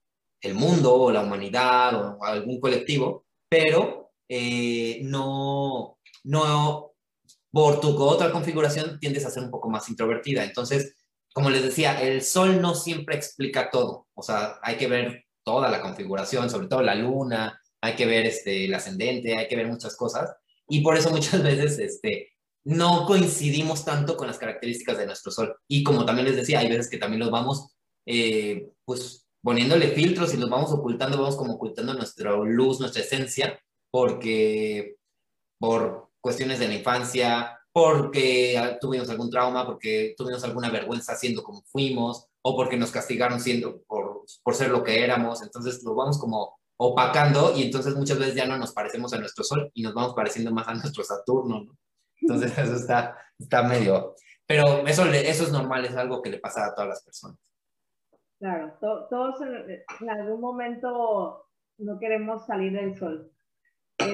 el 0.41 0.53
mundo 0.53 0.93
o 0.95 1.11
la 1.11 1.21
humanidad 1.21 1.95
o 1.95 2.23
algún 2.23 2.59
colectivo, 2.59 3.25
pero 3.49 4.06
eh, 4.29 4.99
no, 5.03 5.99
no, 6.23 6.91
por 7.51 7.79
tu 7.79 7.97
otra 8.01 8.31
configuración 8.31 8.99
tiendes 8.99 9.25
a 9.25 9.31
ser 9.31 9.43
un 9.43 9.51
poco 9.51 9.69
más 9.69 9.89
introvertida. 9.89 10.43
Entonces, 10.43 10.95
como 11.33 11.49
les 11.49 11.63
decía, 11.63 12.01
el 12.01 12.21
sol 12.21 12.61
no 12.61 12.75
siempre 12.75 13.15
explica 13.15 13.69
todo. 13.69 14.07
O 14.13 14.23
sea, 14.23 14.59
hay 14.61 14.77
que 14.77 14.87
ver 14.87 15.25
toda 15.43 15.69
la 15.69 15.81
configuración, 15.81 16.49
sobre 16.49 16.67
todo 16.67 16.81
la 16.81 16.95
luna, 16.95 17.61
hay 17.81 17.95
que 17.95 18.05
ver 18.05 18.25
este, 18.25 18.65
el 18.65 18.73
ascendente, 18.73 19.37
hay 19.37 19.47
que 19.47 19.55
ver 19.55 19.67
muchas 19.67 19.95
cosas. 19.95 20.35
Y 20.67 20.81
por 20.81 20.97
eso 20.97 21.09
muchas 21.09 21.41
veces 21.43 21.79
este, 21.79 22.29
no 22.63 23.05
coincidimos 23.05 23.85
tanto 23.85 24.17
con 24.17 24.27
las 24.27 24.37
características 24.37 24.97
de 24.97 25.05
nuestro 25.05 25.31
sol. 25.31 25.55
Y 25.67 25.83
como 25.83 26.05
también 26.05 26.27
les 26.27 26.35
decía, 26.35 26.59
hay 26.59 26.69
veces 26.69 26.89
que 26.89 26.97
también 26.97 27.19
los 27.19 27.31
vamos, 27.31 27.75
eh, 28.05 28.69
pues, 28.83 29.25
poniéndole 29.41 29.89
filtros 29.89 30.33
y 30.33 30.37
los 30.37 30.49
vamos 30.49 30.71
ocultando, 30.71 31.17
vamos 31.17 31.37
como 31.37 31.53
ocultando 31.53 31.93
nuestra 31.93 32.35
luz, 32.35 32.79
nuestra 32.79 33.01
esencia, 33.01 33.57
porque 33.91 34.97
por 35.59 36.09
cuestiones 36.21 36.59
de 36.59 36.67
la 36.67 36.75
infancia, 36.75 37.59
porque 37.71 38.77
tuvimos 38.81 39.09
algún 39.09 39.29
trauma, 39.29 39.65
porque 39.65 40.13
tuvimos 40.17 40.43
alguna 40.43 40.69
vergüenza 40.69 41.15
siendo 41.15 41.43
como 41.43 41.61
fuimos, 41.63 42.27
o 42.41 42.55
porque 42.55 42.77
nos 42.77 42.91
castigaron 42.91 43.39
siendo 43.39 43.81
por, 43.83 44.23
por 44.43 44.55
ser 44.55 44.69
lo 44.69 44.83
que 44.83 45.03
éramos. 45.03 45.41
Entonces 45.41 45.83
lo 45.83 45.95
vamos 45.95 46.19
como 46.19 46.57
opacando 46.77 47.53
y 47.55 47.63
entonces 47.63 47.95
muchas 47.95 48.19
veces 48.19 48.35
ya 48.35 48.45
no 48.45 48.57
nos 48.57 48.71
parecemos 48.71 49.11
a 49.13 49.19
nuestro 49.19 49.43
sol 49.43 49.71
y 49.73 49.81
nos 49.81 49.93
vamos 49.93 50.13
pareciendo 50.13 50.51
más 50.51 50.67
a 50.67 50.73
nuestro 50.75 51.03
Saturno, 51.03 51.63
¿no? 51.63 51.77
Entonces 52.21 52.57
eso 52.57 52.75
está, 52.75 53.17
está 53.37 53.63
medio, 53.63 54.15
pero 54.45 54.87
eso, 54.87 55.05
eso 55.05 55.43
es 55.43 55.51
normal, 55.51 55.85
es 55.85 55.95
algo 55.95 56.21
que 56.21 56.31
le 56.31 56.39
pasa 56.39 56.65
a 56.65 56.73
todas 56.73 56.89
las 56.89 57.03
personas. 57.03 57.37
Claro, 58.39 58.73
todos 58.79 59.41
en, 59.41 60.09
algún 60.09 60.41
momento 60.41 61.47
no 61.77 61.99
queremos 61.99 62.45
salir 62.45 62.71
del 62.71 62.95
sol. 62.95 63.31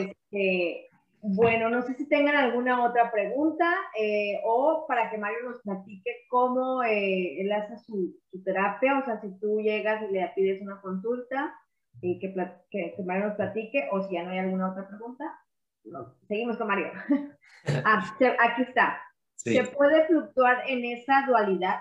Este, 0.02 0.90
bueno, 1.26 1.70
no 1.70 1.82
sé 1.84 1.94
si 1.96 2.06
tengan 2.10 2.36
alguna 2.36 2.84
otra 2.84 3.10
pregunta 3.10 3.66
eh, 3.98 4.42
o 4.44 4.86
para 4.88 5.10
que 5.10 5.18
Mario 5.18 5.38
nos 5.44 5.62
platique 5.62 6.26
cómo 6.30 6.84
eh, 6.84 7.42
él 7.42 7.50
hace 7.54 7.78
su, 7.78 8.14
terapia, 8.44 9.00
o 9.00 9.06
sea, 9.06 9.22
si 9.22 9.30
tú 9.40 9.62
llegas 9.62 10.04
y 10.04 10.12
le 10.12 10.32
pides 10.36 10.62
una 10.62 10.82
consulta, 10.82 11.54
y 12.02 12.20
que, 12.20 12.34
que, 12.70 12.96
Mario 13.06 13.28
nos 13.28 13.36
platique, 13.36 13.88
o 13.92 14.04
si 14.04 14.16
ya 14.16 14.24
no 14.24 14.32
hay 14.32 14.40
alguna 14.40 14.72
otra 14.72 14.86
pregunta, 14.86 15.24
seguimos 16.28 16.58
con 16.58 16.68
Mario. 16.68 16.92
ah, 17.86 18.18
aquí 18.40 18.62
está. 18.64 19.00
¿Se 19.36 19.64
puede 19.64 20.06
fluctuar 20.08 20.64
en 20.68 20.84
esa 20.84 21.26
dualidad? 21.26 21.80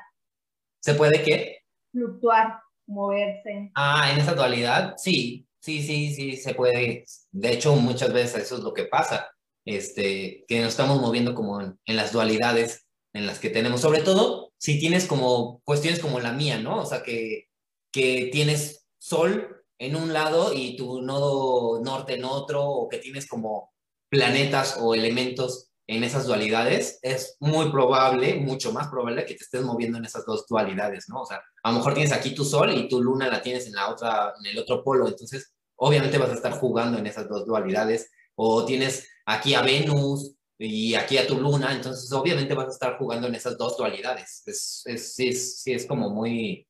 ¿Se 0.81 0.95
puede 0.95 1.21
qué? 1.25 1.59
Fluctuar, 1.91 2.61
moverse. 2.87 3.73
Ah, 3.75 4.09
en 4.13 4.21
esa 4.21 4.35
dualidad, 4.35 4.95
sí, 4.99 5.49
Sí, 5.63 5.81
sí, 5.81 6.13
sí, 6.13 6.37
se 6.37 6.55
puede. 6.55 7.05
De 7.31 7.53
hecho, 7.53 7.77
muchas 7.77 8.13
veces 8.13 8.43
eso 8.43 8.57
es 8.57 8.63
lo 8.63 8.75
que 8.75 8.85
pasa, 8.85 9.31
este, 9.65 10.45
que 10.49 10.61
nos 10.61 10.71
estamos 10.71 11.01
moviendo 11.01 11.37
como 11.37 11.61
en, 11.61 11.79
las 11.87 12.13
dualidades 12.13 12.85
en 13.15 13.27
las 13.27 13.39
que 13.39 13.49
tenemos, 13.49 13.81
sobre 13.81 14.03
todo 14.03 14.53
si 14.59 14.81
tienes 14.81 15.07
como 15.07 15.61
cuestiones 15.65 16.01
como 16.01 16.19
la 16.19 16.33
mía, 16.33 16.59
¿no? 16.59 16.81
O 16.83 16.87
sea, 16.87 17.05
que, 17.05 17.49
que 17.93 18.29
tienes 18.33 18.87
sol 18.99 19.65
en 19.79 19.95
un 19.95 20.13
lado 20.13 20.53
y 20.53 20.77
tu 20.77 21.01
nodo 21.01 21.81
norte 21.81 22.15
en 22.15 22.25
otro, 22.25 22.65
o 22.69 22.89
que 22.89 22.99
tienes 22.99 23.29
como 23.29 23.73
planetas 24.11 24.79
o 24.81 24.95
elementos 24.95 25.72
en 25.87 26.05
esas 26.05 26.27
dualidades, 26.27 26.99
es 27.03 27.37
muy 27.41 27.71
probable, 27.71 28.37
mucho 28.37 28.73
más 28.73 28.89
probable 28.89 29.25
que 29.25 29.35
te 29.35 29.45
estés 29.45 29.63
moviendo 29.63 29.99
en 29.99 30.05
esas 30.05 30.25
dos 30.25 30.47
dualidades, 30.47 31.09
¿no? 31.09 31.23
O 31.23 31.27
sea, 31.27 31.43
a 31.63 31.71
lo 31.71 31.79
mejor 31.79 31.95
tienes 31.95 32.13
aquí 32.13 32.35
tu 32.35 32.45
sol 32.45 32.73
y 32.73 32.89
tu 32.89 33.03
luna 33.03 33.29
la 33.29 33.43
tienes 33.43 33.67
en 33.67 33.75
la 33.75 33.91
otra, 33.91 34.33
en 34.39 34.47
el 34.47 34.59
otro 34.59 34.83
polo, 34.83 35.09
entonces 35.09 35.53
obviamente 35.77 36.19
vas 36.19 36.31
a 36.31 36.35
estar 36.35 36.53
jugando 36.53 36.99
en 36.99 37.07
esas 37.07 37.29
dos 37.29 37.47
dualidades, 37.47 38.11
o 38.35 38.65
tienes 38.65 39.09
aquí 39.27 39.55
a 39.55 39.63
Venus 39.63 40.35
y 40.59 40.95
aquí 40.95 41.19
a 41.19 41.27
tu 41.27 41.39
luna, 41.39 41.73
entonces 41.73 42.11
obviamente 42.13 42.55
vas 42.55 42.69
a 42.69 42.73
estar 42.73 42.97
jugando 42.97 43.27
en 43.27 43.35
esas 43.35 43.59
dos 43.59 43.77
dualidades. 43.77 44.43
Es, 44.47 44.83
es, 44.87 45.15
sí, 45.15 45.29
es, 45.29 45.63
sí, 45.63 45.73
es 45.73 45.87
como 45.87 46.09
muy, 46.11 46.67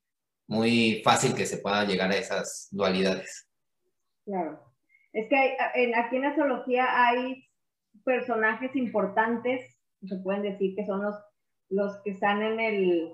muy 0.47 1.01
fácil 1.03 1.35
que 1.35 1.45
se 1.45 1.57
pueda 1.59 1.85
llegar 1.85 2.11
a 2.11 2.17
esas 2.17 2.67
dualidades. 2.71 3.47
Claro. 4.25 4.59
Es 5.13 5.29
que 5.29 5.57
en, 5.75 5.95
aquí 5.95 6.15
en 6.15 6.25
astrología 6.25 6.87
hay 7.07 7.47
personajes 8.03 8.75
importantes, 8.75 9.77
se 10.01 10.17
pueden 10.17 10.43
decir 10.43 10.75
que 10.75 10.85
son 10.85 11.01
los, 11.01 11.15
los 11.69 12.01
que 12.03 12.11
están 12.11 12.41
en 12.41 12.59
el... 12.59 13.11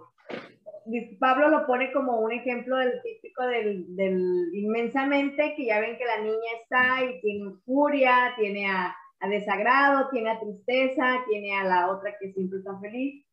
Pablo 1.20 1.50
lo 1.50 1.68
pone 1.68 1.92
como 1.92 2.20
un 2.20 2.32
ejemplo 2.32 2.78
del 2.78 3.02
típico 3.04 3.46
del, 3.46 3.96
del 3.96 4.50
inmensamente, 4.54 5.54
que 5.56 5.66
ya 5.66 5.80
ven 5.80 5.98
que 5.98 6.06
la 6.06 6.22
niña 6.22 6.52
está 6.64 7.04
y 7.04 7.22
tiene 7.22 7.52
furia, 7.66 8.34
tiene 8.38 8.68
a, 8.68 8.96
a 9.20 9.28
desagrado, 9.28 10.10
tiene 10.10 10.32
a 10.32 10.40
tristeza, 10.40 11.24
tiene 11.30 11.56
a 11.56 11.64
la 11.66 11.92
otra 11.92 12.16
que 12.20 12.32
siempre 12.34 12.60
está 12.60 12.80
feliz. 12.80 13.24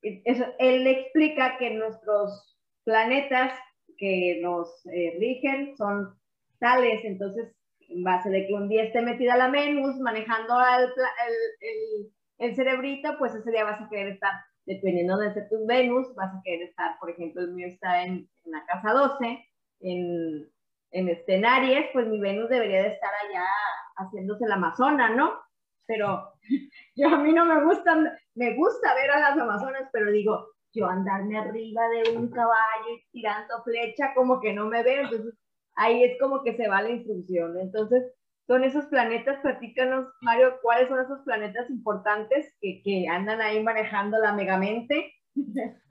Eso, 0.00 0.44
él 0.58 0.86
explica 0.86 1.58
que 1.58 1.70
nuestros 1.74 2.58
planetas 2.84 3.58
que 3.98 4.40
nos 4.42 4.84
eh, 4.86 5.16
rigen 5.20 5.76
son 5.76 6.14
tales, 6.58 7.04
entonces 7.04 7.54
en 7.94 8.02
base 8.02 8.30
de 8.30 8.46
que 8.46 8.54
un 8.54 8.68
día 8.68 8.84
esté 8.84 9.02
metida 9.02 9.36
la 9.36 9.48
Venus 9.48 9.98
manejando 10.00 10.54
el, 10.60 10.84
el, 11.60 12.12
el, 12.38 12.56
cerebrito, 12.56 13.16
pues 13.18 13.34
ese 13.34 13.50
día 13.50 13.64
vas 13.64 13.80
a 13.80 13.88
querer 13.88 14.14
estar, 14.14 14.32
dependiendo 14.64 15.16
de 15.18 15.30
tu 15.50 15.66
Venus, 15.66 16.14
vas 16.14 16.32
a 16.34 16.40
querer 16.44 16.68
estar, 16.68 16.98
por 16.98 17.10
ejemplo, 17.10 17.42
el 17.42 17.52
mío 17.52 17.66
está 17.68 18.04
en, 18.04 18.28
la 18.44 18.64
casa 18.66 18.92
12, 18.92 19.44
en, 19.80 20.48
en 20.90 21.08
este, 21.08 21.44
Aries, 21.44 21.86
pues 21.92 22.06
mi 22.06 22.20
Venus 22.20 22.48
debería 22.48 22.82
de 22.82 22.88
estar 22.88 23.10
allá 23.28 23.44
haciéndose 23.96 24.46
la 24.46 24.54
amazona, 24.54 25.10
¿no? 25.10 25.32
Pero 25.86 26.32
yo 26.96 27.08
a 27.08 27.18
mí 27.18 27.32
no 27.32 27.44
me 27.44 27.64
gusta, 27.64 27.96
me 28.34 28.54
gusta 28.54 28.94
ver 28.94 29.10
a 29.10 29.20
las 29.20 29.38
amazonas, 29.38 29.88
pero 29.92 30.10
digo, 30.10 30.48
yo 30.74 30.86
andarme 30.86 31.38
arriba 31.38 31.82
de 31.88 32.16
un 32.16 32.30
caballo 32.30 32.96
tirando 33.10 33.62
flecha, 33.62 34.14
como 34.14 34.40
que 34.40 34.52
no 34.52 34.66
me 34.66 34.82
veo, 34.82 35.08
ahí 35.76 36.04
es 36.04 36.18
como 36.20 36.42
que 36.42 36.56
se 36.56 36.68
va 36.68 36.82
la 36.82 36.90
instrucción. 36.90 37.58
Entonces, 37.58 38.04
son 38.46 38.64
esos 38.64 38.86
planetas, 38.86 39.40
platícanos, 39.40 40.06
Mario, 40.20 40.58
¿cuáles 40.62 40.88
son 40.88 41.00
esos 41.00 41.20
planetas 41.24 41.70
importantes 41.70 42.54
que, 42.60 42.82
que 42.82 43.06
andan 43.08 43.40
ahí 43.40 43.62
manejando 43.62 44.18
la 44.18 44.32
megamente? 44.32 45.12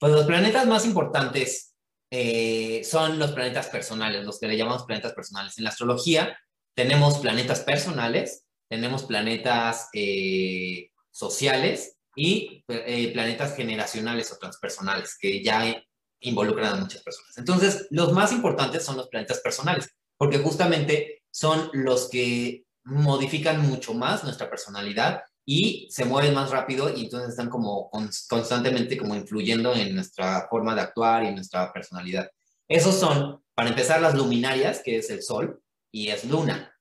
Pues 0.00 0.12
los 0.12 0.26
planetas 0.26 0.64
más 0.68 0.86
importantes 0.86 1.74
eh, 2.10 2.82
son 2.84 3.18
los 3.18 3.32
planetas 3.32 3.66
personales, 3.66 4.24
los 4.24 4.38
que 4.38 4.46
le 4.46 4.56
llamamos 4.56 4.84
planetas 4.84 5.12
personales. 5.12 5.58
En 5.58 5.64
la 5.64 5.70
astrología 5.70 6.38
tenemos 6.74 7.18
planetas 7.18 7.60
personales, 7.60 8.46
tenemos 8.68 9.04
planetas 9.04 9.88
eh, 9.92 10.90
sociales 11.10 11.98
y 12.14 12.64
eh, 12.68 13.12
planetas 13.12 13.56
generacionales 13.56 14.32
o 14.32 14.38
transpersonales, 14.38 15.18
que 15.18 15.42
ya 15.42 15.82
involucran 16.20 16.74
a 16.74 16.76
muchas 16.76 17.02
personas. 17.02 17.36
Entonces, 17.38 17.86
los 17.90 18.12
más 18.12 18.32
importantes 18.32 18.84
son 18.84 18.96
los 18.96 19.08
planetas 19.08 19.40
personales, 19.40 19.88
porque 20.16 20.38
justamente 20.38 21.22
son 21.30 21.70
los 21.72 22.08
que 22.08 22.64
modifican 22.84 23.68
mucho 23.68 23.94
más 23.94 24.24
nuestra 24.24 24.48
personalidad 24.48 25.22
y 25.44 25.88
se 25.90 26.04
mueven 26.04 26.34
más 26.34 26.50
rápido 26.50 26.94
y 26.94 27.04
entonces 27.04 27.30
están 27.30 27.48
como 27.48 27.90
constantemente 27.90 28.98
como 28.98 29.14
influyendo 29.14 29.74
en 29.74 29.94
nuestra 29.94 30.46
forma 30.50 30.74
de 30.74 30.82
actuar 30.82 31.24
y 31.24 31.34
nuestra 31.34 31.72
personalidad. 31.72 32.30
Esos 32.66 32.94
son, 32.94 33.42
para 33.54 33.70
empezar, 33.70 34.00
las 34.00 34.14
luminarias, 34.14 34.82
que 34.82 34.96
es 34.98 35.10
el 35.10 35.22
Sol, 35.22 35.62
y 35.90 36.08
es 36.08 36.24
Luna, 36.24 36.74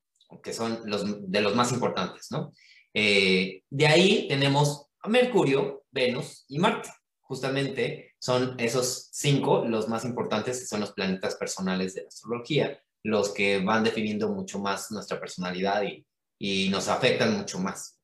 que 0.43 0.53
son 0.53 0.81
los, 0.85 1.31
de 1.31 1.41
los 1.41 1.55
más 1.55 1.71
importantes, 1.71 2.27
¿no? 2.29 2.51
Eh, 2.93 3.63
de 3.69 3.87
ahí 3.87 4.27
tenemos 4.27 4.87
a 5.01 5.07
Mercurio, 5.07 5.85
Venus 5.91 6.43
y 6.49 6.59
Marte 6.59 6.89
justamente 7.27 8.06
son 8.19 8.55
esos 8.59 9.09
cinco 9.11 9.65
los 9.65 9.87
más 9.87 10.05
importantes, 10.05 10.67
son 10.67 10.81
los 10.81 10.93
planetas 10.93 11.35
personales 11.35 11.93
de 11.93 12.01
la 12.03 12.07
astrología, 12.07 12.81
los 13.03 13.33
que 13.33 13.59
van 13.59 13.83
definiendo 13.83 14.29
mucho 14.29 14.59
más 14.59 14.91
nuestra 14.91 15.19
personalidad 15.19 15.83
y, 15.83 16.05
y 16.39 16.69
nos 16.69 16.87
afectan 16.87 17.37
mucho 17.37 17.59
más. 17.59 17.99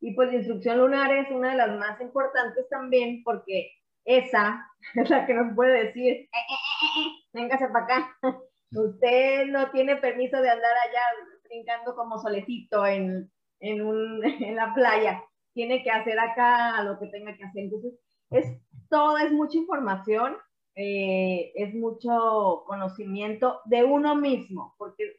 Y 0.00 0.14
pues 0.14 0.28
la 0.28 0.36
instrucción 0.36 0.78
lunar 0.78 1.12
es 1.12 1.30
una 1.30 1.50
de 1.50 1.56
las 1.56 1.78
más 1.78 2.00
importantes 2.00 2.68
también 2.68 3.22
porque 3.24 3.72
esa 4.04 4.66
es 4.94 5.10
la 5.10 5.26
que 5.26 5.34
nos 5.34 5.54
puede 5.54 5.86
decir, 5.86 6.12
eh, 6.12 6.28
eh, 6.32 7.00
eh, 7.00 7.26
véngase 7.32 7.68
para 7.68 7.84
acá. 7.84 8.16
Usted 8.70 9.46
no 9.46 9.70
tiene 9.70 9.96
permiso 9.96 10.40
de 10.40 10.50
andar 10.50 10.72
allá 10.72 11.00
brincando 11.44 11.94
como 11.96 12.18
solecito 12.18 12.86
en, 12.86 13.30
en, 13.60 13.80
un, 13.80 14.24
en 14.24 14.56
la 14.56 14.74
playa 14.74 15.24
tiene 15.58 15.82
que 15.82 15.90
hacer 15.90 16.16
acá 16.20 16.84
lo 16.84 17.00
que 17.00 17.08
tenga 17.08 17.36
que 17.36 17.42
hacer. 17.42 17.64
Entonces, 17.64 17.94
es 18.30 18.46
todo, 18.88 19.18
es 19.18 19.32
mucha 19.32 19.58
información, 19.58 20.36
eh, 20.76 21.50
es 21.56 21.74
mucho 21.74 22.62
conocimiento 22.64 23.60
de 23.64 23.82
uno 23.82 24.14
mismo, 24.14 24.76
porque 24.78 25.16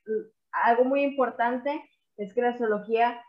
algo 0.54 0.86
muy 0.86 1.04
importante 1.04 1.84
es 2.16 2.34
que 2.34 2.42
la 2.42 2.52
astrología 2.52 3.22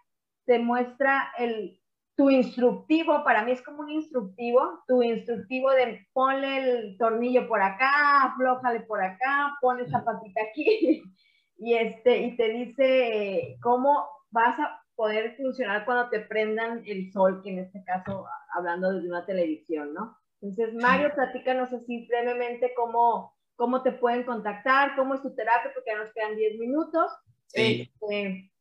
te 0.47 0.61
muestra 0.61 1.33
el, 1.37 1.81
tu 2.15 2.31
instructivo, 2.31 3.25
para 3.25 3.45
mí 3.45 3.51
es 3.51 3.63
como 3.63 3.81
un 3.81 3.91
instructivo, 3.91 4.85
tu 4.87 5.03
instructivo 5.03 5.73
de 5.73 6.07
ponle 6.13 6.59
el 6.59 6.97
tornillo 6.97 7.49
por 7.49 7.61
acá, 7.61 8.23
aflójale 8.23 8.83
por 8.83 9.03
acá, 9.03 9.57
pon 9.61 9.81
esa 9.81 10.05
patita 10.05 10.43
aquí, 10.49 11.03
y, 11.59 11.75
este, 11.75 12.19
y 12.19 12.37
te 12.37 12.49
dice 12.51 13.57
cómo 13.61 14.07
vas 14.31 14.57
a 14.61 14.80
poder 15.01 15.35
funcionar 15.35 15.87
cuando 15.87 16.11
te 16.11 16.21
prendan 16.21 16.83
el 16.85 17.11
sol, 17.11 17.41
que 17.43 17.49
en 17.49 17.61
este 17.61 17.83
caso, 17.85 18.27
hablando 18.55 18.93
desde 18.93 19.09
una 19.09 19.25
televisión, 19.25 19.95
¿no? 19.95 20.15
Entonces, 20.43 20.75
Mario, 20.75 21.11
platícanos 21.15 21.73
así 21.73 22.07
brevemente 22.07 22.75
cómo, 22.77 23.35
cómo 23.57 23.83
te 23.83 23.93
pueden 23.93 24.25
contactar, 24.25 24.95
cómo 24.97 25.15
es 25.15 25.23
tu 25.23 25.35
terapia, 25.35 25.71
porque 25.73 25.93
ya 25.93 26.05
nos 26.05 26.13
quedan 26.13 26.37
10 26.37 26.59
minutos. 26.59 27.11
Sí. 27.47 27.91
Este, 27.91 28.53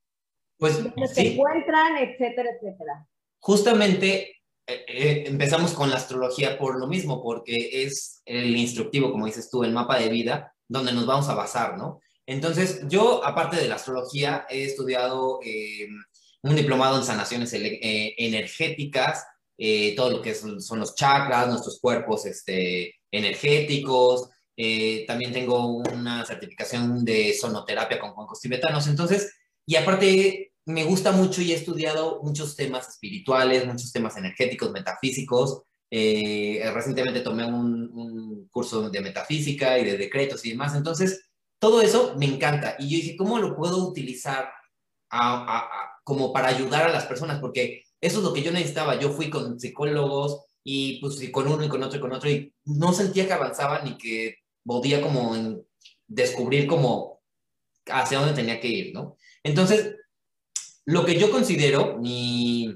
pues, 0.58 0.82
dónde 0.82 1.08
se 1.10 1.34
encuentran, 1.34 1.98
etcétera, 1.98 2.52
etcétera. 2.52 3.06
Justamente 3.42 4.38
eh, 4.66 4.86
eh, 4.88 5.24
empezamos 5.28 5.74
con 5.74 5.90
la 5.90 5.98
astrología 5.98 6.58
por 6.58 6.80
lo 6.80 6.88
mismo, 6.88 7.22
porque 7.22 7.84
es 7.84 8.22
el 8.24 8.56
instructivo, 8.56 9.12
como 9.12 9.26
dices 9.26 9.50
tú, 9.50 9.66
el 9.66 9.74
mapa 9.74 10.00
de 10.00 10.08
vida, 10.08 10.56
donde 10.70 10.94
nos 10.94 11.06
vamos 11.06 11.28
a 11.28 11.36
basar, 11.36 11.78
¿no? 11.78 12.00
Entonces, 12.26 12.88
yo, 12.88 13.26
aparte 13.26 13.58
de 13.58 13.68
la 13.68 13.76
astrología, 13.76 14.46
he 14.50 14.64
estudiado 14.64 15.42
eh, 15.44 15.90
un 16.44 16.56
diplomado 16.56 16.98
en 16.98 17.04
sanaciones 17.04 17.54
eh, 17.54 18.16
energéticas, 18.18 19.26
eh, 19.62 19.94
todo 19.96 20.10
lo 20.10 20.22
que 20.22 20.34
son 20.34 20.80
los 20.80 20.96
chakras, 20.96 21.50
nuestros 21.50 21.80
cuerpos 21.82 22.26
este, 22.26 22.96
energéticos. 23.12 24.30
Eh, 24.56 25.04
también 25.06 25.34
tengo 25.34 25.78
una 25.78 26.26
certificación 26.26 27.04
de 27.04 27.34
sonoterapia 27.34 28.00
con 28.00 28.14
cuencos 28.14 28.40
tibetanos. 28.40 28.88
Entonces, 28.88 29.34
y 29.66 29.76
aparte 29.76 30.54
me 30.66 30.86
gusta 30.86 31.12
mucho 31.12 31.42
y 31.42 31.52
he 31.52 31.56
estudiado 31.56 32.22
muchos 32.24 32.56
temas 32.56 32.88
espirituales, 32.88 33.66
muchos 33.66 33.92
temas 33.92 34.16
energéticos, 34.16 34.72
metafísicos. 34.72 35.64
Eh, 35.92 36.62
recientemente 36.74 37.20
tomé 37.20 37.46
un, 37.46 37.90
un, 37.94 38.48
curso 38.50 38.90
de 38.90 39.02
metafísica 39.02 39.78
y 39.78 39.84
de 39.84 39.98
decretos 39.98 40.46
y 40.46 40.52
demás. 40.52 40.76
Entonces, 40.76 41.30
todo 41.60 41.82
eso 41.82 42.16
me 42.18 42.26
encanta. 42.28 42.76
Y 42.80 42.90
yo 42.90 42.96
dije, 42.98 43.18
¿cómo 43.18 43.40
lo 43.40 43.56
puedo 43.56 43.86
utilizar 43.88 44.50
como 46.10 46.34
para 46.34 46.50
ayudar 46.50 46.90
a 46.90 46.92
las 46.92 47.06
personas? 47.06 47.40
Porque 47.40 47.84
eso 48.02 48.18
es 48.18 48.24
lo 48.24 48.34
que 48.34 48.42
yo 48.42 48.52
necesitaba. 48.52 49.00
Yo 49.00 49.12
fui 49.12 49.30
con 49.30 49.60
psicólogos 49.60 50.46
y 50.64 51.00
pues 51.00 51.22
con 51.32 51.48
uno 51.48 51.64
y 51.64 51.70
con 51.70 51.84
otro 51.84 52.00
y 52.00 52.02
con 52.02 52.12
otro 52.12 52.30
y 52.30 52.54
no 52.66 52.92
sentía 52.92 53.28
que 53.28 53.34
avanzaba 53.34 53.82
ni 53.84 53.98
que 53.98 54.40
podía 54.66 55.02
como 55.02 55.64
descubrir 56.08 56.68
como 56.68 57.22
hacia 57.86 58.20
dónde 58.20 58.34
tenía 58.34 58.60
que 58.60 58.68
ir, 58.68 58.94
¿no? 58.94 59.16
Entonces, 59.44 59.96
lo 60.86 61.06
que 61.06 61.18
yo 61.18 61.32
considero 61.32 61.98
mi, 61.98 62.76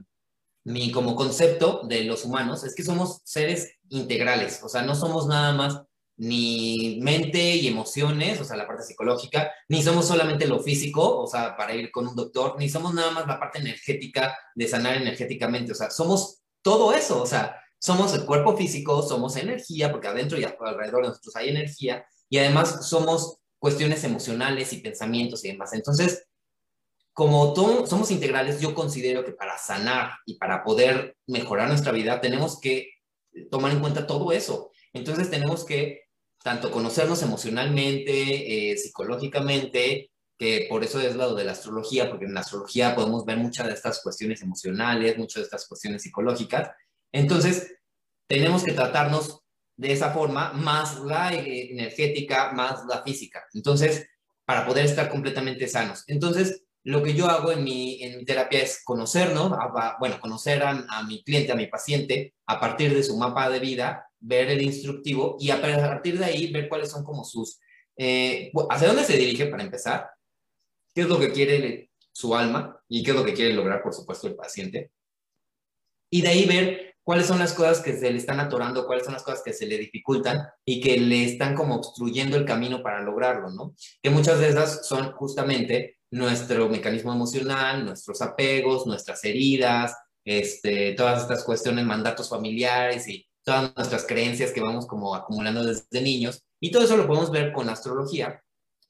mi 0.63 0.91
como 0.91 1.15
concepto 1.15 1.81
de 1.87 2.03
los 2.03 2.25
humanos 2.25 2.63
es 2.63 2.75
que 2.75 2.83
somos 2.83 3.21
seres 3.25 3.73
integrales, 3.89 4.61
o 4.63 4.69
sea, 4.69 4.83
no 4.83 4.95
somos 4.95 5.27
nada 5.27 5.53
más 5.53 5.81
ni 6.17 6.99
mente 7.01 7.55
y 7.55 7.67
emociones, 7.67 8.39
o 8.39 8.45
sea, 8.45 8.55
la 8.55 8.67
parte 8.67 8.83
psicológica, 8.83 9.51
ni 9.67 9.81
somos 9.81 10.07
solamente 10.07 10.47
lo 10.47 10.59
físico, 10.59 11.21
o 11.21 11.27
sea, 11.27 11.57
para 11.57 11.73
ir 11.73 11.91
con 11.91 12.07
un 12.07 12.15
doctor, 12.15 12.55
ni 12.59 12.69
somos 12.69 12.93
nada 12.93 13.11
más 13.11 13.27
la 13.27 13.39
parte 13.39 13.59
energética 13.59 14.37
de 14.55 14.67
sanar 14.67 14.97
energéticamente, 14.97 15.71
o 15.71 15.75
sea, 15.75 15.89
somos 15.89 16.41
todo 16.61 16.93
eso, 16.93 17.21
o 17.21 17.25
sea, 17.25 17.59
somos 17.79 18.13
el 18.13 18.25
cuerpo 18.25 18.55
físico, 18.55 19.01
somos 19.01 19.35
energía, 19.35 19.91
porque 19.91 20.07
adentro 20.07 20.39
y 20.39 20.43
alrededor 20.43 21.03
de 21.03 21.09
nosotros 21.09 21.35
hay 21.35 21.49
energía, 21.49 22.05
y 22.29 22.37
además 22.37 22.87
somos 22.87 23.39
cuestiones 23.59 24.03
emocionales 24.03 24.73
y 24.73 24.77
pensamientos 24.77 25.43
y 25.43 25.49
demás. 25.49 25.73
Entonces, 25.73 26.27
como 27.13 27.55
somos 27.85 28.09
integrales, 28.11 28.59
yo 28.59 28.73
considero 28.73 29.23
que 29.23 29.31
para 29.31 29.57
sanar 29.57 30.13
y 30.25 30.37
para 30.37 30.63
poder 30.63 31.15
mejorar 31.27 31.67
nuestra 31.67 31.91
vida, 31.91 32.21
tenemos 32.21 32.59
que 32.59 32.89
tomar 33.51 33.71
en 33.71 33.79
cuenta 33.79 34.07
todo 34.07 34.31
eso. 34.31 34.71
Entonces, 34.93 35.29
tenemos 35.29 35.65
que 35.65 36.02
tanto 36.43 36.71
conocernos 36.71 37.23
emocionalmente, 37.23 38.71
eh, 38.71 38.77
psicológicamente, 38.77 40.11
que 40.37 40.67
por 40.69 40.83
eso 40.83 40.99
es 40.99 41.15
lado 41.15 41.35
de 41.35 41.45
la 41.45 41.53
astrología, 41.53 42.09
porque 42.09 42.25
en 42.25 42.33
la 42.33 42.41
astrología 42.41 42.95
podemos 42.95 43.25
ver 43.25 43.37
muchas 43.37 43.67
de 43.67 43.73
estas 43.73 44.01
cuestiones 44.01 44.41
emocionales, 44.41 45.17
muchas 45.17 45.41
de 45.41 45.43
estas 45.43 45.65
cuestiones 45.67 46.01
psicológicas. 46.01 46.71
Entonces, 47.13 47.77
tenemos 48.27 48.63
que 48.63 48.73
tratarnos 48.73 49.39
de 49.77 49.93
esa 49.93 50.11
forma, 50.11 50.51
más 50.53 50.99
la 50.99 51.33
eh, 51.33 51.71
energética, 51.71 52.51
más 52.51 52.85
la 52.89 53.01
física. 53.03 53.45
Entonces, 53.53 54.05
para 54.45 54.67
poder 54.67 54.85
estar 54.85 55.09
completamente 55.09 55.67
sanos. 55.69 56.03
Entonces, 56.07 56.63
lo 56.83 57.01
que 57.01 57.13
yo 57.13 57.27
hago 57.27 57.53
en 57.53 57.63
mi, 57.63 58.03
en 58.03 58.17
mi 58.17 58.25
terapia 58.25 58.61
es 58.61 58.83
conocernos, 58.83 59.53
bueno, 59.99 60.19
conocer 60.19 60.61
a, 60.63 60.85
a 60.89 61.03
mi 61.03 61.23
cliente, 61.23 61.53
a 61.53 61.55
mi 61.55 61.67
paciente, 61.67 62.33
a 62.45 62.59
partir 62.59 62.93
de 62.93 63.03
su 63.03 63.17
mapa 63.17 63.49
de 63.49 63.59
vida, 63.59 64.05
ver 64.23 64.49
el 64.49 64.61
instructivo 64.61 65.37
y 65.39 65.51
a 65.51 65.61
partir 65.61 66.17
de 66.17 66.25
ahí 66.25 66.51
ver 66.51 66.69
cuáles 66.69 66.89
son 66.89 67.03
como 67.03 67.23
sus, 67.23 67.59
eh, 67.97 68.51
hacia 68.69 68.87
dónde 68.87 69.03
se 69.03 69.17
dirige 69.17 69.47
para 69.47 69.63
empezar, 69.63 70.09
qué 70.95 71.01
es 71.01 71.07
lo 71.07 71.19
que 71.19 71.31
quiere 71.31 71.91
su 72.11 72.35
alma 72.35 72.81
y 72.87 73.03
qué 73.03 73.11
es 73.11 73.17
lo 73.17 73.25
que 73.25 73.33
quiere 73.33 73.53
lograr, 73.53 73.83
por 73.83 73.93
supuesto, 73.93 74.27
el 74.27 74.35
paciente. 74.35 74.91
Y 76.09 76.21
de 76.21 76.29
ahí 76.29 76.45
ver 76.45 76.95
cuáles 77.03 77.27
son 77.27 77.39
las 77.39 77.53
cosas 77.53 77.81
que 77.81 77.93
se 77.97 78.11
le 78.11 78.17
están 78.17 78.39
atorando, 78.39 78.85
cuáles 78.85 79.03
son 79.03 79.13
las 79.13 79.23
cosas 79.23 79.41
que 79.43 79.51
se 79.51 79.65
le 79.65 79.77
dificultan 79.77 80.47
y 80.63 80.79
que 80.79 80.97
le 80.97 81.25
están 81.25 81.55
como 81.55 81.75
obstruyendo 81.75 82.37
el 82.37 82.45
camino 82.45 82.81
para 82.81 83.01
lograrlo, 83.01 83.49
¿no? 83.49 83.75
Que 84.01 84.09
muchas 84.09 84.39
de 84.39 84.49
esas 84.49 84.87
son 84.87 85.11
justamente 85.13 85.97
nuestro 86.11 86.69
mecanismo 86.69 87.11
emocional, 87.11 87.83
nuestros 87.83 88.21
apegos, 88.21 88.85
nuestras 88.85 89.23
heridas, 89.25 89.97
este, 90.23 90.93
todas 90.93 91.23
estas 91.23 91.43
cuestiones, 91.43 91.85
mandatos 91.85 92.29
familiares 92.29 93.07
y 93.07 93.27
todas 93.43 93.75
nuestras 93.75 94.05
creencias 94.05 94.51
que 94.51 94.61
vamos 94.61 94.85
como 94.87 95.15
acumulando 95.15 95.63
desde 95.63 96.01
niños. 96.01 96.43
Y 96.59 96.71
todo 96.71 96.83
eso 96.83 96.97
lo 96.97 97.07
podemos 97.07 97.31
ver 97.31 97.51
con 97.51 97.69
astrología. 97.69 98.41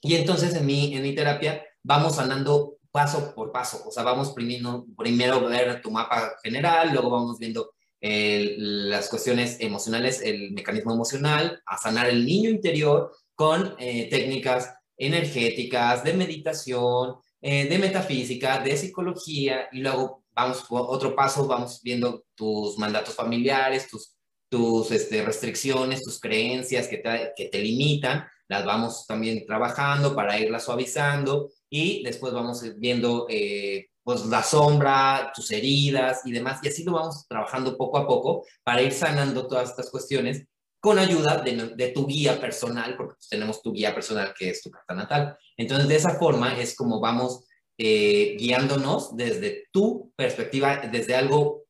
Y 0.01 0.16
entonces 0.16 0.54
en 0.56 0.66
mi, 0.66 0.95
en 0.95 1.04
mi 1.04 1.16
terapia 1.16 1.64
vamos 1.82 2.20
andando 2.20 2.78
paso 2.91 3.34
por 3.34 3.51
paso. 3.51 3.84
O 3.88 3.91
sea, 3.91 4.04
vamos 4.04 4.32
primero, 4.32 4.86
primero 4.97 5.41
ver 5.47 5.82
tu 5.82 5.89
mapa 5.89 6.34
general, 6.43 6.91
luego 6.91 7.10
vamos 7.10 7.39
viendo 7.39 7.74
las 8.06 9.08
cuestiones 9.08 9.58
emocionales, 9.62 10.22
el 10.22 10.51
mecanismo 10.51 10.93
emocional, 10.93 11.62
a 11.66 11.78
sanar 11.78 12.10
el 12.10 12.26
niño 12.26 12.49
interior 12.49 13.16
con 13.34 13.76
eh, 13.80 14.10
técnicas 14.10 14.74
energéticas, 14.97 16.04
de 16.04 16.14
meditación, 16.14 17.16
eh, 17.41 17.68
de 17.68 17.78
metafísica, 17.78 18.60
de 18.60 18.76
psicología, 18.76 19.70
y 19.72 19.80
luego 19.80 20.24
vamos 20.32 20.66
otro 20.70 21.16
paso, 21.16 21.47
vamos 21.47 21.80
viendo 21.82 22.26
tus 22.36 22.78
mandatos 22.78 23.16
familiares, 23.16 23.88
tus 23.88 24.16
tus 24.54 24.91
este, 24.91 25.26
restricciones, 25.26 26.04
tus 26.04 26.20
creencias 26.20 26.88
que 26.88 26.97
te, 26.97 27.34
que 27.36 27.45
te 27.45 27.58
limitan, 27.58 28.24
las 28.47 28.64
vamos 28.64 29.08
también 29.08 29.47
trabajando 29.47 30.14
para 30.14 30.39
irlas 30.39 30.66
suavizando 30.66 31.49
y 31.72 32.04
después 32.04 32.34
vamos 32.34 32.64
viendo 32.78 33.26
eh, 33.32 33.88
pues 34.04 34.24
la 34.28 34.43
sombra, 34.43 35.32
tus 35.34 35.49
heridas 35.49 36.22
y 36.26 36.32
demás, 36.32 36.60
y 36.62 36.68
así 36.68 36.84
lo 36.84 36.91
vamos 36.91 37.26
trabajando 37.28 37.76
poco 37.76 37.97
a 37.97 38.06
poco 38.06 38.45
para 38.64 38.84
ir 38.84 38.91
sanando 38.91 39.47
todas 39.47 39.72
estas 39.72 39.89
cuestiones 39.89 40.45
con 40.80 40.99
ayuda 40.99 41.38
de, 41.38 41.74
de 41.76 41.88
tu 41.88 42.06
guía 42.06 42.39
personal, 42.39 42.95
porque 42.95 43.16
pues, 43.16 43.30
tenemos 43.30 43.60
tu 43.60 43.74
guía 43.74 43.95
personal 43.95 44.36
que 44.38 44.51
es 44.51 44.62
tu 44.62 44.70
carta 44.70 44.93
natal. 44.93 45.36
Entonces, 45.58 45.88
de 45.88 45.95
esa 45.95 46.20
forma 46.20 46.60
es 46.60 46.76
como 46.76 46.99
vamos 46.99 47.45
eh, 47.80 48.36
guiándonos 48.38 49.18
desde 49.18 49.64
tu 49.72 50.14
perspectiva, 50.16 50.78
desde 50.91 51.16
algo 51.16 51.62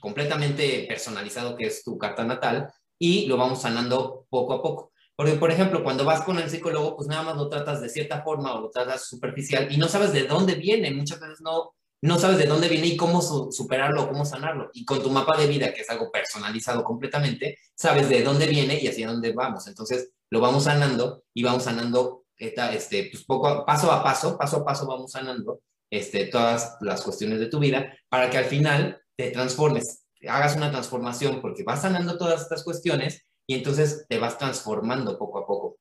completamente 0.00 0.86
personalizado 0.88 1.56
que 1.56 1.66
es 1.66 1.84
tu 1.84 1.98
carta 1.98 2.24
natal 2.24 2.72
y 2.98 3.26
lo 3.26 3.36
vamos 3.36 3.62
sanando 3.62 4.26
poco 4.28 4.54
a 4.54 4.62
poco. 4.62 4.92
Porque, 5.16 5.34
por 5.34 5.50
ejemplo, 5.50 5.84
cuando 5.84 6.04
vas 6.04 6.22
con 6.22 6.38
el 6.38 6.48
psicólogo, 6.48 6.96
pues 6.96 7.08
nada 7.08 7.22
más 7.22 7.36
lo 7.36 7.48
tratas 7.48 7.80
de 7.82 7.88
cierta 7.88 8.22
forma 8.22 8.54
o 8.54 8.60
lo 8.60 8.70
tratas 8.70 9.06
superficial 9.06 9.70
y 9.70 9.76
no 9.76 9.86
sabes 9.86 10.12
de 10.12 10.26
dónde 10.26 10.54
viene. 10.54 10.90
Muchas 10.90 11.20
veces 11.20 11.40
no, 11.42 11.74
no 12.02 12.18
sabes 12.18 12.38
de 12.38 12.46
dónde 12.46 12.68
viene 12.68 12.86
y 12.86 12.96
cómo 12.96 13.20
superarlo, 13.20 14.08
cómo 14.08 14.24
sanarlo. 14.24 14.70
Y 14.72 14.84
con 14.84 15.02
tu 15.02 15.10
mapa 15.10 15.36
de 15.36 15.46
vida, 15.46 15.74
que 15.74 15.82
es 15.82 15.90
algo 15.90 16.10
personalizado 16.10 16.82
completamente, 16.82 17.58
sabes 17.74 18.08
de 18.08 18.22
dónde 18.22 18.46
viene 18.46 18.80
y 18.80 18.88
hacia 18.88 19.08
dónde 19.08 19.32
vamos. 19.32 19.66
Entonces, 19.66 20.10
lo 20.30 20.40
vamos 20.40 20.64
sanando 20.64 21.24
y 21.34 21.42
vamos 21.42 21.64
sanando 21.64 22.24
este, 22.38 23.10
pues 23.10 23.24
poco 23.24 23.66
paso 23.66 23.92
a 23.92 24.02
paso, 24.02 24.38
paso 24.38 24.58
a 24.58 24.64
paso 24.64 24.86
vamos 24.86 25.12
sanando 25.12 25.60
este, 25.90 26.26
todas 26.26 26.78
las 26.80 27.02
cuestiones 27.02 27.38
de 27.38 27.46
tu 27.46 27.58
vida 27.58 27.94
para 28.08 28.30
que 28.30 28.38
al 28.38 28.46
final 28.46 28.99
te 29.20 29.30
transformes, 29.30 30.06
hagas 30.28 30.56
una 30.56 30.70
transformación, 30.70 31.40
porque 31.40 31.62
vas 31.62 31.82
sanando 31.82 32.16
todas 32.16 32.42
estas 32.42 32.64
cuestiones 32.64 33.22
y 33.46 33.54
entonces 33.54 34.06
te 34.08 34.18
vas 34.18 34.38
transformando 34.38 35.18
poco 35.18 35.38
a 35.38 35.46
poco. 35.46 35.78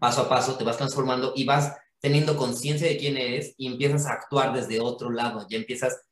Paso 0.00 0.22
a 0.22 0.28
paso 0.28 0.56
te 0.56 0.64
vas 0.64 0.76
transformando 0.76 1.32
y 1.36 1.44
vas 1.44 1.76
teniendo 2.00 2.36
conciencia 2.36 2.88
de 2.88 2.96
quién 2.96 3.16
eres 3.16 3.54
y 3.56 3.68
empiezas 3.68 4.06
a 4.06 4.14
actuar 4.14 4.52
desde 4.52 4.80
otro 4.80 5.10
lado, 5.10 5.46
ya 5.48 5.56
empiezas, 5.56 6.02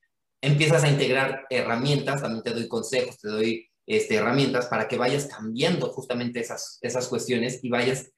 empiezas 0.40 0.84
a 0.84 0.88
integrar 0.88 1.46
herramientas, 1.50 2.22
también 2.22 2.42
te 2.42 2.50
doy 2.50 2.68
consejos, 2.68 3.18
te 3.18 3.28
doy 3.28 3.68
este, 3.86 4.14
herramientas 4.14 4.66
para 4.66 4.86
que 4.86 4.96
vayas 4.96 5.26
cambiando 5.26 5.88
justamente 5.88 6.40
esas, 6.40 6.78
esas 6.80 7.08
cuestiones 7.08 7.62
y 7.62 7.68
vayas 7.68 8.12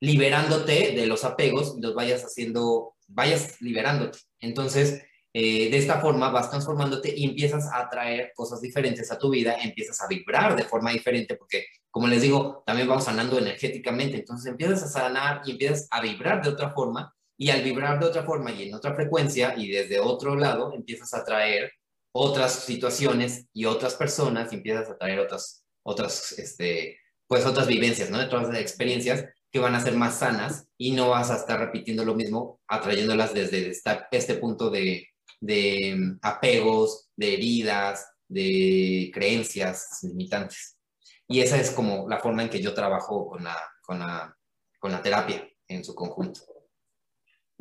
liberándote 0.00 0.92
de 0.92 1.06
los 1.06 1.24
apegos 1.24 1.74
y 1.76 1.80
los 1.80 1.94
vayas 1.94 2.22
haciendo, 2.22 2.94
vayas 3.08 3.60
liberándote. 3.60 4.18
Entonces, 4.40 5.02
eh, 5.40 5.70
de 5.70 5.78
esta 5.78 6.00
forma 6.00 6.30
vas 6.30 6.50
transformándote 6.50 7.14
y 7.16 7.24
empiezas 7.24 7.66
a 7.66 7.82
atraer 7.82 8.32
cosas 8.34 8.60
diferentes 8.60 9.12
a 9.12 9.18
tu 9.18 9.30
vida, 9.30 9.54
empiezas 9.62 10.02
a 10.02 10.08
vibrar 10.08 10.56
de 10.56 10.64
forma 10.64 10.90
diferente, 10.90 11.36
porque 11.36 11.66
como 11.92 12.08
les 12.08 12.22
digo, 12.22 12.64
también 12.66 12.88
vamos 12.88 13.04
sanando 13.04 13.38
energéticamente, 13.38 14.16
entonces 14.16 14.50
empiezas 14.50 14.82
a 14.82 14.88
sanar 14.88 15.42
y 15.44 15.52
empiezas 15.52 15.86
a 15.92 16.00
vibrar 16.00 16.42
de 16.42 16.48
otra 16.48 16.72
forma, 16.72 17.14
y 17.36 17.50
al 17.50 17.62
vibrar 17.62 18.00
de 18.00 18.06
otra 18.06 18.24
forma 18.24 18.50
y 18.50 18.66
en 18.66 18.74
otra 18.74 18.96
frecuencia 18.96 19.54
y 19.56 19.68
desde 19.68 20.00
otro 20.00 20.34
lado, 20.34 20.72
empiezas 20.74 21.14
a 21.14 21.18
atraer 21.18 21.70
otras 22.12 22.64
situaciones 22.64 23.46
y 23.52 23.66
otras 23.66 23.94
personas 23.94 24.52
y 24.52 24.56
empiezas 24.56 24.88
a 24.88 24.94
atraer 24.94 25.20
otras, 25.20 25.64
otras, 25.84 26.32
este, 26.32 26.98
pues 27.28 27.46
otras 27.46 27.68
vivencias, 27.68 28.10
¿no? 28.10 28.18
Otras 28.18 28.52
experiencias 28.56 29.24
que 29.52 29.60
van 29.60 29.76
a 29.76 29.80
ser 29.80 29.94
más 29.94 30.18
sanas 30.18 30.66
y 30.76 30.90
no 30.90 31.10
vas 31.10 31.30
a 31.30 31.36
estar 31.36 31.60
repitiendo 31.60 32.04
lo 32.04 32.16
mismo, 32.16 32.60
atrayéndolas 32.66 33.32
desde 33.34 33.72
este 34.10 34.34
punto 34.34 34.68
de, 34.68 35.06
de 35.40 35.94
mm, 35.96 36.18
apegos, 36.22 37.10
de 37.16 37.34
heridas, 37.34 38.10
de 38.28 39.10
creencias 39.12 40.00
limitantes. 40.02 40.78
Y 41.26 41.40
esa 41.40 41.58
es 41.58 41.70
como 41.70 42.08
la 42.08 42.18
forma 42.18 42.42
en 42.42 42.50
que 42.50 42.60
yo 42.60 42.74
trabajo 42.74 43.28
con 43.28 43.44
la, 43.44 43.56
con 43.82 43.98
la, 43.98 44.34
con 44.78 44.92
la 44.92 45.02
terapia 45.02 45.48
en 45.66 45.84
su 45.84 45.94
conjunto. 45.94 46.40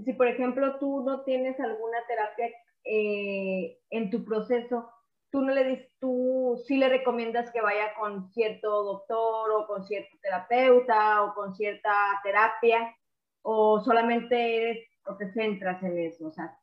Si, 0.04 0.14
por 0.14 0.28
ejemplo, 0.28 0.78
tú 0.80 1.04
no 1.04 1.24
tienes 1.24 1.60
alguna 1.60 1.98
terapia 2.08 2.50
eh, 2.84 3.80
en 3.90 4.10
tu 4.10 4.24
proceso, 4.24 4.90
tú 5.32 5.42
no 5.42 5.54
le 5.54 5.92
tú 6.00 6.62
sí 6.66 6.78
le 6.78 6.90
recomiendas 6.90 7.52
que 7.52 7.62
vaya 7.62 7.94
con 8.00 8.32
cierto 8.32 8.84
doctor 8.84 9.52
o 9.52 9.68
con 9.68 9.86
cierto 9.86 10.16
terapeuta 10.22 11.24
o 11.24 11.34
con 11.34 11.56
cierta 11.56 11.92
terapia 12.24 12.96
o 13.42 13.82
solamente 13.84 14.58
eres 14.58 14.88
o 15.06 15.16
te 15.18 15.32
centras 15.34 15.82
en 15.84 15.98
eso, 16.00 16.28
o 16.28 16.32
sea, 16.32 16.58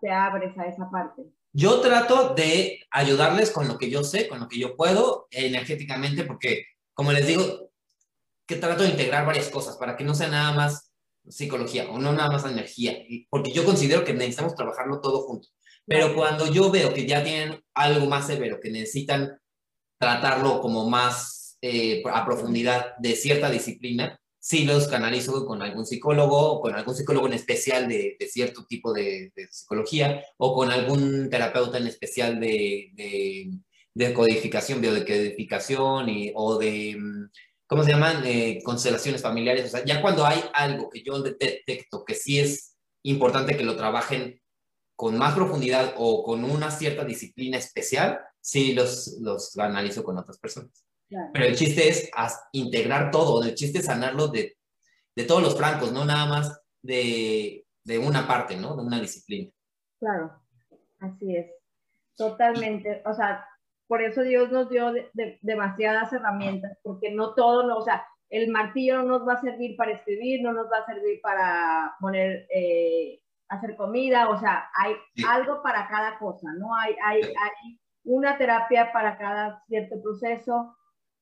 te, 0.00 0.10
abres 0.10 0.56
a 0.58 0.66
esa 0.66 0.90
parte. 0.90 1.22
Yo 1.52 1.80
trato 1.80 2.34
de 2.34 2.86
ayudarles 2.90 3.50
con 3.50 3.68
lo 3.68 3.78
que 3.78 3.90
yo 3.90 4.02
sé, 4.04 4.28
con 4.28 4.40
lo 4.40 4.48
que 4.48 4.58
yo 4.58 4.76
puedo 4.76 5.28
energéticamente, 5.30 6.24
porque, 6.24 6.64
como 6.94 7.12
les 7.12 7.26
digo, 7.26 7.70
que 8.46 8.56
trato 8.56 8.82
de 8.82 8.90
integrar 8.90 9.26
varias 9.26 9.48
cosas 9.48 9.76
para 9.76 9.96
que 9.96 10.04
no 10.04 10.14
sea 10.14 10.28
nada 10.28 10.52
más 10.52 10.92
psicología 11.28 11.90
o 11.90 11.98
no 11.98 12.12
nada 12.12 12.30
más 12.30 12.46
energía, 12.46 12.96
porque 13.28 13.52
yo 13.52 13.64
considero 13.64 14.04
que 14.04 14.14
necesitamos 14.14 14.54
trabajarlo 14.54 15.00
todo 15.00 15.22
junto. 15.22 15.48
Pero 15.84 16.14
cuando 16.14 16.50
yo 16.50 16.70
veo 16.70 16.92
que 16.94 17.06
ya 17.06 17.22
tienen 17.22 17.62
algo 17.74 18.06
más 18.06 18.26
severo, 18.26 18.60
que 18.60 18.70
necesitan 18.70 19.38
tratarlo 19.98 20.60
como 20.60 20.88
más 20.88 21.58
eh, 21.60 22.02
a 22.10 22.24
profundidad 22.24 22.96
de 22.98 23.16
cierta 23.16 23.50
disciplina, 23.50 24.18
sí 24.48 24.64
los 24.64 24.88
canalizo 24.88 25.44
con 25.44 25.60
algún 25.60 25.84
psicólogo, 25.84 26.62
con 26.62 26.74
algún 26.74 26.94
psicólogo 26.94 27.26
en 27.26 27.34
especial 27.34 27.86
de, 27.86 28.16
cierto 28.30 28.64
tipo 28.64 28.94
de, 28.94 29.30
psicología, 29.50 30.24
o 30.38 30.54
con 30.54 30.70
algún 30.72 31.28
terapeuta 31.28 31.76
en 31.76 31.86
especial 31.86 32.40
de, 32.40 32.90
de 33.92 34.14
codificación, 34.14 34.80
biodecodificación, 34.80 36.08
y, 36.08 36.32
o 36.34 36.56
de, 36.56 36.96
mm, 36.98 37.30
¿cómo 37.66 37.84
se 37.84 37.90
llaman? 37.90 38.22
Eh, 38.24 38.62
constelaciones 38.64 39.20
familiares. 39.20 39.66
O 39.66 39.68
sea, 39.68 39.84
ya 39.84 40.00
cuando 40.00 40.24
hay 40.24 40.40
algo 40.54 40.88
que 40.88 41.02
yo 41.02 41.20
detecto 41.20 42.02
que 42.06 42.14
sí 42.14 42.38
es 42.40 42.74
importante 43.02 43.54
que 43.54 43.64
lo 43.64 43.76
trabajen 43.76 44.40
con 44.96 45.18
más 45.18 45.34
profundidad 45.34 45.94
o 45.98 46.22
con 46.24 46.44
una 46.44 46.70
cierta 46.70 47.04
disciplina 47.04 47.58
especial, 47.58 48.20
sí 48.40 48.72
los, 48.72 49.18
los 49.20 49.58
analizo 49.58 50.02
con 50.02 50.16
otras 50.16 50.38
personas. 50.38 50.87
Pero 51.08 51.44
el 51.46 51.56
chiste 51.56 51.88
es 51.88 52.10
integrar 52.52 53.10
todo, 53.10 53.42
el 53.42 53.54
chiste 53.54 53.78
es 53.78 53.86
sanarlo 53.86 54.28
de, 54.28 54.56
de 55.16 55.24
todos 55.24 55.42
los 55.42 55.56
francos, 55.56 55.92
no 55.92 56.04
nada 56.04 56.26
más 56.26 56.60
de, 56.82 57.66
de, 57.84 57.98
una 57.98 58.26
parte, 58.26 58.56
¿no? 58.56 58.76
De 58.76 58.82
una 58.82 59.00
disciplina. 59.00 59.50
Claro, 59.98 60.32
así 61.00 61.36
es. 61.36 61.50
Totalmente. 62.16 63.02
O 63.06 63.14
sea, 63.14 63.46
por 63.86 64.02
eso 64.02 64.22
Dios 64.22 64.50
nos 64.50 64.68
dio 64.68 64.92
demasiadas 65.40 66.12
herramientas, 66.12 66.78
porque 66.82 67.10
no 67.10 67.34
todo, 67.34 67.66
no, 67.66 67.78
o 67.78 67.82
sea, 67.82 68.06
el 68.28 68.50
martillo 68.50 68.98
no 68.98 69.04
nos 69.04 69.26
va 69.26 69.34
a 69.34 69.40
servir 69.40 69.76
para 69.76 69.92
escribir, 69.92 70.42
no 70.42 70.52
nos 70.52 70.66
va 70.70 70.78
a 70.78 70.86
servir 70.86 71.20
para 71.22 71.96
poner 71.98 72.46
eh, 72.54 73.20
hacer 73.48 73.76
comida, 73.76 74.28
o 74.28 74.38
sea, 74.38 74.68
hay 74.74 74.94
algo 75.26 75.62
para 75.62 75.88
cada 75.88 76.18
cosa, 76.18 76.52
¿no? 76.58 76.74
Hay, 76.76 76.94
hay, 77.02 77.22
hay 77.22 77.80
una 78.04 78.36
terapia 78.36 78.92
para 78.92 79.16
cada 79.16 79.62
cierto 79.66 80.00
proceso. 80.02 80.76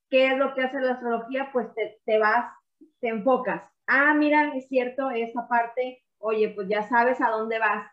¿Qué 0.09 0.27
es 0.29 0.39
lo 0.39 0.55
que 0.55 0.63
hace 0.63 0.81
la 0.81 0.93
astrología? 0.93 1.51
Pues 1.53 1.73
te, 1.75 2.01
te 2.05 2.19
vas, 2.19 2.53
te 3.01 3.09
enfocas. 3.09 3.63
Ah, 3.87 4.15
mira, 4.15 4.53
es 4.57 4.69
cierto, 4.69 5.11
esa 5.11 5.47
parte, 5.49 6.03
oye, 6.19 6.51
pues 6.51 6.69
ya 6.69 6.83
sabes 6.83 7.21
a 7.21 7.31
dónde 7.31 7.59
vas. 7.59 7.87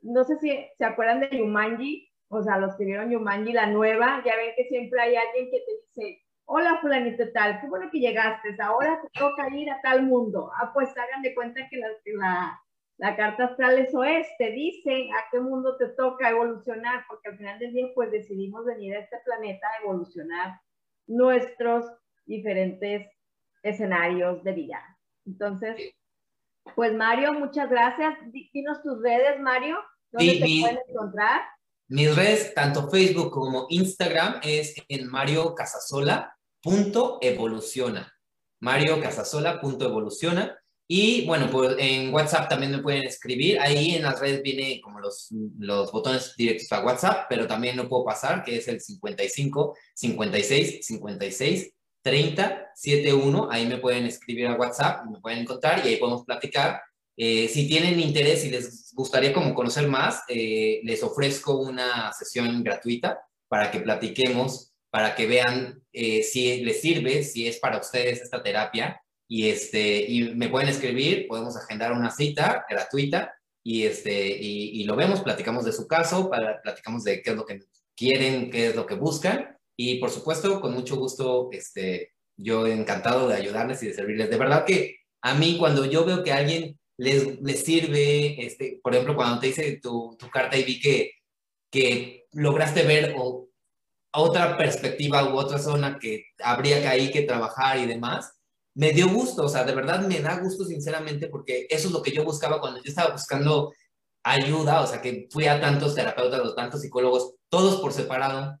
No 0.00 0.24
sé 0.24 0.36
si 0.38 0.66
se 0.76 0.84
acuerdan 0.84 1.20
de 1.20 1.38
Yumanji, 1.38 2.08
o 2.28 2.42
sea, 2.42 2.58
los 2.58 2.76
que 2.76 2.84
vieron 2.84 3.10
Yumanji, 3.10 3.52
la 3.52 3.66
nueva, 3.66 4.22
ya 4.24 4.36
ven 4.36 4.52
que 4.56 4.64
siempre 4.64 5.00
hay 5.00 5.16
alguien 5.16 5.50
que 5.50 5.60
te 5.60 6.00
dice, 6.02 6.22
hola 6.44 6.78
fulanito 6.80 7.30
tal, 7.32 7.60
qué 7.60 7.68
bueno 7.68 7.88
que 7.90 8.00
llegaste, 8.00 8.56
ahora 8.60 9.00
te 9.00 9.20
toca 9.20 9.48
ir 9.54 9.70
a 9.70 9.80
tal 9.80 10.02
mundo. 10.02 10.50
Ah, 10.56 10.72
pues 10.72 10.90
hagan 10.96 11.22
de 11.22 11.34
cuenta 11.34 11.68
que 11.68 11.76
la, 11.76 11.88
la, 12.06 12.62
carta 12.98 13.44
astral 13.44 13.78
eso 13.78 14.04
es, 14.04 14.26
te 14.38 14.50
dice 14.52 15.10
a 15.10 15.30
qué 15.30 15.40
mundo 15.40 15.76
te 15.76 15.88
toca 15.88 16.30
evolucionar, 16.30 17.04
porque 17.08 17.30
al 17.30 17.38
final 17.38 17.58
del 17.58 17.72
día 17.72 17.86
pues 17.94 18.10
decidimos 18.10 18.64
venir 18.64 18.94
a 18.94 19.00
este 19.00 19.18
planeta 19.24 19.66
a 19.66 19.82
evolucionar 19.82 20.60
nuestros 21.06 21.86
diferentes 22.26 23.08
escenarios 23.62 24.42
de 24.44 24.52
vida. 24.52 24.98
Entonces, 25.26 25.76
pues 26.74 26.94
Mario, 26.94 27.32
muchas 27.34 27.68
gracias. 27.68 28.14
Dinos 28.52 28.82
tus 28.82 29.02
redes, 29.02 29.40
Mario, 29.40 29.78
¿dónde 30.10 30.32
te 30.34 30.60
pueden 30.60 30.78
encontrar? 30.88 31.42
Mis 31.88 32.14
redes, 32.14 32.54
tanto 32.54 32.88
Facebook 32.88 33.30
como 33.30 33.66
Instagram, 33.68 34.40
es 34.42 34.74
en 34.88 35.08
Mario 35.08 35.54
Casasola 35.54 36.36
punto 36.62 37.18
evoluciona. 37.20 38.12
Mario 38.60 39.00
Casasola 39.00 39.60
punto 39.60 39.84
evoluciona. 39.84 40.61
Y 40.94 41.24
bueno, 41.24 41.48
pues 41.50 41.74
en 41.78 42.12
WhatsApp 42.12 42.50
también 42.50 42.70
me 42.70 42.82
pueden 42.82 43.04
escribir. 43.04 43.58
Ahí 43.60 43.94
en 43.94 44.02
las 44.02 44.20
redes 44.20 44.42
viene 44.42 44.78
como 44.82 45.00
los, 45.00 45.28
los 45.58 45.90
botones 45.90 46.34
directos 46.36 46.70
a 46.70 46.84
WhatsApp, 46.84 47.24
pero 47.30 47.46
también 47.46 47.76
no 47.76 47.88
puedo 47.88 48.04
pasar, 48.04 48.44
que 48.44 48.58
es 48.58 48.68
el 48.68 48.78
55 48.78 49.74
56 49.94 50.86
56 50.86 51.72
30 52.02 52.72
71. 52.74 53.48
Ahí 53.50 53.64
me 53.64 53.78
pueden 53.78 54.04
escribir 54.04 54.48
a 54.48 54.54
WhatsApp, 54.54 55.06
me 55.10 55.18
pueden 55.18 55.38
encontrar 55.38 55.80
y 55.82 55.88
ahí 55.88 55.96
podemos 55.96 56.26
platicar. 56.26 56.82
Eh, 57.16 57.48
si 57.48 57.66
tienen 57.66 57.98
interés 57.98 58.44
y 58.44 58.50
les 58.50 58.92
gustaría 58.92 59.32
como 59.32 59.54
conocer 59.54 59.88
más, 59.88 60.20
eh, 60.28 60.82
les 60.84 61.02
ofrezco 61.02 61.56
una 61.56 62.12
sesión 62.12 62.62
gratuita 62.62 63.18
para 63.48 63.70
que 63.70 63.80
platiquemos 63.80 64.72
para 64.92 65.14
que 65.14 65.26
vean 65.26 65.82
eh, 65.90 66.22
si 66.22 66.62
les 66.62 66.82
sirve, 66.82 67.22
si 67.22 67.48
es 67.48 67.58
para 67.58 67.78
ustedes 67.78 68.20
esta 68.20 68.42
terapia. 68.42 69.01
Y, 69.34 69.48
este, 69.48 70.04
y 70.06 70.34
me 70.34 70.50
pueden 70.50 70.68
escribir, 70.68 71.26
podemos 71.26 71.56
agendar 71.56 71.92
una 71.92 72.10
cita 72.10 72.66
gratuita 72.68 73.32
y, 73.64 73.84
este, 73.84 74.28
y, 74.28 74.84
lo 74.84 74.94
vemos, 74.94 75.22
platicamos 75.22 75.64
de 75.64 75.72
su 75.72 75.88
caso, 75.88 76.30
platicamos 76.62 77.02
de 77.02 77.22
qué 77.22 77.30
es 77.30 77.36
lo 77.36 77.46
que 77.46 77.60
quieren, 77.96 78.50
qué 78.50 78.66
es 78.66 78.76
lo 78.76 78.84
que 78.84 78.94
buscan. 78.94 79.56
Y 79.74 79.94
por 80.00 80.10
supuesto, 80.10 80.60
con 80.60 80.74
mucho 80.74 80.96
gusto, 80.96 81.48
este, 81.50 82.12
yo 82.36 82.66
encantado 82.66 83.26
de 83.26 83.36
ayudarles 83.36 83.82
y 83.82 83.86
de 83.86 83.94
servirles. 83.94 84.28
De 84.28 84.36
verdad 84.36 84.66
que 84.66 84.98
a 85.22 85.32
mí 85.34 85.56
cuando 85.58 85.86
yo 85.86 86.04
veo 86.04 86.22
que 86.22 86.32
alguien 86.32 86.78
les, 86.98 87.40
les 87.40 87.64
sirve, 87.64 88.44
este, 88.44 88.80
por 88.82 88.92
ejemplo, 88.92 89.16
cuando 89.16 89.40
te 89.40 89.48
hice 89.48 89.80
tu, 89.80 90.14
tu 90.18 90.28
carta 90.28 90.58
y 90.58 90.64
vi 90.64 90.78
que, 90.78 91.12
que 91.70 92.26
lograste 92.32 92.82
ver 92.82 93.14
o 93.16 93.48
otra 94.12 94.58
perspectiva 94.58 95.32
u 95.32 95.38
otra 95.38 95.58
zona 95.58 95.98
que 95.98 96.26
habría 96.38 96.82
que 96.82 96.88
ahí 96.88 97.10
que 97.10 97.22
trabajar 97.22 97.78
y 97.78 97.86
demás, 97.86 98.34
me 98.74 98.92
dio 98.92 99.08
gusto, 99.08 99.44
o 99.44 99.48
sea, 99.48 99.64
de 99.64 99.74
verdad 99.74 100.06
me 100.06 100.20
da 100.20 100.38
gusto 100.38 100.64
sinceramente 100.64 101.28
porque 101.28 101.66
eso 101.68 101.88
es 101.88 101.92
lo 101.92 102.02
que 102.02 102.12
yo 102.12 102.24
buscaba 102.24 102.60
cuando 102.60 102.82
yo 102.82 102.88
estaba 102.88 103.12
buscando 103.12 103.72
ayuda, 104.22 104.82
o 104.82 104.86
sea, 104.86 105.02
que 105.02 105.28
fui 105.30 105.46
a 105.46 105.60
tantos 105.60 105.94
terapeutas, 105.94 106.40
a 106.40 106.54
tantos 106.54 106.80
psicólogos, 106.80 107.34
todos 107.48 107.80
por 107.80 107.92
separado, 107.92 108.58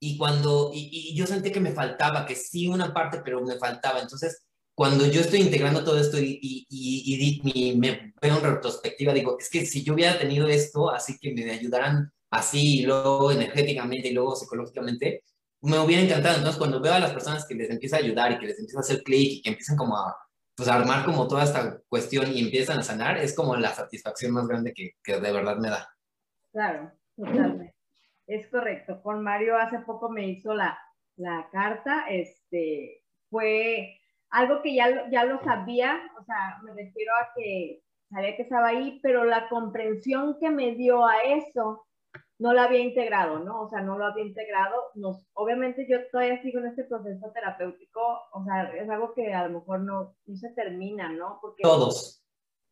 y 0.00 0.16
cuando, 0.16 0.70
y, 0.72 1.14
yo 1.14 1.26
sentí 1.26 1.52
que 1.52 1.60
me 1.60 1.72
faltaba, 1.72 2.24
que 2.24 2.34
sí 2.34 2.66
una 2.66 2.92
parte, 2.94 3.20
pero 3.22 3.42
me 3.42 3.58
faltaba, 3.58 4.00
entonces, 4.00 4.42
cuando 4.74 5.06
yo 5.06 5.20
estoy 5.20 5.40
integrando 5.40 5.84
todo 5.84 6.00
esto 6.00 6.18
y, 6.18 6.38
y, 6.40 7.42
y 7.44 7.76
me 7.76 8.14
veo 8.20 8.38
en 8.38 8.42
retrospectiva, 8.42 9.12
digo, 9.12 9.36
es 9.38 9.50
que 9.50 9.66
si 9.66 9.84
yo 9.84 9.92
hubiera 9.92 10.18
tenido 10.18 10.48
esto, 10.48 10.90
así 10.90 11.18
que 11.18 11.34
me 11.34 11.50
ayudaran 11.50 12.10
así, 12.30 12.80
y 12.80 12.82
luego 12.82 13.30
energéticamente 13.30 14.08
y 14.08 14.12
luego 14.14 14.36
psicológicamente, 14.36 15.22
me 15.62 15.78
hubiera 15.78 16.02
encantado. 16.02 16.36
Entonces, 16.36 16.58
cuando 16.58 16.80
veo 16.80 16.94
a 16.94 17.00
las 17.00 17.12
personas 17.12 17.46
que 17.46 17.54
les 17.54 17.70
empieza 17.70 17.96
a 17.96 18.00
ayudar 18.00 18.32
y 18.32 18.38
que 18.38 18.46
les 18.46 18.58
empieza 18.58 18.78
a 18.78 18.80
hacer 18.80 19.02
clic 19.02 19.38
y 19.38 19.42
que 19.42 19.50
empiezan 19.50 19.76
como 19.76 19.96
a, 19.96 20.16
pues, 20.56 20.68
armar 20.68 21.04
como 21.04 21.28
toda 21.28 21.44
esta 21.44 21.80
cuestión 21.88 22.30
y 22.32 22.40
empiezan 22.40 22.78
a 22.78 22.82
sanar, 22.82 23.18
es 23.18 23.34
como 23.34 23.56
la 23.56 23.70
satisfacción 23.70 24.32
más 24.32 24.46
grande 24.46 24.72
que, 24.72 24.92
que 25.02 25.20
de 25.20 25.32
verdad 25.32 25.56
me 25.56 25.70
da. 25.70 25.88
Claro, 26.52 26.92
totalmente. 27.16 27.74
Es 28.26 28.46
correcto. 28.48 29.02
Con 29.02 29.22
Mario 29.22 29.56
hace 29.56 29.80
poco 29.80 30.08
me 30.08 30.28
hizo 30.28 30.54
la, 30.54 30.78
la 31.16 31.48
carta, 31.50 32.06
este, 32.08 33.02
fue 33.28 33.98
algo 34.30 34.62
que 34.62 34.74
ya, 34.74 35.10
ya 35.10 35.24
lo 35.24 35.42
sabía, 35.42 36.00
o 36.18 36.24
sea, 36.24 36.60
me 36.62 36.72
refiero 36.72 37.12
a 37.20 37.28
que 37.36 37.82
sabía 38.08 38.36
que 38.36 38.42
estaba 38.42 38.68
ahí, 38.68 39.00
pero 39.02 39.24
la 39.24 39.48
comprensión 39.48 40.38
que 40.38 40.50
me 40.50 40.74
dio 40.76 41.06
a 41.06 41.18
eso 41.22 41.86
no 42.40 42.54
lo 42.54 42.62
había 42.62 42.80
integrado, 42.80 43.38
¿no? 43.38 43.60
O 43.60 43.68
sea, 43.68 43.82
no 43.82 43.98
lo 43.98 44.06
había 44.06 44.24
integrado. 44.24 44.74
Nos, 44.94 45.28
obviamente 45.34 45.86
yo 45.88 45.98
todavía 46.10 46.40
sigo 46.40 46.58
en 46.60 46.68
este 46.68 46.84
proceso 46.84 47.30
terapéutico, 47.32 48.00
o 48.32 48.42
sea, 48.44 48.62
es 48.74 48.88
algo 48.88 49.12
que 49.12 49.32
a 49.34 49.46
lo 49.46 49.60
mejor 49.60 49.80
no, 49.80 50.16
no 50.24 50.36
se 50.36 50.48
termina, 50.54 51.12
¿no? 51.12 51.38
Porque, 51.42 51.62
Todos. 51.62 52.24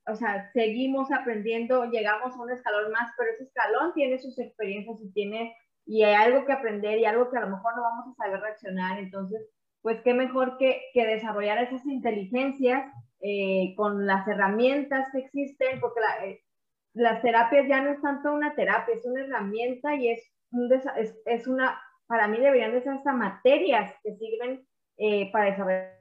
O 0.07 0.15
sea, 0.15 0.51
seguimos 0.55 1.13
aprendiendo, 1.13 1.85
llegamos 1.85 2.35
a 2.35 2.41
un 2.41 2.51
escalón 2.51 2.91
más, 2.93 3.13
pero 3.19 3.31
ese 3.31 3.45
escalón 3.45 3.93
tiene 3.93 4.19
sus 4.19 4.39
experiencias 4.39 4.97
y 5.03 5.13
tiene, 5.13 5.55
y 5.85 6.03
hay 6.03 6.15
algo 6.15 6.47
que 6.47 6.55
aprender 6.55 6.99
y 6.99 7.05
algo 7.05 7.31
que 7.31 7.37
a 7.37 7.43
lo 7.43 7.51
mejor 7.51 7.77
no 7.77 7.83
vamos 7.83 8.07
a 8.09 8.25
saber 8.25 8.41
reaccionar. 8.41 8.99
Entonces, 8.99 9.47
pues 9.83 10.01
qué 10.03 10.15
mejor 10.15 10.57
que, 10.57 10.81
que 10.95 11.05
desarrollar 11.05 11.59
esas 11.59 11.85
inteligencias 11.85 12.91
eh, 13.21 13.75
con 13.77 14.07
las 14.07 14.27
herramientas 14.27 15.09
que 15.13 15.19
existen, 15.19 15.79
porque 15.79 16.01
la, 16.01 16.27
eh, 16.27 16.41
las 16.99 17.23
terapias 17.23 17.67
ya 17.69 17.81
no 17.81 17.91
es 17.91 18.01
tanto 18.03 18.33
una 18.33 18.55
terapia, 18.55 18.95
es 18.95 19.05
una 19.05 19.23
herramienta 19.23 19.95
y 19.95 20.11
es, 20.11 20.33
es, 20.97 21.17
es, 21.25 21.47
una, 21.47 21.81
para 22.07 22.29
mí 22.29 22.39
deberían 22.39 22.73
de 22.73 22.83
ser 22.83 22.95
hasta 22.95 23.13
materias 23.13 23.95
que 24.03 24.17
sirven 24.17 24.67
eh, 24.97 25.31
para 25.33 25.47
desarrollar. 25.47 26.01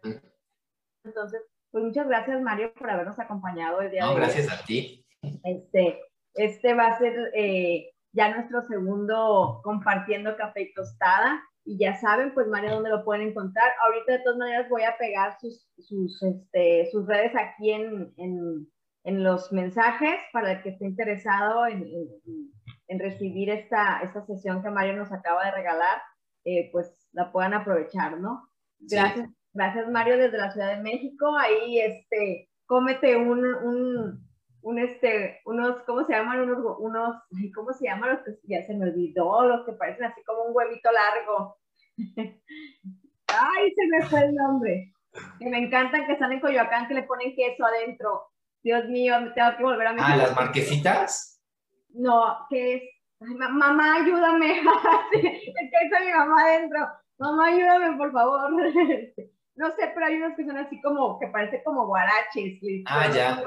Entonces, 1.04 1.42
pues 1.72 1.84
muchas 1.84 2.08
gracias 2.08 2.42
Mario 2.42 2.74
por 2.74 2.90
habernos 2.90 3.20
acompañado 3.20 3.82
el 3.82 3.92
día 3.92 4.04
de 4.04 4.10
hoy. 4.10 4.16
Gracias 4.16 4.52
a 4.52 4.66
ti. 4.66 5.06
Este, 5.44 6.02
este 6.34 6.74
va 6.74 6.88
a 6.88 6.98
ser 6.98 7.32
eh, 7.36 7.92
ya 8.12 8.34
nuestro 8.34 8.62
segundo 8.64 9.62
compartiendo 9.64 10.36
café 10.36 10.64
y 10.64 10.74
tostada. 10.74 11.44
Y 11.64 11.78
ya 11.78 12.00
saben, 12.00 12.34
pues 12.34 12.48
Mario, 12.48 12.76
dónde 12.76 12.90
lo 12.90 13.04
pueden 13.04 13.28
encontrar. 13.28 13.70
Ahorita 13.84 14.14
de 14.14 14.20
todas 14.20 14.40
maneras 14.40 14.70
voy 14.70 14.84
a 14.84 14.98
pegar 14.98 15.38
sus, 15.40 15.70
sus, 15.78 16.24
este, 16.24 16.90
sus 16.92 17.06
redes 17.06 17.34
aquí 17.36 17.72
en, 17.72 18.14
en 18.16 18.68
en 19.08 19.24
los 19.24 19.54
mensajes 19.54 20.20
para 20.34 20.52
el 20.52 20.62
que 20.62 20.70
esté 20.70 20.86
interesado 20.86 21.66
en, 21.66 21.90
en, 22.90 23.00
recibir 23.00 23.50
esta, 23.50 24.02
esta 24.02 24.26
sesión 24.26 24.62
que 24.62 24.70
Mario 24.70 24.98
nos 24.98 25.14
acaba 25.14 25.46
de 25.46 25.52
regalar, 25.52 26.02
eh, 26.44 26.70
pues 26.74 27.08
la 27.14 27.32
puedan 27.32 27.54
aprovechar, 27.54 28.20
¿no? 28.20 28.50
Gracias, 28.80 29.30
gracias 29.54 29.90
Mario 29.90 30.18
desde 30.18 30.38
la 30.38 30.52
Ciudad 30.52 30.76
de 30.76 30.84
México. 30.84 31.38
Ahí, 31.38 31.80
este, 31.80 32.50
cómete 32.66 33.16
un, 33.16 33.46
un, 33.46 34.28
un 34.62 34.80
este, 34.80 35.40
unos, 35.46 35.82
¿cómo 35.84 36.04
se 36.04 36.12
llaman? 36.12 36.42
Unos, 36.42 36.60
unos, 36.80 37.16
¿cómo 37.56 37.72
se 37.72 37.86
llaman 37.86 38.10
los 38.10 38.20
que 38.24 38.36
ya 38.44 38.66
se 38.68 38.76
me 38.76 38.90
olvidó? 38.90 39.48
Los 39.48 39.66
que 39.66 39.72
parecen 39.72 40.04
así 40.04 40.22
como 40.26 40.44
un 40.44 40.52
huevito 40.54 40.90
largo. 40.92 41.56
Ay, 43.28 43.74
se 43.74 43.88
me 43.88 44.06
fue 44.10 44.20
el 44.20 44.36
nombre. 44.36 44.92
Que 45.40 45.50
me 45.50 45.60
encantan 45.60 46.06
que 46.06 46.12
están 46.12 46.34
en 46.34 46.42
Coyoacán 46.42 46.90
que 46.90 46.94
le 46.94 47.04
ponen 47.04 47.34
queso 47.38 47.66
adentro. 47.66 48.28
Dios 48.68 48.86
mío, 48.90 49.18
me 49.22 49.30
tengo 49.30 49.56
que 49.56 49.64
volver 49.64 49.88
a 49.88 49.94
meter. 49.94 50.06
Ah, 50.10 50.18
las 50.18 50.36
marquesitas. 50.36 51.42
No, 51.94 52.46
que 52.50 52.76
es. 52.76 52.84
mamá, 53.22 53.96
ayúdame. 53.96 54.62
queso 55.12 55.96
de 56.00 56.06
mi 56.06 56.12
mamá 56.12 56.42
adentro. 56.42 56.80
Mamá, 57.18 57.46
ayúdame, 57.46 57.98
por 57.98 58.12
favor. 58.12 58.52
no 59.56 59.68
sé, 59.72 59.92
pero 59.94 60.06
hay 60.06 60.16
unos 60.18 60.36
que 60.36 60.46
son 60.46 60.58
así 60.58 60.82
como, 60.82 61.18
que 61.18 61.28
parece 61.28 61.64
como 61.64 61.88
guaraches. 61.88 62.60
Ah, 62.88 63.10
ya. 63.10 63.42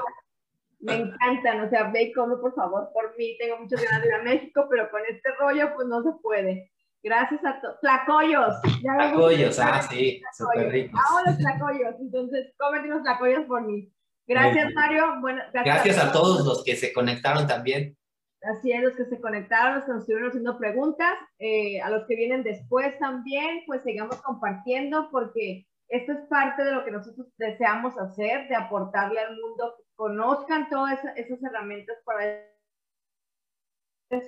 Me 0.79 0.95
encantan, 0.95 1.67
o 1.67 1.69
sea, 1.69 1.91
ve 1.91 2.01
y 2.01 2.13
come, 2.13 2.37
por 2.37 2.55
favor, 2.55 2.89
por 2.91 3.15
mí. 3.15 3.37
Tengo 3.37 3.59
muchas 3.59 3.79
ganas 3.79 4.01
de 4.01 4.07
ir 4.07 4.15
a 4.15 4.23
México, 4.23 4.65
pero 4.71 4.89
con 4.89 5.01
este 5.07 5.29
rollo, 5.39 5.75
pues 5.75 5.87
no 5.87 6.01
se 6.01 6.13
puede. 6.23 6.71
Gracias 7.03 7.45
a 7.45 7.61
todos. 7.61 7.79
Tlacoyos. 7.81 8.55
Tlacoyos, 8.81 9.59
ah, 9.59 9.83
sí, 9.83 10.19
súper 10.35 10.71
rico. 10.71 10.97
Amo 10.97 11.19
los 11.27 11.37
tlacoyos, 11.37 11.95
entonces 11.99 12.55
cómete 12.57 12.87
unos 12.87 13.03
tlacoyos 13.03 13.45
por 13.45 13.61
mí. 13.67 13.93
Gracias, 14.27 14.73
Mario. 14.73 15.19
Bueno, 15.19 15.41
gracias, 15.53 15.97
a, 15.97 16.11
todos 16.11 16.45
los 16.45 16.63
que 16.63 16.75
se 16.75 16.93
conectaron 16.93 17.47
también. 17.47 17.97
Así 18.43 18.71
es, 18.71 18.81
los 18.81 18.95
que 18.95 19.05
se 19.05 19.21
conectaron, 19.21 19.75
los 19.75 19.85
que 19.85 19.91
nos 19.91 20.01
estuvieron 20.01 20.29
haciendo 20.29 20.57
preguntas, 20.57 21.13
eh, 21.37 21.79
a 21.81 21.89
los 21.89 22.07
que 22.07 22.15
vienen 22.15 22.43
después 22.43 22.97
también, 22.97 23.63
pues 23.67 23.83
sigamos 23.83 24.15
compartiendo 24.21 25.09
porque 25.11 25.67
esto 25.89 26.13
es 26.13 26.19
parte 26.27 26.63
de 26.63 26.71
lo 26.71 26.83
que 26.85 26.91
nosotros 26.91 27.27
deseamos 27.37 27.97
hacer, 27.97 28.47
de 28.47 28.55
aportarle 28.55 29.19
al 29.19 29.35
mundo, 29.35 29.75
que 29.77 29.83
conozcan 29.95 30.69
todas 30.69 30.99
esas 31.15 31.43
herramientas 31.43 31.97
para 32.05 32.47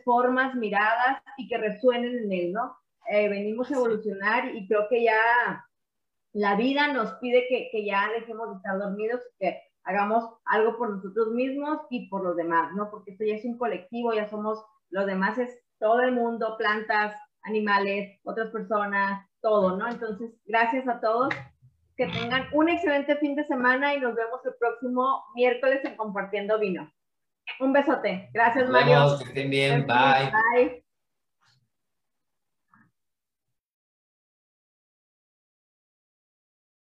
formas, 0.03 0.55
miradas 0.55 1.21
y 1.37 1.47
que 1.47 1.57
resuenen 1.57 2.17
en 2.17 2.31
él, 2.31 2.53
¿no? 2.53 2.77
Eh, 3.09 3.27
venimos 3.29 3.69
a 3.69 3.75
evolucionar 3.75 4.55
y 4.55 4.67
creo 4.67 4.87
que 4.89 5.03
ya 5.03 5.65
la 6.33 6.55
vida 6.55 6.93
nos 6.93 7.13
pide 7.15 7.47
que, 7.47 7.69
que, 7.71 7.85
ya 7.85 8.09
dejemos 8.17 8.49
de 8.49 8.55
estar 8.57 8.79
dormidos, 8.79 9.21
que 9.39 9.61
hagamos 9.85 10.25
algo 10.45 10.77
por 10.77 10.89
nosotros 10.89 11.29
mismos 11.31 11.79
y 11.89 12.07
por 12.09 12.23
los 12.23 12.35
demás, 12.35 12.71
¿no? 12.73 12.89
Porque 12.89 13.11
esto 13.11 13.23
ya 13.25 13.35
es 13.35 13.45
un 13.45 13.57
colectivo, 13.57 14.13
ya 14.13 14.29
somos, 14.29 14.63
los 14.89 15.05
demás 15.05 15.37
es 15.37 15.59
todo 15.79 16.01
el 16.01 16.13
mundo, 16.13 16.55
plantas, 16.57 17.15
animales, 17.43 18.19
otras 18.23 18.49
personas, 18.51 19.27
todo, 19.41 19.75
¿no? 19.75 19.87
Entonces, 19.89 20.31
gracias 20.45 20.87
a 20.87 20.99
todos, 21.01 21.33
que 21.97 22.07
tengan 22.07 22.47
un 22.53 22.69
excelente 22.69 23.17
fin 23.17 23.35
de 23.35 23.45
semana 23.45 23.93
y 23.93 23.99
nos 23.99 24.15
vemos 24.15 24.39
el 24.45 24.53
próximo 24.59 25.23
miércoles 25.35 25.83
en 25.83 25.95
Compartiendo 25.95 26.57
Vino. 26.59 26.91
Un 27.59 27.73
besote. 27.73 28.29
Gracias, 28.33 28.69
Mario. 28.69 29.17
que 29.19 29.25
estén 29.25 29.49
bien. 29.49 29.85
Bye. 29.85 30.31
Bye. 30.55 30.82